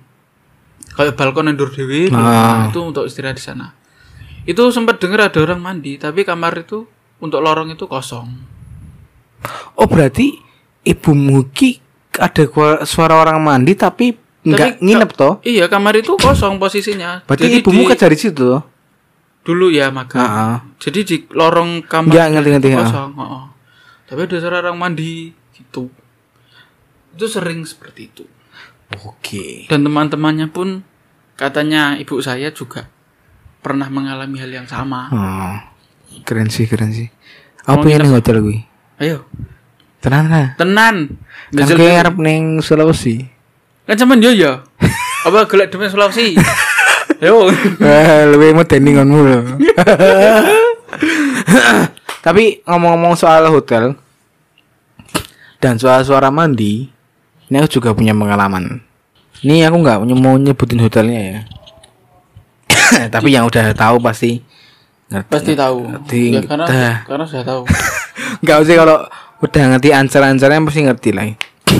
kayak 0.90 1.12
balkon 1.12 1.46
endur 1.46 1.68
dewi 1.68 2.08
Ah. 2.08 2.16
nah, 2.16 2.60
itu 2.66 2.80
untuk 2.80 3.04
istirahat 3.04 3.36
di 3.36 3.44
sana 3.44 3.76
itu 4.42 4.62
sempat 4.70 4.96
dengar 4.96 5.28
ada 5.28 5.38
orang 5.38 5.60
mandi 5.60 5.94
tapi 5.94 6.24
kamar 6.24 6.56
itu 6.58 6.88
untuk 7.24 7.40
lorong 7.40 7.72
itu 7.72 7.84
kosong 7.84 8.28
Oh 9.74 9.84
berarti 9.84 10.36
ibu 10.82 11.12
Muki 11.12 11.80
ada 12.14 12.44
suara 12.84 13.18
orang 13.18 13.40
mandi 13.40 13.72
tapi 13.72 14.12
nggak 14.40 14.78
nginep 14.78 15.10
toh? 15.10 15.40
iya 15.42 15.66
kamar 15.66 15.96
itu 15.96 16.14
kosong 16.14 16.56
posisinya 16.56 17.24
Berarti 17.24 17.48
Jadi 17.50 17.56
ibumu 17.58 17.82
di- 17.82 17.88
kerja 17.90 18.06
di 18.06 18.18
situ 18.18 18.44
toh? 18.46 18.62
dulu 19.40 19.68
ya 19.68 19.88
magang 19.88 20.20
Heeh. 20.20 20.56
jadi 20.78 21.00
di 21.02 21.16
lorong 21.30 21.80
kamar 21.82 22.12
Iya, 22.14 22.24
ngerti-ngerti, 22.30 22.64
itu 22.66 22.70
ya. 22.70 22.80
kosong 22.82 23.10
heeh. 23.14 23.44
tapi 24.04 24.20
ada 24.22 24.36
suara 24.38 24.56
orang 24.60 24.76
mandi 24.78 25.12
gitu 25.52 25.88
itu 27.10 27.26
sering 27.26 27.60
seperti 27.62 28.00
itu 28.06 28.24
Oke. 29.02 29.64
dan 29.66 29.80
teman-temannya 29.80 30.48
pun 30.48 30.80
katanya 31.34 31.94
ibu 31.94 32.16
saya 32.18 32.48
juga 32.50 32.88
pernah 33.58 33.88
mengalami 33.88 34.36
hal 34.38 34.52
yang 34.54 34.64
sama 34.66 35.08
Oh, 35.10 35.56
keren 36.22 36.46
sih, 36.46 36.64
keren 36.64 36.92
sih. 36.92 37.08
Mau 37.64 37.74
Apa 37.74 37.86
yang 37.86 38.00
ning 38.00 38.12
hotel 38.12 38.36
kuwi? 38.38 38.58
ayo 38.96 39.24
Tenan 39.98 40.28
lah. 40.28 40.52
tenan 40.54 41.16
Kan 41.48 41.64
Gajel- 41.64 41.78
kayak 41.78 42.00
arep 42.04 42.16
ning 42.18 42.42
Sulawesi. 42.58 43.24
kan 43.84 43.96
cuman 43.96 44.16
yo 44.18 44.30
ya 44.30 44.52
apa 45.22 45.44
gelek 45.44 45.68
demi 45.68 45.88
Sulawesi 45.88 46.36
yo 47.24 47.48
Eh, 47.80 48.20
lebih 48.26 48.52
medeni 48.52 48.90
ngonmu 48.92 49.18
lho. 49.22 49.38
Tapi 52.20 52.64
ngomong-ngomong 52.64 53.14
soal 53.14 53.44
hotel 53.46 53.96
dan 55.58 55.76
soal 55.76 56.00
suara 56.00 56.28
mandi, 56.28 56.88
ini 57.46 57.56
aku 57.56 57.68
juga 57.74 57.92
punya 57.92 58.12
pengalaman. 58.12 58.80
Ini 59.40 59.64
aku 59.64 59.76
nggak 59.78 59.98
mau 60.10 60.36
nyebutin 60.36 60.80
hotelnya 60.80 61.20
ya. 61.20 61.38
Tapi 63.14 63.28
yang 63.30 63.44
udah 63.44 63.72
tahu 63.72 63.96
pasti 63.98 64.40
ngerti. 65.12 65.30
Pasti 65.32 65.52
tahu. 65.56 65.78
Ngerti. 65.84 66.22
Ya, 66.32 66.40
karena 66.44 66.64
Dah. 66.66 66.96
karena 67.08 67.24
sudah 67.28 67.44
tahu. 67.44 67.62
Nggak 68.44 68.56
usah 68.60 68.74
kalau 68.76 68.98
udah 69.44 69.64
ngerti 69.74 69.88
ancar-ancarnya 69.92 70.64
pasti 70.64 70.80
ngerti 70.84 71.10
lah. 71.12 71.24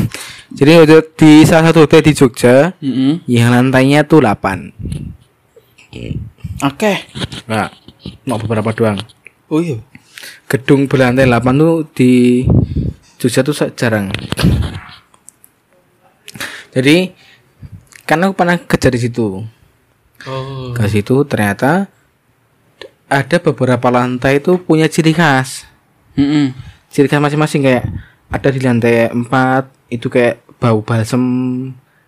Jadi 0.58 0.70
hotel 0.78 1.00
di 1.18 1.42
salah 1.42 1.72
satu 1.72 1.82
hotel 1.82 2.00
di 2.04 2.12
Jogja 2.14 2.70
Heeh. 2.78 3.26
yang 3.26 3.50
lantainya 3.50 4.06
tuh 4.06 4.22
8 4.22 4.70
Oke. 6.62 6.92
Nggak, 7.50 7.70
mau 8.22 8.38
beberapa 8.38 8.70
doang. 8.70 8.98
Oh 9.50 9.58
iya. 9.58 9.82
Gedung 10.46 10.86
berlantai 10.86 11.26
8 11.26 11.42
tuh 11.58 11.90
di 11.90 12.44
Jogja 13.18 13.42
tuh 13.42 13.54
jarang. 13.74 14.14
Jadi 16.74 17.14
kan 18.06 18.22
aku 18.22 18.34
pernah 18.34 18.58
kerja 18.58 18.90
di 18.90 18.98
situ. 18.98 19.42
Oh. 20.24 20.70
Ke 20.74 20.86
situ 20.90 21.22
ternyata 21.26 21.90
ada 23.08 23.36
beberapa 23.40 23.88
lantai 23.92 24.40
itu 24.40 24.56
punya 24.60 24.88
ciri 24.88 25.12
khas. 25.12 25.68
Heeh. 26.16 26.54
Ciri 26.88 27.08
khas 27.10 27.20
masing-masing 27.20 27.62
kayak 27.64 27.84
ada 28.32 28.48
di 28.50 28.60
lantai 28.62 29.10
4 29.12 29.94
itu 29.94 30.10
kayak 30.10 30.42
bau 30.58 30.80
balsem, 30.80 31.24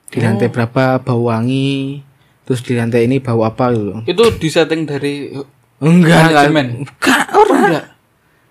di 0.09 0.19
lantai 0.19 0.49
berapa 0.49 0.99
bau 1.03 1.29
wangi, 1.29 2.03
terus 2.49 2.65
di 2.65 2.75
lantai 2.75 3.07
ini 3.07 3.21
bau 3.21 3.45
apa 3.45 3.71
gitu. 3.75 4.03
Itu 4.09 4.25
disetting 4.41 4.89
dari 4.89 5.31
Enggak. 5.77 6.33
Manajemen? 6.33 6.67
Enggak, 6.89 7.25
orang. 7.37 7.63
enggak. 7.69 7.85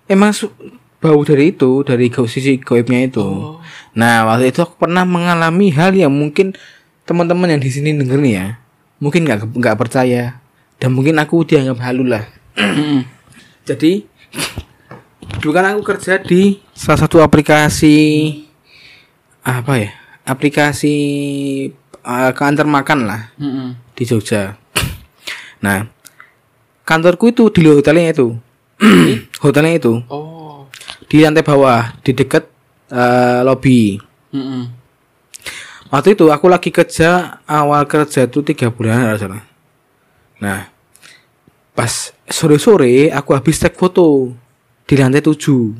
Emang 0.06 0.30
bau 1.02 1.20
dari 1.26 1.50
itu, 1.50 1.82
dari 1.82 2.06
sisi 2.30 2.62
goibnya 2.62 3.02
itu. 3.02 3.22
Oh. 3.22 3.58
Nah, 3.98 4.30
waktu 4.30 4.54
itu 4.54 4.62
aku 4.62 4.78
pernah 4.78 5.02
mengalami 5.02 5.74
hal 5.74 5.90
yang 5.90 6.14
mungkin 6.14 6.54
teman-teman 7.02 7.50
yang 7.50 7.62
di 7.62 7.70
sini 7.70 7.98
denger 7.98 8.18
nih 8.22 8.34
ya, 8.38 8.46
mungkin 9.02 9.26
nggak 9.26 9.58
nggak 9.58 9.76
percaya 9.78 10.38
dan 10.76 10.90
mungkin 10.92 11.16
aku 11.16 11.44
dianggap 11.44 11.78
halu 11.82 12.04
lah. 12.06 12.24
Heeh. 12.56 13.04
Jadi 13.66 14.04
dulu 15.40 15.52
kan 15.52 15.74
aku 15.74 15.82
kerja 15.84 16.22
di 16.22 16.60
salah 16.72 17.04
satu 17.04 17.20
aplikasi 17.20 17.96
apa 19.42 19.72
ya? 19.78 19.90
Aplikasi 20.26 20.94
uh, 22.02 22.30
kantor 22.34 22.66
makan 22.66 22.98
lah 23.06 23.30
Heeh. 23.38 23.74
di 23.94 24.02
Jogja. 24.04 24.58
Nah, 25.62 25.86
kantorku 26.82 27.30
itu 27.30 27.48
di 27.48 27.64
hotelnya 27.64 28.12
itu. 28.12 28.36
hotelnya 29.44 29.72
itu 29.80 30.04
Oh. 30.12 30.68
di 31.08 31.24
lantai 31.24 31.40
bawah, 31.40 31.96
di 32.04 32.12
dekat 32.12 32.44
eh, 32.92 33.40
lobby. 33.40 33.96
Heeh. 34.36 34.64
Waktu 35.88 36.18
itu 36.18 36.28
aku 36.28 36.50
lagi 36.50 36.68
kerja 36.74 37.40
awal 37.46 37.86
kerja 37.86 38.26
itu 38.26 38.42
tiga 38.42 38.68
bulan 38.68 39.14
salah. 39.16 39.40
Nah, 40.40 40.68
pas 41.76 42.12
sore-sore 42.28 43.08
aku 43.12 43.36
habis 43.36 43.60
take 43.60 43.76
foto 43.76 44.32
di 44.84 44.94
lantai 44.96 45.24
tujuh. 45.24 45.72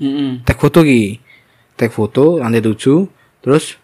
Heeh. 0.00 0.42
Take 0.42 0.60
foto 0.60 0.80
ki, 0.82 1.18
take 1.76 1.92
foto 1.92 2.38
lantai 2.38 2.62
tujuh. 2.64 3.06
Terus 3.40 3.76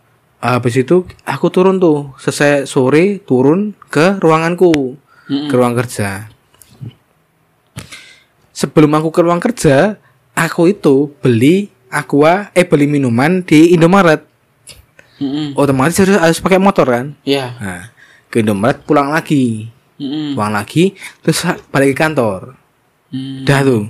habis 0.43 0.75
itu 0.77 1.09
aku 1.25 1.47
turun 1.49 1.81
tuh, 1.81 2.13
selesai 2.21 2.69
sore 2.69 3.25
turun 3.25 3.73
ke 3.89 4.21
ruanganku, 4.21 4.99
Mm-mm. 5.27 5.49
ke 5.49 5.55
ruang 5.57 5.75
kerja. 5.75 6.29
Sebelum 8.57 8.93
aku 8.97 9.13
ke 9.13 9.21
ruang 9.21 9.41
kerja, 9.41 10.01
aku 10.33 10.73
itu 10.73 11.13
beli 11.21 11.69
aqua, 11.93 12.49
eh 12.57 12.65
beli 12.65 12.89
minuman 12.89 13.45
di 13.45 13.77
Indomaret. 13.77 14.25
Heeh. 15.21 15.57
Otomatis 15.57 15.97
harus, 16.01 16.17
harus 16.21 16.41
pakai 16.41 16.61
motor 16.61 16.89
kan. 16.89 17.07
Iya. 17.25 17.57
Nah, 17.57 17.83
ke 18.29 18.45
Indomaret 18.45 18.81
pulang 18.85 19.13
lagi, 19.13 19.73
Heeh. 19.97 20.37
pulang 20.37 20.53
lagi, 20.53 20.93
terus 21.25 21.41
balik 21.73 21.97
ke 21.97 22.05
kantor. 22.05 22.53
Hmm. 23.09 23.45
Dah 23.49 23.61
tuh. 23.65 23.89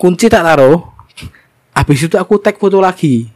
Kunci 0.00 0.32
tak 0.32 0.40
taruh. 0.40 0.80
Habis 1.76 2.08
itu 2.08 2.16
aku 2.16 2.40
tag 2.40 2.56
foto 2.56 2.80
lagi. 2.80 3.28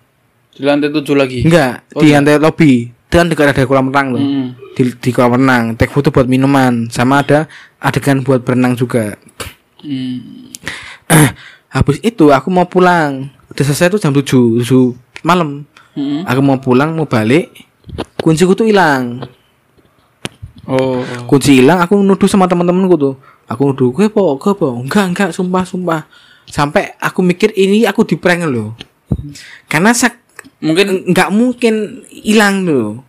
Di 0.54 0.62
lantai 0.64 0.88
tujuh 0.88 1.16
lagi. 1.16 1.44
Enggak, 1.44 1.84
Oh, 1.92 2.00
di 2.00 2.14
lantai 2.14 2.40
lobby. 2.40 2.88
Itu 2.88 3.14
kan 3.20 3.28
dekat 3.28 3.52
ada 3.52 3.62
kolam 3.68 3.92
renang 3.92 4.16
tuh. 4.16 4.22
Heeh. 4.22 4.46
Di, 4.74 4.82
di 4.98 5.10
kolam 5.12 5.36
renang, 5.38 5.64
tag 5.76 5.90
foto 5.92 6.08
buat 6.08 6.26
minuman, 6.26 6.88
sama 6.88 7.20
ada 7.20 7.46
adegan 7.78 8.24
buat 8.24 8.40
berenang 8.42 8.74
juga. 8.74 9.20
Hmm. 9.84 10.48
Habis 11.68 11.98
itu 12.00 12.30
aku 12.30 12.48
mau 12.48 12.64
pulang. 12.64 13.28
Udah 13.50 13.64
selesai 13.66 13.92
tuh 13.92 14.00
jam 14.00 14.14
7, 14.14 14.62
7 14.64 14.94
malam. 15.26 15.66
Heeh. 15.94 16.22
Aku 16.24 16.40
mau 16.40 16.56
pulang, 16.56 16.94
mau 16.94 17.06
balik. 17.06 17.52
Kunciku 18.18 18.56
tuh 18.56 18.66
hilang. 18.66 19.20
Oh. 20.64 21.04
Kunci 21.28 21.60
hilang, 21.60 21.80
aku 21.80 21.96
nuduh 21.96 22.28
sama 22.28 22.48
teman-temanku 22.48 22.96
tuh. 22.96 23.14
Aku 23.44 23.72
nuduh, 23.72 23.92
gue 23.92 24.08
po, 24.08 24.36
gue 24.40 24.52
po. 24.56 24.72
Enggak, 24.80 25.04
enggak, 25.12 25.30
sumpah, 25.30 25.64
sumpah. 25.64 26.08
Sampai 26.48 26.92
aku 26.96 27.20
mikir 27.20 27.52
ini 27.52 27.84
aku 27.84 28.04
di 28.04 28.16
prank 28.16 28.44
loh. 28.48 28.72
Karena 29.68 29.92
sak 29.92 30.24
Mungkin 30.64 31.12
nggak 31.12 31.28
mungkin 31.28 32.04
hilang 32.08 32.64
loh. 32.64 33.04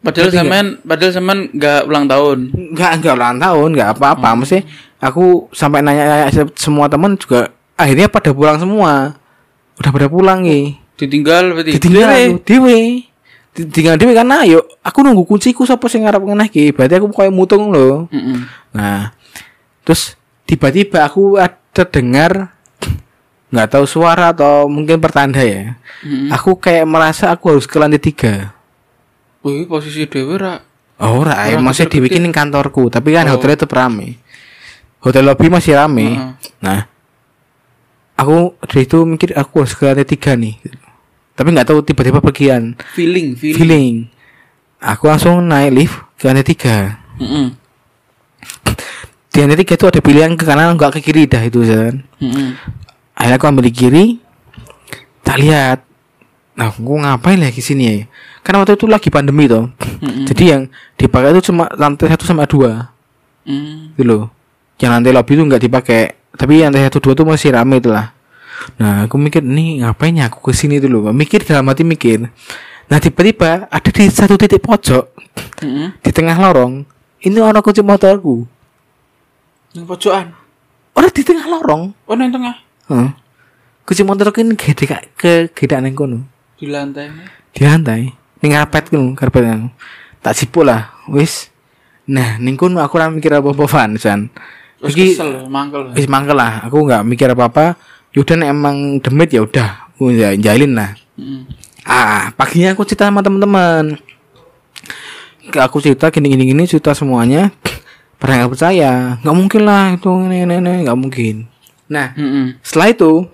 padahal 0.00 0.28
zaman 0.28 0.64
padahal 0.84 1.12
zaman 1.12 1.38
nggak 1.52 1.80
ulang 1.88 2.04
tahun. 2.08 2.38
Enggak, 2.72 2.90
enggak 3.00 3.14
ulang 3.16 3.36
tahun, 3.40 3.68
enggak 3.72 3.90
apa-apa. 3.96 4.28
Mesti 4.36 4.58
aku 5.00 5.48
sampai 5.52 5.80
nanya-nanya 5.80 6.28
se- 6.32 6.56
semua 6.56 6.88
teman 6.88 7.16
juga 7.16 7.52
akhirnya 7.76 8.08
pada 8.08 8.32
pulang 8.32 8.56
semua. 8.60 9.16
Udah 9.80 9.90
pada 9.92 10.08
pulang 10.08 10.44
nih. 10.44 10.76
Ditinggal 10.96 11.52
berarti. 11.52 11.70
Ditinggal 11.76 12.08
aku 12.08 12.36
dewe. 12.44 12.80
Ditinggal 13.54 13.94
dewe 13.96 14.18
karena 14.18 14.42
ayo 14.42 14.66
aku 14.82 15.06
nunggu 15.06 15.22
kunciku 15.30 15.62
sapa 15.62 15.86
sing 15.86 16.02
ngarep 16.02 16.26
ngeneh 16.26 16.48
ki. 16.50 16.64
Berarti 16.74 16.98
aku 16.98 17.06
koyo 17.14 17.30
mutung 17.30 17.70
loh. 17.70 18.10
Heeh. 18.10 18.42
Nah, 18.74 19.14
terus 19.86 20.18
tiba-tiba 20.42 21.06
aku 21.06 21.38
ada 21.38 21.82
dengar 21.86 22.50
nggak 23.54 23.68
tahu 23.70 23.86
suara 23.86 24.34
atau 24.34 24.66
mungkin 24.66 24.98
pertanda 24.98 25.38
ya. 25.38 25.78
Heeh. 26.02 26.34
Aku 26.34 26.58
kayak 26.58 26.82
merasa 26.82 27.30
aku 27.30 27.54
harus 27.54 27.70
ke 27.70 27.78
lantai 27.78 28.02
tiga. 28.02 28.50
Wih, 29.46 29.70
posisi 29.70 30.02
dewe 30.10 30.34
ra. 30.34 30.58
Oh, 30.98 31.22
ora, 31.22 31.50
ya, 31.50 31.58
masih 31.58 31.90
kecil-kecil. 31.90 32.22
dibikin 32.22 32.30
kantorku, 32.30 32.86
tapi 32.86 33.10
kan 33.10 33.26
Oh. 33.26 33.34
hotelnya 33.34 33.66
tetap 33.66 33.74
rame. 33.74 34.14
Hotel 35.02 35.26
lobby 35.26 35.50
masih 35.50 35.74
rame. 35.74 36.06
Heeh. 36.16 36.30
Nah, 36.62 36.86
aku 38.14 38.54
dari 38.66 38.86
itu 38.86 39.02
mikir 39.02 39.34
aku 39.34 39.62
harus 39.62 39.74
ke 39.74 39.84
lantai 39.84 40.06
tiga 40.06 40.34
nih. 40.34 40.54
Tapi 41.34 41.48
nggak 41.50 41.66
tahu 41.66 41.82
tiba-tiba 41.82 42.22
pergian 42.22 42.78
Feeling, 42.94 43.34
feeling. 43.34 43.58
feeling. 43.58 43.94
Aku 44.78 45.10
langsung 45.10 45.42
naik 45.42 45.70
lift 45.74 45.96
ke 46.14 46.30
lantai 46.30 46.46
tiga. 46.46 47.02
Heeh. 47.18 47.46
Di 49.34 49.42
lantai 49.42 49.58
tiga 49.66 49.74
itu 49.74 49.86
ada 49.90 49.98
pilihan 49.98 50.38
ke 50.38 50.46
kanan 50.46 50.78
nggak 50.78 50.98
ke 50.98 51.10
kiri 51.10 51.26
dah 51.26 51.42
itu 51.42 51.60
kan. 51.66 52.06
Heeh. 52.22 52.48
Akhirnya 53.18 53.36
aku 53.38 53.46
ambil 53.50 53.66
di 53.66 53.72
kiri. 53.74 54.04
Tak 55.26 55.42
lihat. 55.42 55.78
Nah, 56.54 56.70
aku 56.70 56.94
ngapain 57.02 57.42
lagi 57.42 57.58
sini 57.58 57.82
ya? 57.82 57.94
Karena 58.46 58.62
waktu 58.62 58.78
itu 58.78 58.86
lagi 58.86 59.10
pandemi 59.10 59.50
toh. 59.50 59.74
Heeh. 60.06 60.30
Jadi 60.30 60.44
yang 60.46 60.62
dipakai 60.94 61.34
itu 61.34 61.50
cuma 61.50 61.66
lantai 61.74 62.14
satu 62.14 62.22
sama 62.22 62.46
dua. 62.46 62.94
Hmm. 63.44 63.92
gitu 63.92 64.08
loh 64.08 64.32
yang 64.80 64.96
lantai 64.96 65.12
lobby 65.12 65.36
itu 65.36 65.44
nggak 65.44 65.62
dipakai 65.68 66.16
tapi 66.32 66.64
yang 66.64 66.72
lantai 66.72 66.88
satu 66.88 66.96
dua 67.04 67.12
tuh 67.12 67.28
masih 67.28 67.52
rame 67.52 67.76
itu 67.76 67.92
lah 67.92 68.13
nah 68.74 69.04
aku 69.04 69.16
mikir 69.16 69.40
nih 69.40 69.80
ngapain 69.80 70.14
ya 70.14 70.26
aku 70.26 70.40
ke 70.40 70.52
sini 70.52 70.78
dulu 70.78 71.10
mikir 71.10 71.40
dalam 71.40 71.66
hati 71.66 71.82
mikir 71.82 72.28
nah 72.84 72.98
tiba-tiba 72.98 73.66
ada 73.66 73.88
di 73.88 74.04
satu 74.06 74.34
titik 74.34 74.60
pojok 74.60 75.04
Heeh. 75.60 75.88
di 75.96 76.10
tengah 76.10 76.34
lorong 76.34 76.84
ini 77.20 77.38
orang 77.38 77.60
kunci 77.60 77.80
motorku 77.80 78.44
Yang 79.72 79.84
pojokan. 79.88 80.26
orang 80.92 81.10
di 81.10 81.22
tengah 81.22 81.46
lorong 81.48 81.82
Oh, 82.04 82.14
nang 82.14 82.30
tengah. 82.30 82.54
Heeh. 82.86 83.10
kunci 83.82 84.02
motorku 84.02 84.38
ini 84.38 84.54
gede 84.54 84.84
ke 85.12 85.48
gede 85.50 85.76
neng 85.78 85.92
kono 85.92 86.18
Di 86.54 86.66
lantai. 86.66 87.08
di 87.50 87.60
lantai 87.60 88.00
ini 88.38 88.48
karpet 88.50 88.84
kan 88.88 89.04
karpet 89.14 89.42
yang 89.44 89.62
tak 90.20 90.34
sipuk 90.34 90.62
lah 90.62 90.92
wis 91.06 91.48
nah 92.04 92.36
ning 92.36 92.54
kono 92.54 92.78
aku 92.78 92.96
ora 92.96 93.08
mikir 93.08 93.32
apa-apa 93.32 93.64
Van 93.66 93.92
San 93.96 94.28
Iki- 94.84 95.16
kesel, 95.16 95.48
mangkel. 95.48 95.96
Wis 95.96 96.04
mangkel 96.04 96.36
lah, 96.36 96.60
aku 96.60 96.76
nggak 96.76 97.08
mikir 97.08 97.24
apa-apa. 97.26 97.72
Yaudah 98.14 98.34
nek 98.38 98.50
emang 98.50 98.76
demit 99.02 99.30
ya 99.30 99.42
udah, 99.42 99.90
aku 99.90 100.14
ja- 100.14 100.38
jalin 100.38 100.72
lah. 100.72 100.94
Heeh. 101.18 101.42
Ah, 101.82 102.30
paginya 102.32 102.72
aku 102.72 102.86
cerita 102.86 103.10
sama 103.10 103.20
teman-teman. 103.20 103.98
Aku 105.52 105.82
cerita 105.82 106.08
gini 106.08 106.30
gini 106.30 106.48
gini 106.48 106.62
cerita 106.64 106.94
semuanya. 106.94 107.50
Pernah 108.16 108.46
nggak 108.46 108.52
percaya? 108.54 109.20
Nggak 109.20 109.36
mungkin 109.36 109.62
lah 109.66 109.84
itu 109.92 110.08
ini 110.24 110.46
ini 110.46 110.72
nggak 110.86 110.96
mungkin. 110.96 111.44
Nah, 111.90 112.14
Heeh. 112.16 112.56
setelah 112.62 112.88
itu 112.88 113.26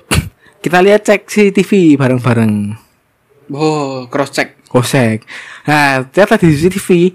kita 0.59 0.83
lihat 0.83 1.07
cek 1.07 1.29
CCTV 1.29 1.95
bareng-bareng. 1.95 2.75
Oh, 3.53 4.09
cross 4.09 4.33
check. 4.33 4.59
Kosek. 4.67 5.27
Nah, 5.67 6.07
ternyata 6.07 6.39
di 6.39 6.51
CCTV 6.51 7.11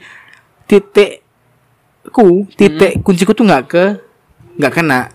titikku, 0.67 2.27
titik 2.53 2.99
kunciku 2.99 3.31
tuh 3.31 3.43
nggak 3.43 3.63
ke 3.65 3.83
nggak 4.55 4.73
kena. 4.73 5.11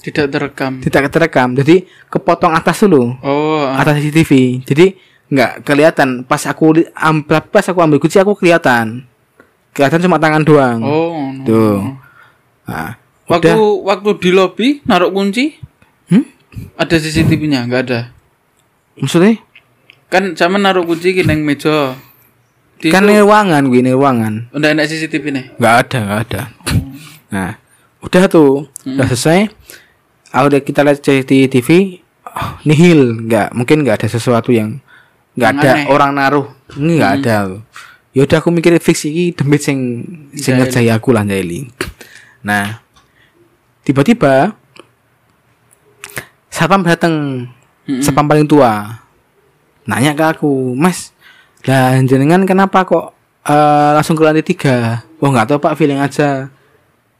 Tidak 0.00 0.26
terekam. 0.26 0.80
tidak 0.80 1.08
terekam 1.08 1.52
jadi 1.52 1.76
kepotong 2.06 2.50
atas 2.50 2.80
dulu 2.80 3.14
Oh, 3.20 3.60
ah. 3.60 3.76
atas 3.76 4.00
CCTV 4.00 4.64
jadi 4.64 4.86
nggak 5.26 5.62
kelihatan 5.62 6.24
pas 6.24 6.42
aku 6.42 6.74
li- 6.74 6.90
am- 6.92 7.22
pas 7.22 7.62
aku 7.62 7.78
ambil 7.78 7.96
kunci 7.96 8.16
aku 8.16 8.34
kelihatan 8.34 9.04
kelihatan 9.70 10.00
cuma 10.00 10.16
tangan 10.16 10.40
doang 10.40 10.80
oh. 10.80 11.30
no. 11.30 11.44
tuh 11.44 11.76
nah, 12.64 12.96
Waktu 13.24 13.46
udah 13.46 13.56
waktu 13.86 14.10
di 14.18 14.30
lobi 14.30 14.68
naruh 14.82 15.08
kunci, 15.08 15.54
Hmm? 16.06 16.26
ada 16.74 16.98
CCTV-nya? 16.98 17.62
Enggak 17.62 17.80
ada. 17.86 18.00
maksudnya 18.96 19.38
Kan 20.08 20.34
sama 20.34 20.58
naruh 20.58 20.82
kunci 20.82 21.12
ki 21.12 21.22
nang 21.22 21.38
meja. 21.40 21.94
Di 22.74 22.90
kan 22.90 23.06
itu- 23.06 23.22
ruangan 23.22 23.62
gue 23.64 23.78
ini 23.78 23.92
ruangan 23.92 24.50
Udah 24.50 24.72
enak 24.72 24.82
CCTV 24.84 25.24
nih. 25.30 25.44
nggak 25.54 25.74
ada 25.78 25.98
nggak 26.00 26.20
ada 26.24 26.42
nah 27.28 27.50
udah 28.00 28.22
tuh 28.26 28.66
udah 28.82 29.06
selesai 29.06 29.46
Ah, 30.30 30.46
udah 30.46 30.62
kita 30.62 30.86
lihat 30.86 31.02
CCTV 31.02 32.00
oh, 32.26 32.50
nihil. 32.62 33.26
Nggak 33.26 33.54
mungkin 33.54 33.82
nggak 33.82 34.02
ada 34.02 34.08
sesuatu 34.08 34.54
yang 34.54 34.78
nggak 35.34 35.50
ada 35.58 35.70
aneh. 35.74 35.86
orang 35.90 36.10
naruh. 36.14 36.46
Ini 36.78 36.92
nggak 37.02 37.14
ada. 37.22 37.36
Ya 38.10 38.26
udah 38.26 38.42
aku 38.42 38.50
mikir 38.50 38.74
fix 38.82 39.06
ini 39.06 39.30
demi 39.30 39.58
sing 39.58 40.02
sing 40.34 40.58
ngerjai 40.58 40.90
aku 40.90 41.14
lah 41.14 41.22
Jaili 41.22 41.70
nah 42.40 42.80
tiba-tiba 43.84 44.56
satpam 46.48 46.82
datang 46.82 47.46
satpam 48.00 48.26
paling 48.26 48.48
tua. 48.48 49.02
Nanya 49.86 50.14
ke 50.16 50.24
aku 50.26 50.74
mas 50.74 51.14
lah 51.68 52.00
jenengan 52.02 52.42
kenapa 52.48 52.82
kok 52.82 53.14
eh, 53.46 53.90
langsung 53.94 54.18
ke 54.18 54.22
lantai 54.26 54.42
tiga? 54.42 55.06
Oh 55.22 55.30
nggak 55.30 55.54
tahu 55.54 55.58
pak 55.62 55.76
feeling 55.78 56.02
aja. 56.02 56.50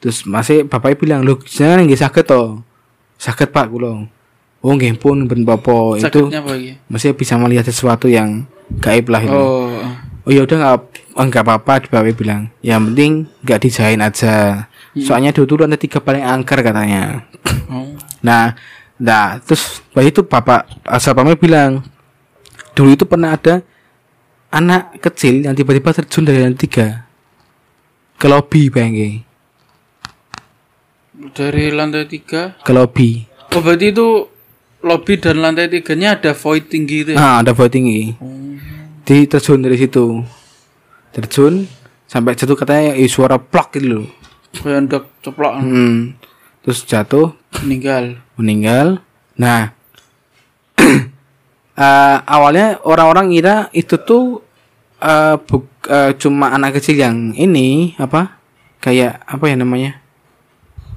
Terus 0.00 0.24
masih 0.24 0.64
bapaknya 0.64 0.96
bilang 0.96 1.20
lu 1.22 1.38
jangan 1.44 1.84
nggak 1.84 2.02
sakit 2.02 2.24
toh 2.26 2.64
sakit 3.20 3.52
pak 3.52 3.68
kulo 3.68 4.08
oh 4.60 4.72
nggih 4.76 4.96
pun 4.96 5.24
ben 5.24 5.44
popo 5.44 5.96
itu. 5.96 6.28
Masih 6.88 7.16
bisa 7.16 7.36
melihat 7.40 7.64
sesuatu 7.68 8.08
yang 8.08 8.44
gaib 8.80 9.08
lah 9.08 9.20
itu 9.24 9.32
Oh. 9.32 9.72
oh 10.28 10.30
ya 10.30 10.44
udah 10.44 10.56
nggak 10.56 10.76
oh, 11.16 11.24
nggak 11.24 11.44
apa-apa 11.44 11.72
di 11.84 11.88
bapaknya 11.88 12.14
bilang. 12.16 12.42
Yang 12.60 12.80
penting 12.92 13.12
nggak 13.44 13.60
dijahin 13.60 14.00
aja. 14.04 14.34
Soalnya 15.00 15.30
dulu 15.32 15.56
tuh 15.56 15.56
lantai 15.64 15.80
tiga 15.80 15.98
paling 16.00 16.24
angker 16.24 16.60
katanya. 16.60 17.24
Oh. 17.72 17.96
Nah, 18.20 18.52
nah 19.00 19.40
terus 19.40 19.80
bayi 19.96 20.12
itu 20.12 20.20
bapak 20.20 20.68
satpamnya 21.00 21.40
bilang 21.40 21.80
dulu 22.76 22.92
itu 22.92 23.04
pernah 23.08 23.34
ada 23.34 23.64
anak 24.52 25.00
kecil 25.00 25.44
yang 25.44 25.56
tiba-tiba 25.56 25.92
terjun 25.96 26.24
dari 26.28 26.44
lantai 26.44 26.60
tiga. 26.60 26.86
Ke 28.20 28.28
lobby 28.28 28.68
bayangin 28.68 29.29
Dari 31.30 31.70
lantai 31.70 32.04
tiga. 32.04 32.54
ke 32.58 32.70
lobby. 32.70 33.24
Oh 33.50 33.60
berarti 33.60 33.90
itu 33.90 34.26
lobby 34.80 35.14
dan 35.16 35.38
lantai 35.38 35.66
tiganya 35.66 36.14
ada 36.14 36.32
void 36.32 36.66
tinggi 36.66 37.02
itu 37.02 37.10
ya? 37.12 37.18
Nah, 37.18 37.34
ada 37.40 37.50
void 37.50 37.70
tinggi. 37.70 38.14
Oh. 38.16 38.54
Di 39.02 39.26
terjun 39.26 39.60
dari 39.60 39.74
situ. 39.74 40.22
Terjun 41.10 41.66
sampai 42.04 42.34
jatuh 42.34 42.54
katanya 42.54 42.94
eh, 42.94 43.06
suara 43.06 43.36
plak 43.36 43.74
gitu 43.74 43.86
loh. 43.92 44.06
Kayak 44.52 44.80
ndok 44.84 45.04
ceplok 45.20 45.52
Hmm. 45.58 46.14
Terus 46.60 46.82
jatuh 46.84 47.34
meninggal. 47.60 48.18
meninggal. 48.34 48.86
Nah, 49.34 49.70
eh, 51.76 52.16
awalnya 52.20 52.78
orang-orang 52.82 53.30
ngira 53.30 53.56
itu 53.72 53.96
tuh 53.96 54.42
eh, 54.98 55.36
buk- 55.38 55.86
eh, 55.86 56.12
cuma 56.16 56.50
anak 56.50 56.78
kecil 56.78 56.96
yang 56.96 57.32
ini 57.32 57.94
apa? 57.96 58.38
Kayak 58.78 59.20
apa 59.24 59.44
ya 59.44 59.56
namanya? 59.56 59.99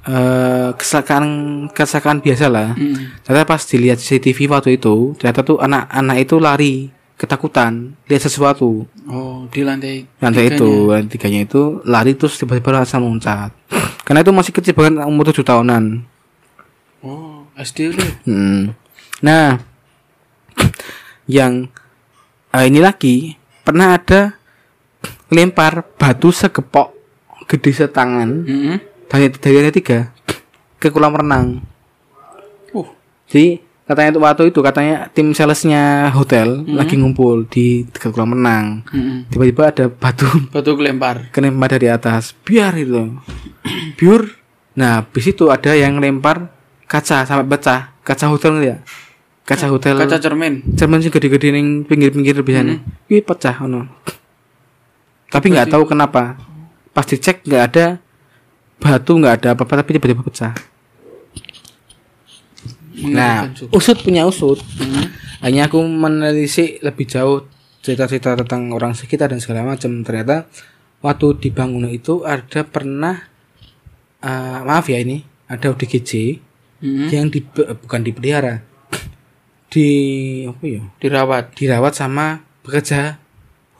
Eh 0.04 0.68
kecelakaan 0.76 1.26
kecelakaan 1.72 2.18
biasa 2.20 2.46
lah. 2.52 2.76
Hmm. 2.76 3.16
Ternyata 3.24 3.48
pas 3.48 3.62
dilihat 3.64 3.98
CCTV 4.00 4.52
waktu 4.52 4.76
itu, 4.76 5.16
ternyata 5.16 5.40
tuh 5.40 5.58
anak-anak 5.60 6.16
itu 6.20 6.36
lari 6.36 6.74
ketakutan 7.14 7.94
lihat 8.10 8.22
sesuatu. 8.26 8.84
Oh 9.08 9.48
di 9.48 9.64
lantai. 9.64 10.04
Lantai 10.20 10.50
tiganya. 10.50 10.58
itu, 10.60 10.70
lantai 10.92 11.10
tiganya 11.10 11.40
itu 11.46 11.62
lari 11.88 12.12
terus 12.18 12.36
tiba-tiba 12.36 12.74
langsung 12.74 13.06
loncat. 13.06 13.54
Karena 14.04 14.20
itu 14.20 14.32
masih 14.36 14.52
kecil 14.52 14.76
bahkan 14.76 15.00
umur 15.08 15.32
7 15.32 15.40
tahunan. 15.40 16.04
Oh 17.00 17.48
SD 17.56 17.96
itu. 17.96 18.04
Hmm. 18.28 18.76
Nah, 19.24 19.62
yang 21.24 21.72
eh, 22.52 22.64
ini 22.68 22.80
lagi 22.84 23.40
pernah 23.64 23.96
ada 23.96 24.36
lempar 25.32 25.96
batu 25.96 26.28
segepok 26.28 26.92
gede 27.48 27.72
setangan 27.72 28.30
Hmm. 28.44 28.76
Dari 29.08 29.30
dari 29.30 29.54
lantai 29.60 29.74
tiga 29.74 29.98
ke 30.80 30.88
kolam 30.92 31.16
renang. 31.16 31.64
Uh. 32.76 32.88
Jadi 33.28 33.60
katanya 33.84 34.16
itu 34.16 34.20
waktu 34.20 34.42
itu 34.48 34.60
katanya 34.64 34.96
tim 35.12 35.36
salesnya 35.36 36.08
hotel 36.12 36.64
lagi 36.72 36.96
ngumpul 36.96 37.44
di 37.48 37.84
dekat 37.88 38.12
kolam 38.12 38.36
renang. 38.36 38.84
Hmm. 38.88 39.28
Tiba-tiba 39.28 39.62
ada 39.72 39.84
batu 39.88 40.28
Batu 40.54 40.76
kelempar. 40.76 41.32
kelempar 41.32 41.68
dari 41.72 41.88
atas. 41.88 42.36
Biar 42.44 42.76
itu. 42.76 43.16
Biur. 43.98 44.40
Nah, 44.74 45.06
habis 45.06 45.30
itu 45.30 45.48
ada 45.54 45.70
yang 45.72 46.02
lempar 46.02 46.50
kaca 46.90 47.22
sampai 47.24 47.46
pecah. 47.46 47.94
Kaca 48.04 48.26
hotel 48.28 48.60
ya? 48.60 48.76
Kaca 49.46 49.70
hotel. 49.70 49.96
Kaca 49.96 50.18
cermin. 50.20 50.60
Cermin 50.74 51.00
sih 51.00 51.08
gede-gede 51.12 51.54
ning 51.54 51.86
pinggir-pinggir 51.88 52.40
biasanya. 52.44 52.82
Wih 53.08 53.24
pecah 53.24 53.54
ono. 53.64 53.86
Tapi 55.30 55.46
nggak 55.52 55.72
tahu 55.72 55.88
kenapa. 55.88 56.36
Pas 56.92 57.06
dicek 57.06 57.42
nggak 57.46 57.62
ada 57.72 57.86
batu 58.78 59.12
nggak 59.16 59.34
ada 59.42 59.48
apa-apa 59.54 59.80
tapi 59.82 59.96
tiba-tiba 59.96 60.22
pecah. 60.22 60.54
Nah, 63.04 63.50
usut 63.74 63.98
punya 64.00 64.22
usut. 64.24 64.62
Hmm. 64.78 65.10
Hanya 65.42 65.66
aku 65.68 65.82
menelisik 65.82 66.80
lebih 66.80 67.04
jauh 67.10 67.44
cerita-cerita 67.84 68.38
tentang 68.38 68.70
orang 68.72 68.94
sekitar 68.96 69.28
dan 69.28 69.42
segala 69.42 69.66
macam. 69.66 70.00
Ternyata 70.00 70.46
waktu 71.02 71.26
di 71.42 71.48
Bangunan 71.52 71.90
itu 71.90 72.22
ada 72.24 72.64
pernah 72.64 73.18
eh, 74.24 74.58
maaf 74.64 74.88
ya 74.88 75.02
ini 75.02 75.20
ada 75.50 75.70
ODGJ 75.70 76.12
Hmm. 76.84 77.08
yang 77.08 77.32
di 77.32 77.40
bukan 77.80 78.04
dipelihara 78.04 78.60
di 79.72 79.88
apa 80.44 80.64
ya 80.68 80.82
Dirawat. 81.00 81.56
dirawat 81.56 81.96
sama 81.96 82.44
pekerja 82.60 83.16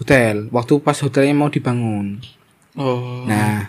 hotel 0.00 0.48
waktu 0.48 0.80
pas 0.80 0.96
hotelnya 1.04 1.36
mau 1.36 1.52
dibangun. 1.52 2.24
Oh. 2.80 3.28
Nah 3.28 3.68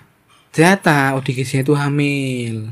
ternyata 0.55 1.19
ODGJ 1.19 1.67
itu 1.67 1.75
hamil. 1.75 2.71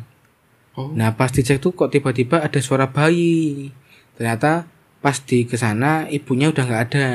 Oh. 0.74 0.90
Nah 0.90 1.12
pas 1.12 1.30
dicek 1.30 1.60
tuh 1.60 1.76
kok 1.76 1.92
tiba-tiba 1.92 2.40
ada 2.40 2.58
suara 2.58 2.88
bayi. 2.88 3.70
Ternyata 4.16 4.64
pas 5.04 5.20
di 5.20 5.44
ke 5.44 5.60
sana 5.60 6.08
ibunya 6.08 6.48
udah 6.48 6.64
nggak 6.64 6.84
ada. 6.90 7.08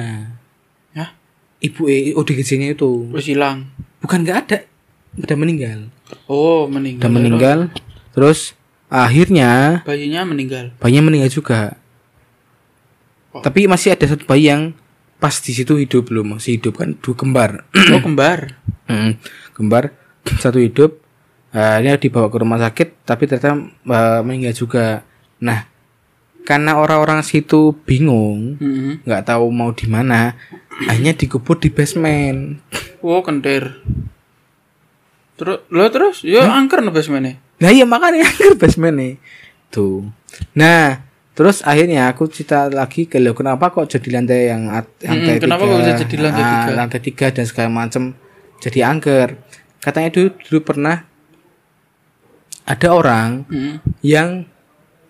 Hah? 0.92 1.10
Ibu 1.58 1.88
eh, 1.88 2.12
ODGJ-nya 2.12 2.76
itu 2.76 3.08
Terus 3.16 3.26
hilang. 3.26 3.64
bukan 3.98 4.22
nggak 4.22 4.38
ada, 4.44 4.58
udah 5.18 5.36
meninggal. 5.40 5.88
Oh 6.28 6.68
meninggal. 6.68 7.02
Udah 7.02 7.10
meninggal. 7.10 7.58
Terus 8.14 8.52
akhirnya 8.86 9.82
Bayinya 9.82 10.22
meninggal. 10.22 10.70
bayinya 10.78 11.08
meninggal 11.08 11.32
juga. 11.32 11.74
Oh. 13.32 13.40
Tapi 13.40 13.66
masih 13.66 13.96
ada 13.96 14.06
satu 14.06 14.22
bayi 14.24 14.52
yang 14.52 14.76
pas 15.18 15.34
di 15.42 15.50
situ 15.50 15.74
hidup 15.74 16.06
belum 16.12 16.38
masih 16.38 16.60
hidup 16.60 16.78
kan 16.78 16.94
dua 16.94 17.14
kembar. 17.16 17.50
oh 17.72 18.00
kembar. 18.04 18.40
Mm, 18.88 19.20
kembar 19.52 19.92
satu 20.26 20.58
hidup 20.58 20.98
akhirnya 21.48 21.96
dibawa 21.96 22.28
ke 22.28 22.36
rumah 22.36 22.58
sakit 22.58 22.88
tapi 23.02 23.24
ternyata 23.24 23.56
eh, 23.68 24.20
meninggal 24.20 24.52
juga 24.52 24.86
nah 25.38 25.64
karena 26.44 26.76
orang-orang 26.76 27.20
situ 27.20 27.76
bingung 27.84 28.56
Hmm. 28.56 29.04
nggak 29.04 29.24
tahu 29.26 29.48
mau 29.48 29.70
di 29.70 29.84
mana 29.84 30.32
hanya 30.86 31.12
dikubur 31.12 31.56
di 31.56 31.68
basement 31.68 32.60
Oh 32.98 33.22
kentir. 33.22 33.78
Terus 35.38 35.62
lo 35.70 35.86
terus 35.86 36.26
yo 36.26 36.42
angker 36.42 36.82
no 36.82 36.90
basementnya. 36.90 37.38
nah 37.58 37.70
iya 37.70 37.86
makanya 37.86 38.26
angker 38.26 38.58
basement 38.58 38.96
nih 38.98 39.14
tuh 39.70 40.10
nah 40.52 41.02
terus 41.32 41.62
akhirnya 41.62 42.10
aku 42.10 42.26
cerita 42.26 42.66
lagi 42.66 43.06
ke 43.06 43.22
lo 43.22 43.34
kenapa 43.34 43.70
kok 43.70 43.86
jadi 43.86 44.18
lantai 44.18 44.50
yang 44.50 44.66
lantai 44.66 45.38
kenapa 45.38 45.62
tiga, 45.62 45.70
kok 45.70 45.78
bisa 45.78 45.94
jadi 46.02 46.14
lantai 46.18 46.42
ah, 46.42 46.50
tiga? 46.50 46.70
lantai 46.74 47.00
tiga 47.00 47.26
dan 47.30 47.44
segala 47.46 47.68
macam 47.70 48.02
jadi 48.58 48.78
angker 48.90 49.28
katanya 49.78 50.10
dulu 50.10 50.28
dulu 50.40 50.58
pernah 50.62 51.06
ada 52.64 52.88
orang 52.90 53.48
Hmm. 53.48 53.76
yang 54.00 54.44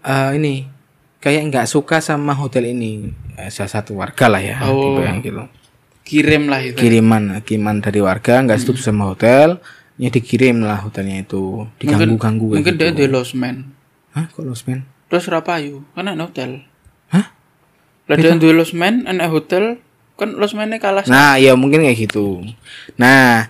eh, 0.01 0.31
ini 0.35 0.55
kayak 1.19 1.43
nggak 1.49 1.67
suka 1.67 1.99
sama 1.99 2.33
hotel 2.33 2.69
ini 2.69 3.11
Eh, 3.35 3.49
salah 3.49 3.71
satu 3.73 3.95
warga 3.95 4.27
lah 4.27 4.43
ya 4.43 4.59
Oh. 4.67 4.75
tipe 4.75 5.01
yang 5.01 5.19
gitu 5.21 5.45
Kirim 6.03 6.49
lah 6.49 6.59
itu. 6.59 6.75
kiriman 6.75 7.39
kiriman 7.41 7.79
dari 7.79 8.01
warga 8.01 8.41
nggak 8.41 8.59
setuju 8.59 8.81
sama 8.83 9.07
hotel 9.07 9.61
ya 9.95 10.09
dikirim 10.09 10.59
lah 10.59 10.81
hotelnya 10.81 11.21
itu 11.21 11.67
diganggu 11.77 12.17
ganggu 12.17 12.49
Mungkin 12.53 12.75
dia 12.75 12.91
di 12.91 13.07
losmen. 13.07 13.71
Hah 14.11 14.27
kok 14.27 14.43
losmen 14.43 14.83
Terus 15.07 15.25
rapayu 15.27 15.87
ada 15.95 16.19
hotel. 16.19 16.65
Hah? 17.09 17.31
Lah 18.05 18.17
dia 18.17 18.35
di 18.35 18.51
losmen, 18.51 19.05
enak 19.05 19.29
hotel 19.29 19.79
kan 20.15 20.35
losmennya 20.35 20.77
kalah. 20.77 21.07
nah 21.07 21.39
ya 21.39 21.55
mungkin 21.55 21.79
kayak 21.81 21.95
gitu 22.01 22.43
nah 22.97 23.47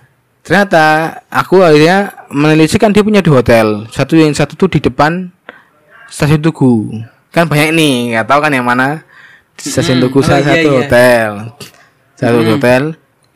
ternyata 0.49 0.83
aku 1.29 1.61
akhirnya 1.61 2.25
menelisik 2.33 2.81
kan 2.81 2.89
dia 2.89 3.05
punya 3.05 3.21
dua 3.21 3.45
hotel 3.45 3.85
satu 3.93 4.17
yang 4.17 4.33
satu 4.33 4.57
tuh 4.57 4.65
di 4.65 4.81
depan 4.81 5.29
stasiun 6.09 6.41
Tugu. 6.41 6.89
Kan 7.29 7.45
banyak 7.45 7.69
nih, 7.77 7.93
nggak 8.17 8.25
tahu 8.25 8.39
kan 8.41 8.51
yang 8.51 8.65
mana. 8.65 9.05
Stasiun. 9.55 10.01
Tugu 10.01 10.19
Oh, 10.19 10.25
salah 10.25 10.41
iya, 10.41 10.49
satu 10.49 10.67
iya. 10.67 10.77
hotel. 10.81 11.29
Satu 12.17 12.37
Mm-mm. 12.41 12.51
hotel. 12.57 12.83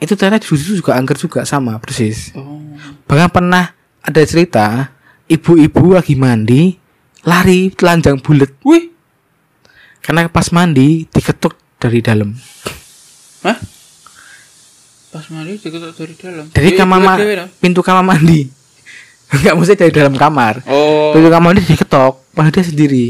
Itu 0.02 0.14
ternyata 0.18 0.42
di 0.44 0.58
situ 0.58 0.82
juga 0.82 0.98
angker 0.98 1.16
juga 1.16 1.46
sama 1.48 1.78
persis. 1.80 2.34
Oh. 2.36 2.60
Bahkan 3.08 3.30
pernah 3.32 3.72
ada 4.04 4.22
cerita 4.26 4.92
ibu-ibu 5.30 5.96
lagi 5.96 6.18
mandi 6.18 6.76
lari 7.24 7.72
telanjang 7.72 8.20
bulat 8.20 8.52
Wih. 8.68 8.92
karena 10.04 10.28
pas 10.28 10.52
mandi 10.52 11.08
diketuk 11.08 11.56
dari 11.80 12.04
dalam. 12.04 12.36
Hah? 13.48 13.56
Pas 15.14 15.26
mandi 15.30 15.54
diketuk 15.56 15.94
dari 15.94 16.14
dalam. 16.18 16.46
Dari 16.50 16.70
Ya, 16.70 16.78
kamar 16.80 16.98
ibu 16.98 17.06
ma- 17.06 17.20
dewe 17.22 17.34
dong. 17.38 17.50
pintu 17.62 17.80
kamar 17.80 18.02
mandi. 18.04 18.50
Enggak 19.34 19.54
mesti 19.54 19.74
dari 19.78 19.94
dalam 19.94 20.18
kamar. 20.18 20.66
Oh. 20.66 21.14
Pintu 21.14 21.30
kamar 21.30 21.54
mandi 21.54 21.62
diketok, 21.62 22.14
padahal 22.34 22.50
dia 22.52 22.66
sendiri. 22.66 23.08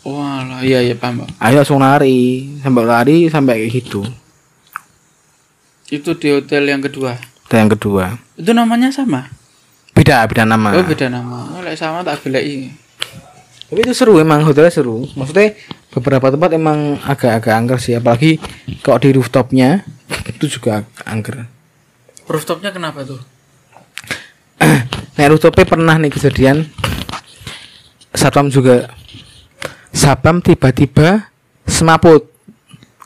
Walah, 0.00 0.62
iya 0.62 0.78
iya 0.80 0.94
paham. 0.94 1.26
Ayo 1.36 1.58
langsung 1.58 1.82
lari, 1.82 2.48
sampai 2.62 2.82
lari 2.84 3.16
sampai 3.26 3.54
kayak 3.60 3.72
gitu. 3.76 4.00
Itu 5.90 6.14
di 6.14 6.30
hotel 6.30 6.64
yang 6.64 6.80
kedua. 6.80 7.18
Dan 7.50 7.66
yang 7.66 7.72
kedua, 7.74 8.14
Itu 8.38 8.54
namanya 8.54 8.94
sama? 8.94 9.26
beda 9.90 10.22
beda 10.24 10.46
nama. 10.46 10.70
Oh, 10.72 10.86
beda 10.86 11.10
nama. 11.10 11.50
Oh, 11.50 11.60
sama 11.74 12.00
tak 12.00 12.22
belai. 12.22 12.70
Tapi 13.70 13.80
itu 13.80 13.94
seru 13.94 14.18
emang 14.18 14.42
hotelnya 14.42 14.68
seru. 14.68 15.06
Maksudnya 15.08 15.54
beberapa 15.88 16.26
tempat 16.28 16.50
emang 16.52 16.98
agak-agak 17.00 17.54
angker 17.54 17.78
sih, 17.78 17.94
apalagi 17.94 18.42
kalau 18.80 18.98
di 18.98 19.10
rooftopnya 19.12 19.86
itu 20.26 20.50
juga 20.50 20.82
angker. 21.00 21.46
Rooftopnya 22.26 22.70
kenapa 22.70 23.02
tuh? 23.04 23.20
Nah 25.12 25.26
rooftopnya 25.26 25.66
pernah 25.66 25.94
nih 25.94 26.08
kejadian 26.08 26.64
Satpam 28.10 28.48
juga 28.48 28.88
Satpam 29.90 30.40
tiba-tiba 30.40 31.28
semaput 31.62 32.30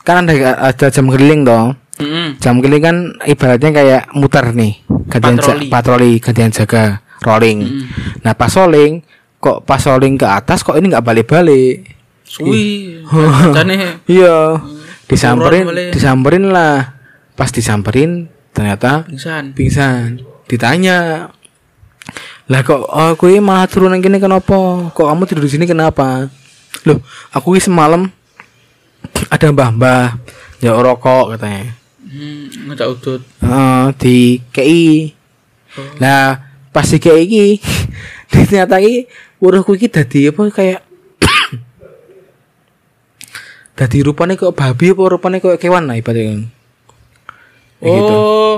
Kan 0.01 0.23
ada, 0.23 0.33
ada 0.69 0.87
jam 0.87 1.05
keliling 1.05 1.43
dong 1.43 1.75
Mm-mm. 1.95 2.39
Jam 2.39 2.59
keliling 2.59 2.83
kan 2.83 2.97
ibaratnya 3.21 3.67
kayak 3.69 4.03
muter 4.11 4.51
nih 4.51 4.79
gantian 5.07 5.35
ja- 5.35 5.43
Patroli. 5.43 5.67
patroli 5.67 6.11
gantian 6.19 6.51
jaga 6.51 6.83
rolling 7.19 7.59
Mm-mm. 7.61 7.83
Nah 8.21 8.31
pas 8.31 8.51
rolling 8.53 9.03
Kok 9.45 9.61
pas 9.61 9.77
rolling 9.85 10.17
ke 10.17 10.25
atas 10.25 10.65
kok 10.65 10.73
ini 10.73 10.89
nggak 10.89 11.05
balik-balik? 11.05 11.85
Suwi. 12.25 12.97
Iya. 14.09 14.57
Disamperin 15.05 15.69
Turun 15.69 15.69
balik. 15.69 15.89
Disamperin 15.93 16.45
lah. 16.49 16.97
Pas 17.37 17.53
disamperin 17.53 18.25
Ternyata 18.55 19.03
pingsan. 19.05 19.51
pingsan. 19.51 20.23
Ditanya 20.47 21.29
lah 22.45 22.61
kok 22.61 22.87
aku 22.87 23.33
ini 23.33 23.43
malah 23.43 23.67
turunan 23.67 23.99
gini 23.99 24.15
kenapa? 24.17 24.89
Kok 24.95 25.05
kamu 25.11 25.27
tidur 25.27 25.43
di 25.43 25.51
sini 25.51 25.65
kenapa? 25.67 26.31
Loh 26.87 27.03
aku 27.35 27.53
ini 27.53 27.61
semalam 27.61 28.07
ada 29.27 29.45
mbah-mbah 29.51 30.15
ya 30.63 30.71
rokok 30.73 31.35
katanya. 31.35 31.75
Hmm, 31.99 32.47
ngejak 32.71 32.87
udut. 32.95 33.21
Eh, 33.43 33.85
di 33.99 34.39
KI 34.55 35.11
nah 35.99 36.39
pas 36.71 36.87
di 36.87 36.95
KI 37.03 37.59
ini 38.31 38.43
ternyata 38.47 38.79
ini 38.79 39.03
uruhku 39.45 39.71
ini 39.73 39.87
dadi 39.87 40.19
apa 40.27 40.41
kayak 40.49 40.79
dadi 43.77 43.97
rupanya 44.01 44.33
kok 44.33 44.51
babi 44.51 44.89
apa 44.89 45.01
rupanya 45.07 45.37
kok 45.37 45.55
kewan 45.55 45.85
lah 45.85 45.95
ibaratnya 45.95 46.49
Kayak 47.75 47.91
gitu. 47.93 48.15
Oh. 48.15 48.55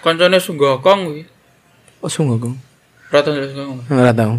Koncone 0.00 0.38
sunggokong 0.38 0.98
kuwi. 1.04 1.22
oh 1.98 2.06
sungguh 2.06 2.38
kong 2.38 2.54
Rata 3.10 3.26
ndelok 3.28 3.50
sunggokong. 3.50 3.78
nggak 3.86 4.14
tahu 4.14 4.34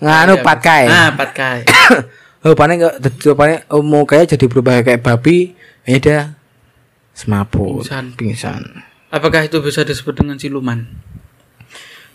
nganu 0.00 0.32
Iya, 0.34 0.42
patkai 0.42 0.82
Ah, 0.84 1.08
patkai. 1.12 1.58
Oh, 2.42 2.52
paling 2.52 2.76
enggak 2.76 2.98
rupanya 3.22 3.56
oh, 3.70 3.80
mau 3.80 4.02
kayak 4.02 4.28
jadi 4.28 4.44
berubah 4.44 4.82
kayak 4.82 4.98
babi, 4.98 5.54
ini 5.86 5.96
dia 5.96 6.34
semaput, 7.12 7.86
Pingsan. 7.86 8.04
pingsan. 8.18 8.62
Apakah 9.08 9.46
itu 9.46 9.60
bisa 9.60 9.82
disebut 9.82 10.16
dengan 10.16 10.34
siluman? 10.34 10.82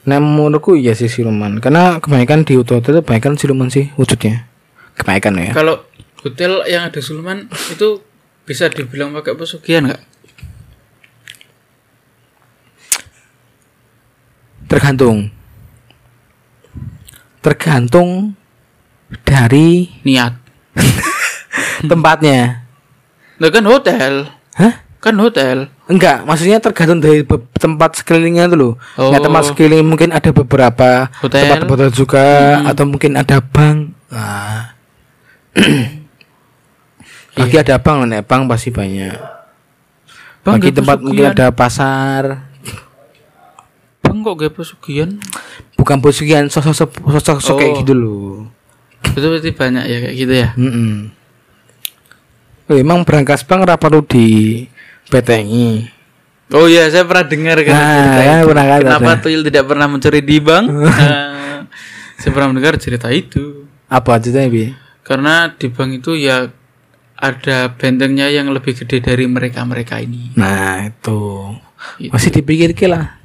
Nah, 0.08 0.24
menurutku 0.24 0.80
iya 0.80 0.95
sih 0.95 1.12
siluman, 1.12 1.60
karena 1.60 1.99
kebanyakan 1.99 2.47
di 2.47 2.55
hotel 2.55 2.80
itu 2.80 3.03
kebanyakan 3.03 3.36
siluman 3.36 3.68
sih 3.68 3.91
wujudnya. 3.99 4.47
Kebanyakan 4.95 5.51
ya. 5.51 5.51
Kalau 5.51 5.84
hotel 6.24 6.64
yang 6.72 6.88
ada 6.88 7.03
siluman 7.03 7.51
itu 7.51 7.99
bisa 8.47 8.72
dibilang 8.72 9.12
pakai 9.12 9.36
pesugihan 9.36 9.91
nggak? 9.91 10.01
Tergantung. 14.72 15.28
Tergantung 17.43 18.39
dari 19.28 19.91
Niat. 20.08 20.39
tempatnya. 21.91 22.64
Nah 23.38 23.49
kan 23.51 23.64
hotel, 23.68 24.32
Hah? 24.55 24.87
Kan 25.08 25.16
hotel. 25.24 25.58
Enggak, 25.88 26.28
maksudnya 26.28 26.60
tergantung 26.60 26.99
dari 26.99 27.24
tempat 27.55 28.03
sekelilingnya 28.03 28.51
itu 28.51 28.55
loh. 28.60 28.74
Oh. 28.99 29.08
Nah, 29.08 29.24
tempat 29.24 29.47
sekeliling 29.47 29.88
mungkin 29.88 30.12
ada 30.12 30.36
beberapa 30.36 31.08
Hotel. 31.24 31.47
tempat 31.47 31.64
hotel 31.64 31.89
juga 31.95 32.26
atau 32.68 32.84
mungkin 32.84 33.16
ada 33.16 33.39
bank. 33.39 33.95
Nah. 34.12 34.76
Bagi 37.38 37.55
ada 37.55 37.78
bank 37.78 38.10
nek 38.10 38.26
bank 38.28 38.49
pasti 38.51 38.70
banyak. 38.74 39.16
Bang, 40.41 40.58
Bagi 40.60 40.76
tempat 40.76 40.97
mungkin 40.99 41.32
ada 41.32 41.53
pasar. 41.55 42.49
Bang 44.03 44.24
kok 44.24 44.36
gak 44.39 44.53
pesugihan? 44.55 45.16
Bukan 45.78 46.01
pesugihan 46.01 46.47
sosok 46.51 46.74
sosok 46.76 47.38
sosok 47.39 47.55
kayak 47.62 47.72
Oh. 47.72 47.80
gitu 47.86 47.93
loh. 47.93 48.32
Itu 49.14 49.28
berarti 49.30 49.51
banyak 49.53 49.84
ya 49.88 49.97
kayak 50.03 50.16
gitu 50.18 50.34
ya. 50.34 50.49
Mm-mm. 50.58 51.16
Oh, 52.68 52.76
emang 52.76 53.08
berangkas 53.08 53.47
bank 53.47 53.64
perlu 53.80 54.03
di 54.03 54.68
PTNI. 55.08 55.68
Oh 56.55 56.64
iya, 56.72 56.88
saya 56.88 57.03
pernah 57.03 57.28
dengar 57.28 57.60
kan 57.60 57.76
Nah, 57.76 58.24
ya, 58.24 58.36
pernah 58.47 58.66
kan, 58.72 58.80
Kenapa 58.80 59.12
ada. 59.12 59.22
Tuyul 59.24 59.43
tidak 59.43 59.64
pernah 59.68 59.88
mencuri 59.91 60.22
di 60.24 60.38
bank? 60.39 60.66
Nah, 60.78 61.68
saya 62.18 62.32
pernah 62.34 62.47
mendengar 62.55 62.80
cerita 62.80 63.12
itu. 63.12 63.68
Apa 63.91 64.18
ceritanya 64.18 64.49
bi? 64.49 64.66
Karena 65.03 65.51
di 65.53 65.68
bank 65.70 66.01
itu 66.03 66.16
ya 66.16 66.47
ada 67.18 67.58
bentengnya 67.74 68.30
yang 68.30 68.53
lebih 68.53 68.78
gede 68.78 69.01
dari 69.01 69.26
mereka-mereka 69.26 69.97
ini. 70.01 70.38
Nah 70.38 70.86
itu 70.86 71.51
Itu. 71.97 72.14
masih 72.14 72.30
dipikir 72.30 72.72
lah. 72.88 73.18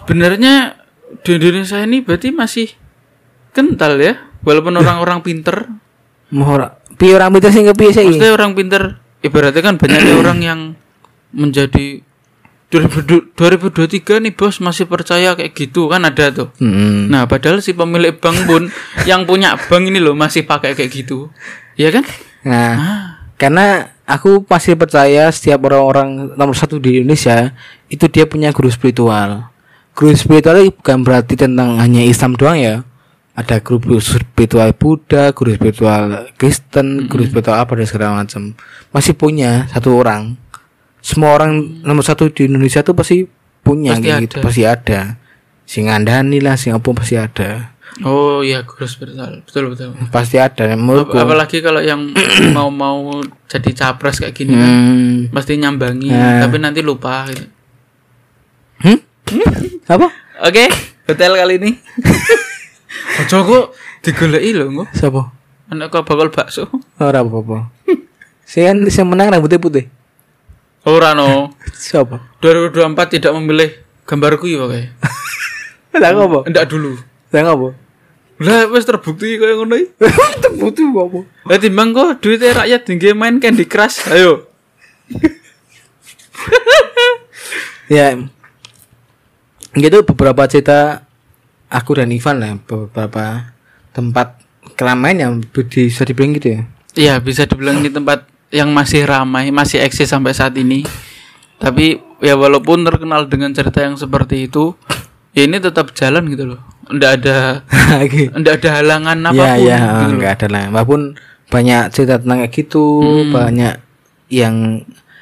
Sebenarnya 0.00 0.80
di 1.20 1.30
Indonesia 1.36 1.78
ini 1.84 2.00
berarti 2.00 2.32
masih 2.32 2.68
kental 3.52 4.00
ya, 4.00 4.16
walaupun 4.40 4.76
orang-orang 4.80 5.20
pinter. 5.20 5.68
Mau 6.32 6.56
orang 6.56 7.30
pinter 7.32 7.50
sih? 7.52 7.62
Maksudnya 7.64 8.32
orang 8.32 8.52
pinter, 8.56 8.82
ibaratnya 9.24 9.62
kan 9.62 9.74
banyaknya 9.80 10.14
orang 10.22 10.38
yang 10.42 10.60
menjadi 11.32 12.00
2000 12.66 13.38
2023 13.38 14.26
nih 14.26 14.32
bos 14.34 14.58
masih 14.58 14.90
percaya 14.90 15.38
kayak 15.38 15.54
gitu 15.54 15.86
kan 15.86 16.02
ada 16.02 16.34
tuh. 16.34 16.48
Mm-mm. 16.58 17.06
Nah, 17.06 17.30
padahal 17.30 17.62
si 17.62 17.70
pemilik 17.72 18.18
bank 18.18 18.42
pun 18.42 18.66
yang 19.10 19.22
punya 19.22 19.54
bank 19.54 19.86
ini 19.86 20.02
loh 20.02 20.18
masih 20.18 20.42
pakai 20.42 20.74
kayak 20.74 20.90
gitu. 20.90 21.30
Ya 21.78 21.94
kan? 21.94 22.02
Nah, 22.42 22.72
Ah, 22.74 23.02
karena 23.38 23.94
aku 24.06 24.42
masih 24.46 24.74
percaya 24.74 25.30
setiap 25.30 25.66
orang-orang 25.66 26.34
nomor 26.34 26.54
satu 26.58 26.82
di 26.82 27.02
Indonesia 27.02 27.54
itu 27.86 28.06
dia 28.10 28.26
punya 28.26 28.50
guru 28.50 28.70
spiritual. 28.70 29.50
Guru 29.94 30.14
spiritual 30.18 30.62
itu 30.62 30.74
bukan 30.74 31.06
berarti 31.06 31.34
tentang 31.38 31.78
hanya 31.78 32.02
Islam 32.02 32.34
doang 32.34 32.58
ya. 32.58 32.82
Ada 33.36 33.60
guru 33.60 34.00
spiritual 34.00 34.72
Buddha, 34.72 35.28
guru 35.30 35.52
spiritual 35.52 36.32
Kristen, 36.34 37.04
guru 37.04 37.22
spiritual 37.22 37.60
apa 37.60 37.76
dan 37.76 37.84
segala 37.84 38.12
macam. 38.16 38.56
Masih 38.90 39.12
punya 39.12 39.68
satu 39.68 39.92
orang. 39.94 40.40
Semua 40.98 41.36
orang 41.36 41.52
nomor 41.84 42.00
satu 42.00 42.26
di 42.26 42.48
Indonesia 42.48 42.80
tuh 42.80 42.96
pasti 42.96 43.28
punya 43.60 43.92
Pasti 43.94 44.08
gitu, 44.24 44.34
ada. 44.34 44.42
pasti 44.42 44.62
ada. 44.64 45.00
Sing 45.62 45.84
ngandani 45.84 46.40
lah, 46.40 46.56
sing 46.56 46.72
apa 46.72 46.88
pasti 46.90 47.14
ada. 47.14 47.76
Oh 48.02 48.40
iya, 48.40 48.64
guru 48.64 48.84
spiritual. 48.84 49.44
Betul 49.44 49.68
betul. 49.68 49.92
Pasti 50.08 50.36
ada 50.36 50.72
menurutku. 50.72 51.12
Ap- 51.14 51.28
Apalagi 51.28 51.60
kalau 51.60 51.80
yang 51.80 52.16
mau 52.56 52.68
mau 52.68 53.20
jadi 53.46 53.70
capres 53.70 54.16
kayak 54.18 54.32
gini 54.32 54.52
kan, 54.52 54.64
Hmm. 54.66 55.16
pasti 55.28 55.54
nyambangi, 55.54 56.08
Nah. 56.08 56.40
tapi 56.40 56.56
nanti 56.56 56.80
lupa. 56.80 57.28
Gitu. 57.28 57.46
Hmm? 58.80 58.98
Apa? 59.92 60.08
Oke, 60.42 60.64
hotel 61.04 61.32
kali 61.34 61.54
ini. 61.58 61.70
Ojo 63.24 63.36
kok 63.42 63.64
digoleki 64.04 64.50
lho 64.54 64.64
engko. 64.68 64.84
Siapa? 64.92 65.22
Anak 65.72 65.90
kok 65.90 66.06
bakal 66.06 66.28
bakso. 66.30 66.70
Ora 67.00 67.24
apa-apa. 67.24 67.72
Kan 68.46 68.86
saya 68.86 69.04
menang 69.08 69.32
rambutnya 69.34 69.58
putih. 69.58 69.90
Ora 70.86 71.18
no. 71.18 71.50
Siapa? 71.74 72.38
2024 72.38 73.18
tidak 73.18 73.32
memilih 73.34 73.74
gambarku 74.06 74.46
ya 74.46 74.68
kayak. 74.70 74.94
Lah 76.02 76.12
apa? 76.12 76.38
Enggak 76.46 76.70
dulu. 76.70 76.94
Lah 77.34 77.42
apa? 77.42 77.68
Lah 78.36 78.68
wis 78.68 78.84
terbukti 78.84 79.40
kaya 79.40 79.56
ngono 79.56 79.74
iki. 79.80 79.90
Butuh 80.60 80.86
apa? 80.92 81.20
Lah 81.48 81.58
timbang 81.58 81.90
kok 81.96 82.22
duitnya 82.22 82.52
rakyat 82.52 82.80
tinggi 82.86 83.16
main 83.16 83.40
Candy 83.42 83.64
Crush. 83.66 84.06
Ayo. 84.12 84.46
Ya. 87.88 88.18
Gitu 89.74 90.02
beberapa 90.06 90.46
cerita 90.46 91.05
aku 91.68 91.90
dan 91.94 92.08
Ivan 92.08 92.36
lah 92.36 92.52
beberapa 92.58 93.52
tempat 93.90 94.40
keramaian 94.72 95.18
yang 95.20 95.32
bisa 95.42 96.02
dibilang 96.02 96.34
gitu 96.34 96.48
ya 96.52 96.62
Iya, 96.92 97.14
bisa 97.18 97.44
dibilang 97.44 97.78
ini 97.78 97.88
tempat 97.88 98.24
yang 98.48 98.70
masih 98.70 99.04
ramai, 99.04 99.50
masih 99.50 99.78
eksis 99.78 100.08
sampai 100.08 100.32
saat 100.32 100.56
ini. 100.56 100.80
Tapi 101.54 101.92
ya 102.18 102.32
walaupun 102.34 102.82
terkenal 102.82 103.26
dengan 103.26 103.52
cerita 103.52 103.80
yang 103.80 103.94
seperti 103.94 104.48
itu, 104.48 104.72
ya 105.30 105.44
ini 105.44 105.56
tetap 105.58 105.92
jalan 105.92 106.24
gitu 106.26 106.48
loh. 106.48 106.60
Nggak 106.86 107.12
ada 107.20 107.36
nggak 108.32 108.54
ada 108.56 108.70
halangan 108.74 109.18
ya 109.18 109.28
apa 109.28 109.44
pun 109.50 109.60
ya 109.60 109.76
gitu 109.76 109.92
loh. 109.92 110.16
nggak 110.16 110.32
ada 110.32 110.46
lah 110.48 110.64
walaupun 110.70 111.00
banyak 111.46 111.82
cerita 111.90 112.14
tentang 112.16 112.38
kayak 112.40 112.52
gitu 112.54 112.84
Hmm. 112.96 113.30
banyak 113.30 113.74
yang 114.28 114.56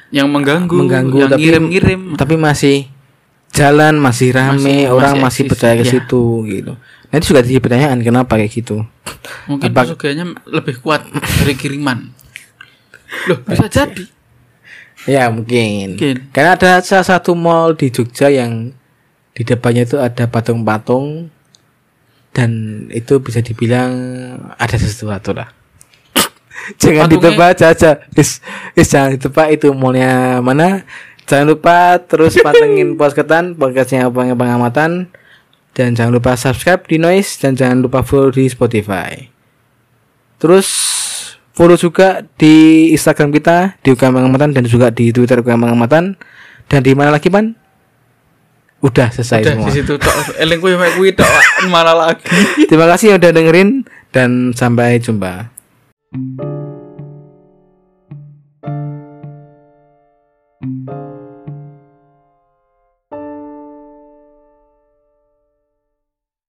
Yang 0.09 0.27
mengganggu, 0.31 0.75
mengganggu 0.77 1.17
yang 1.17 1.29
tapi 1.29 1.39
ngirim-ngirim. 1.43 2.01
tapi 2.15 2.35
masih 2.37 2.87
jalan 3.55 3.95
masih 3.95 4.29
rame 4.29 4.59
Masih- 4.59 4.91
orang 4.91 5.15
masih 5.15 5.23
masih 5.23 5.41
eksis, 5.41 5.49
percaya 5.49 5.73
ke 5.73 5.85
ya. 5.85 5.91
situ 5.93 6.23
gitu 6.45 6.73
nah 7.05 7.15
itu 7.15 7.25
juga 7.27 7.41
jadi 7.41 7.59
pertanyaan 7.59 7.99
kenapa 7.99 8.35
kayak 8.35 8.51
gitu 8.53 8.83
Mungkin 9.47 9.69
Apa- 9.71 9.87
pesugihannya 9.87 10.25
lebih 10.45 10.75
kuat 10.79 11.01
dari 11.09 11.53
kiriman. 11.53 12.13
Loh, 13.25 13.37
bisa 13.41 13.65
jadi. 13.65 14.05
ya 15.05 15.29
mungkin. 15.29 15.93
Mungkin. 15.93 16.15
karena 16.29 16.53
ada 16.53 16.81
salah 16.81 17.05
satu 17.07 17.33
mall 17.33 17.73
di 17.73 17.89
Jogja 17.89 18.27
yang 18.27 18.73
di 19.31 19.41
depannya 19.41 19.83
itu 19.83 19.97
ada 19.97 20.25
patung-patung 20.25 21.29
dan 22.31 22.51
itu 22.89 23.17
bisa 23.17 23.39
dibilang 23.39 23.93
ada 24.55 24.75
sesuatu 24.75 25.31
lah 25.31 25.49
jangan 26.81 27.05
Patungnya- 27.05 27.31
ditebak 27.31 27.49
aja 27.55 27.69
is, 28.11 28.41
is 28.73 28.87
jangan 28.87 29.13
ditebak 29.13 29.47
itu 29.51 29.69
mallnya 29.71 30.39
mana 30.39 30.81
jangan 31.25 31.45
lupa 31.51 31.99
terus 32.01 32.37
patengin 32.45 32.95
posketan 32.95 33.57
podcastnya 33.57 34.09
bang 34.09 34.33
pengamatan 34.37 35.09
dan 35.75 35.91
jangan 35.91 36.15
lupa 36.15 36.39
subscribe 36.39 36.87
di 36.87 36.95
noise 36.95 37.35
dan 37.37 37.59
jangan 37.59 37.83
lupa 37.83 37.99
follow 38.01 38.31
di 38.31 38.47
Spotify. 38.47 39.27
Terus 40.39 40.67
follow 41.51 41.75
juga 41.75 42.23
di 42.39 42.89
Instagram 42.95 43.35
kita 43.35 43.75
di 43.83 43.91
UKM 43.91 44.15
Pengamatan 44.15 44.55
dan 44.55 44.63
juga 44.63 44.87
di 44.87 45.11
Twitter 45.11 45.43
UKM 45.43 45.67
Pengamatan 45.67 46.15
dan 46.71 46.79
di 46.79 46.95
mana 46.95 47.11
lagi 47.11 47.27
pan? 47.27 47.51
Udah 48.79 49.11
selesai 49.11 49.43
Udah 49.43 49.53
semua. 49.59 49.67
di 49.67 49.71
situ 49.75 49.93
tok. 49.99 50.15
Eling 50.39 50.59
kuwi 50.63 50.79
mek 50.79 50.95
kuwi 50.95 51.11
tok. 51.11 51.27
Malah 51.67 51.95
lagi. 51.95 52.23
terima 52.71 52.87
kasih 52.87 53.15
yang 53.15 53.19
udah 53.19 53.31
dengerin 53.35 53.69
dan 54.15 54.55
sampai 54.55 55.01
jumpa 55.03 55.51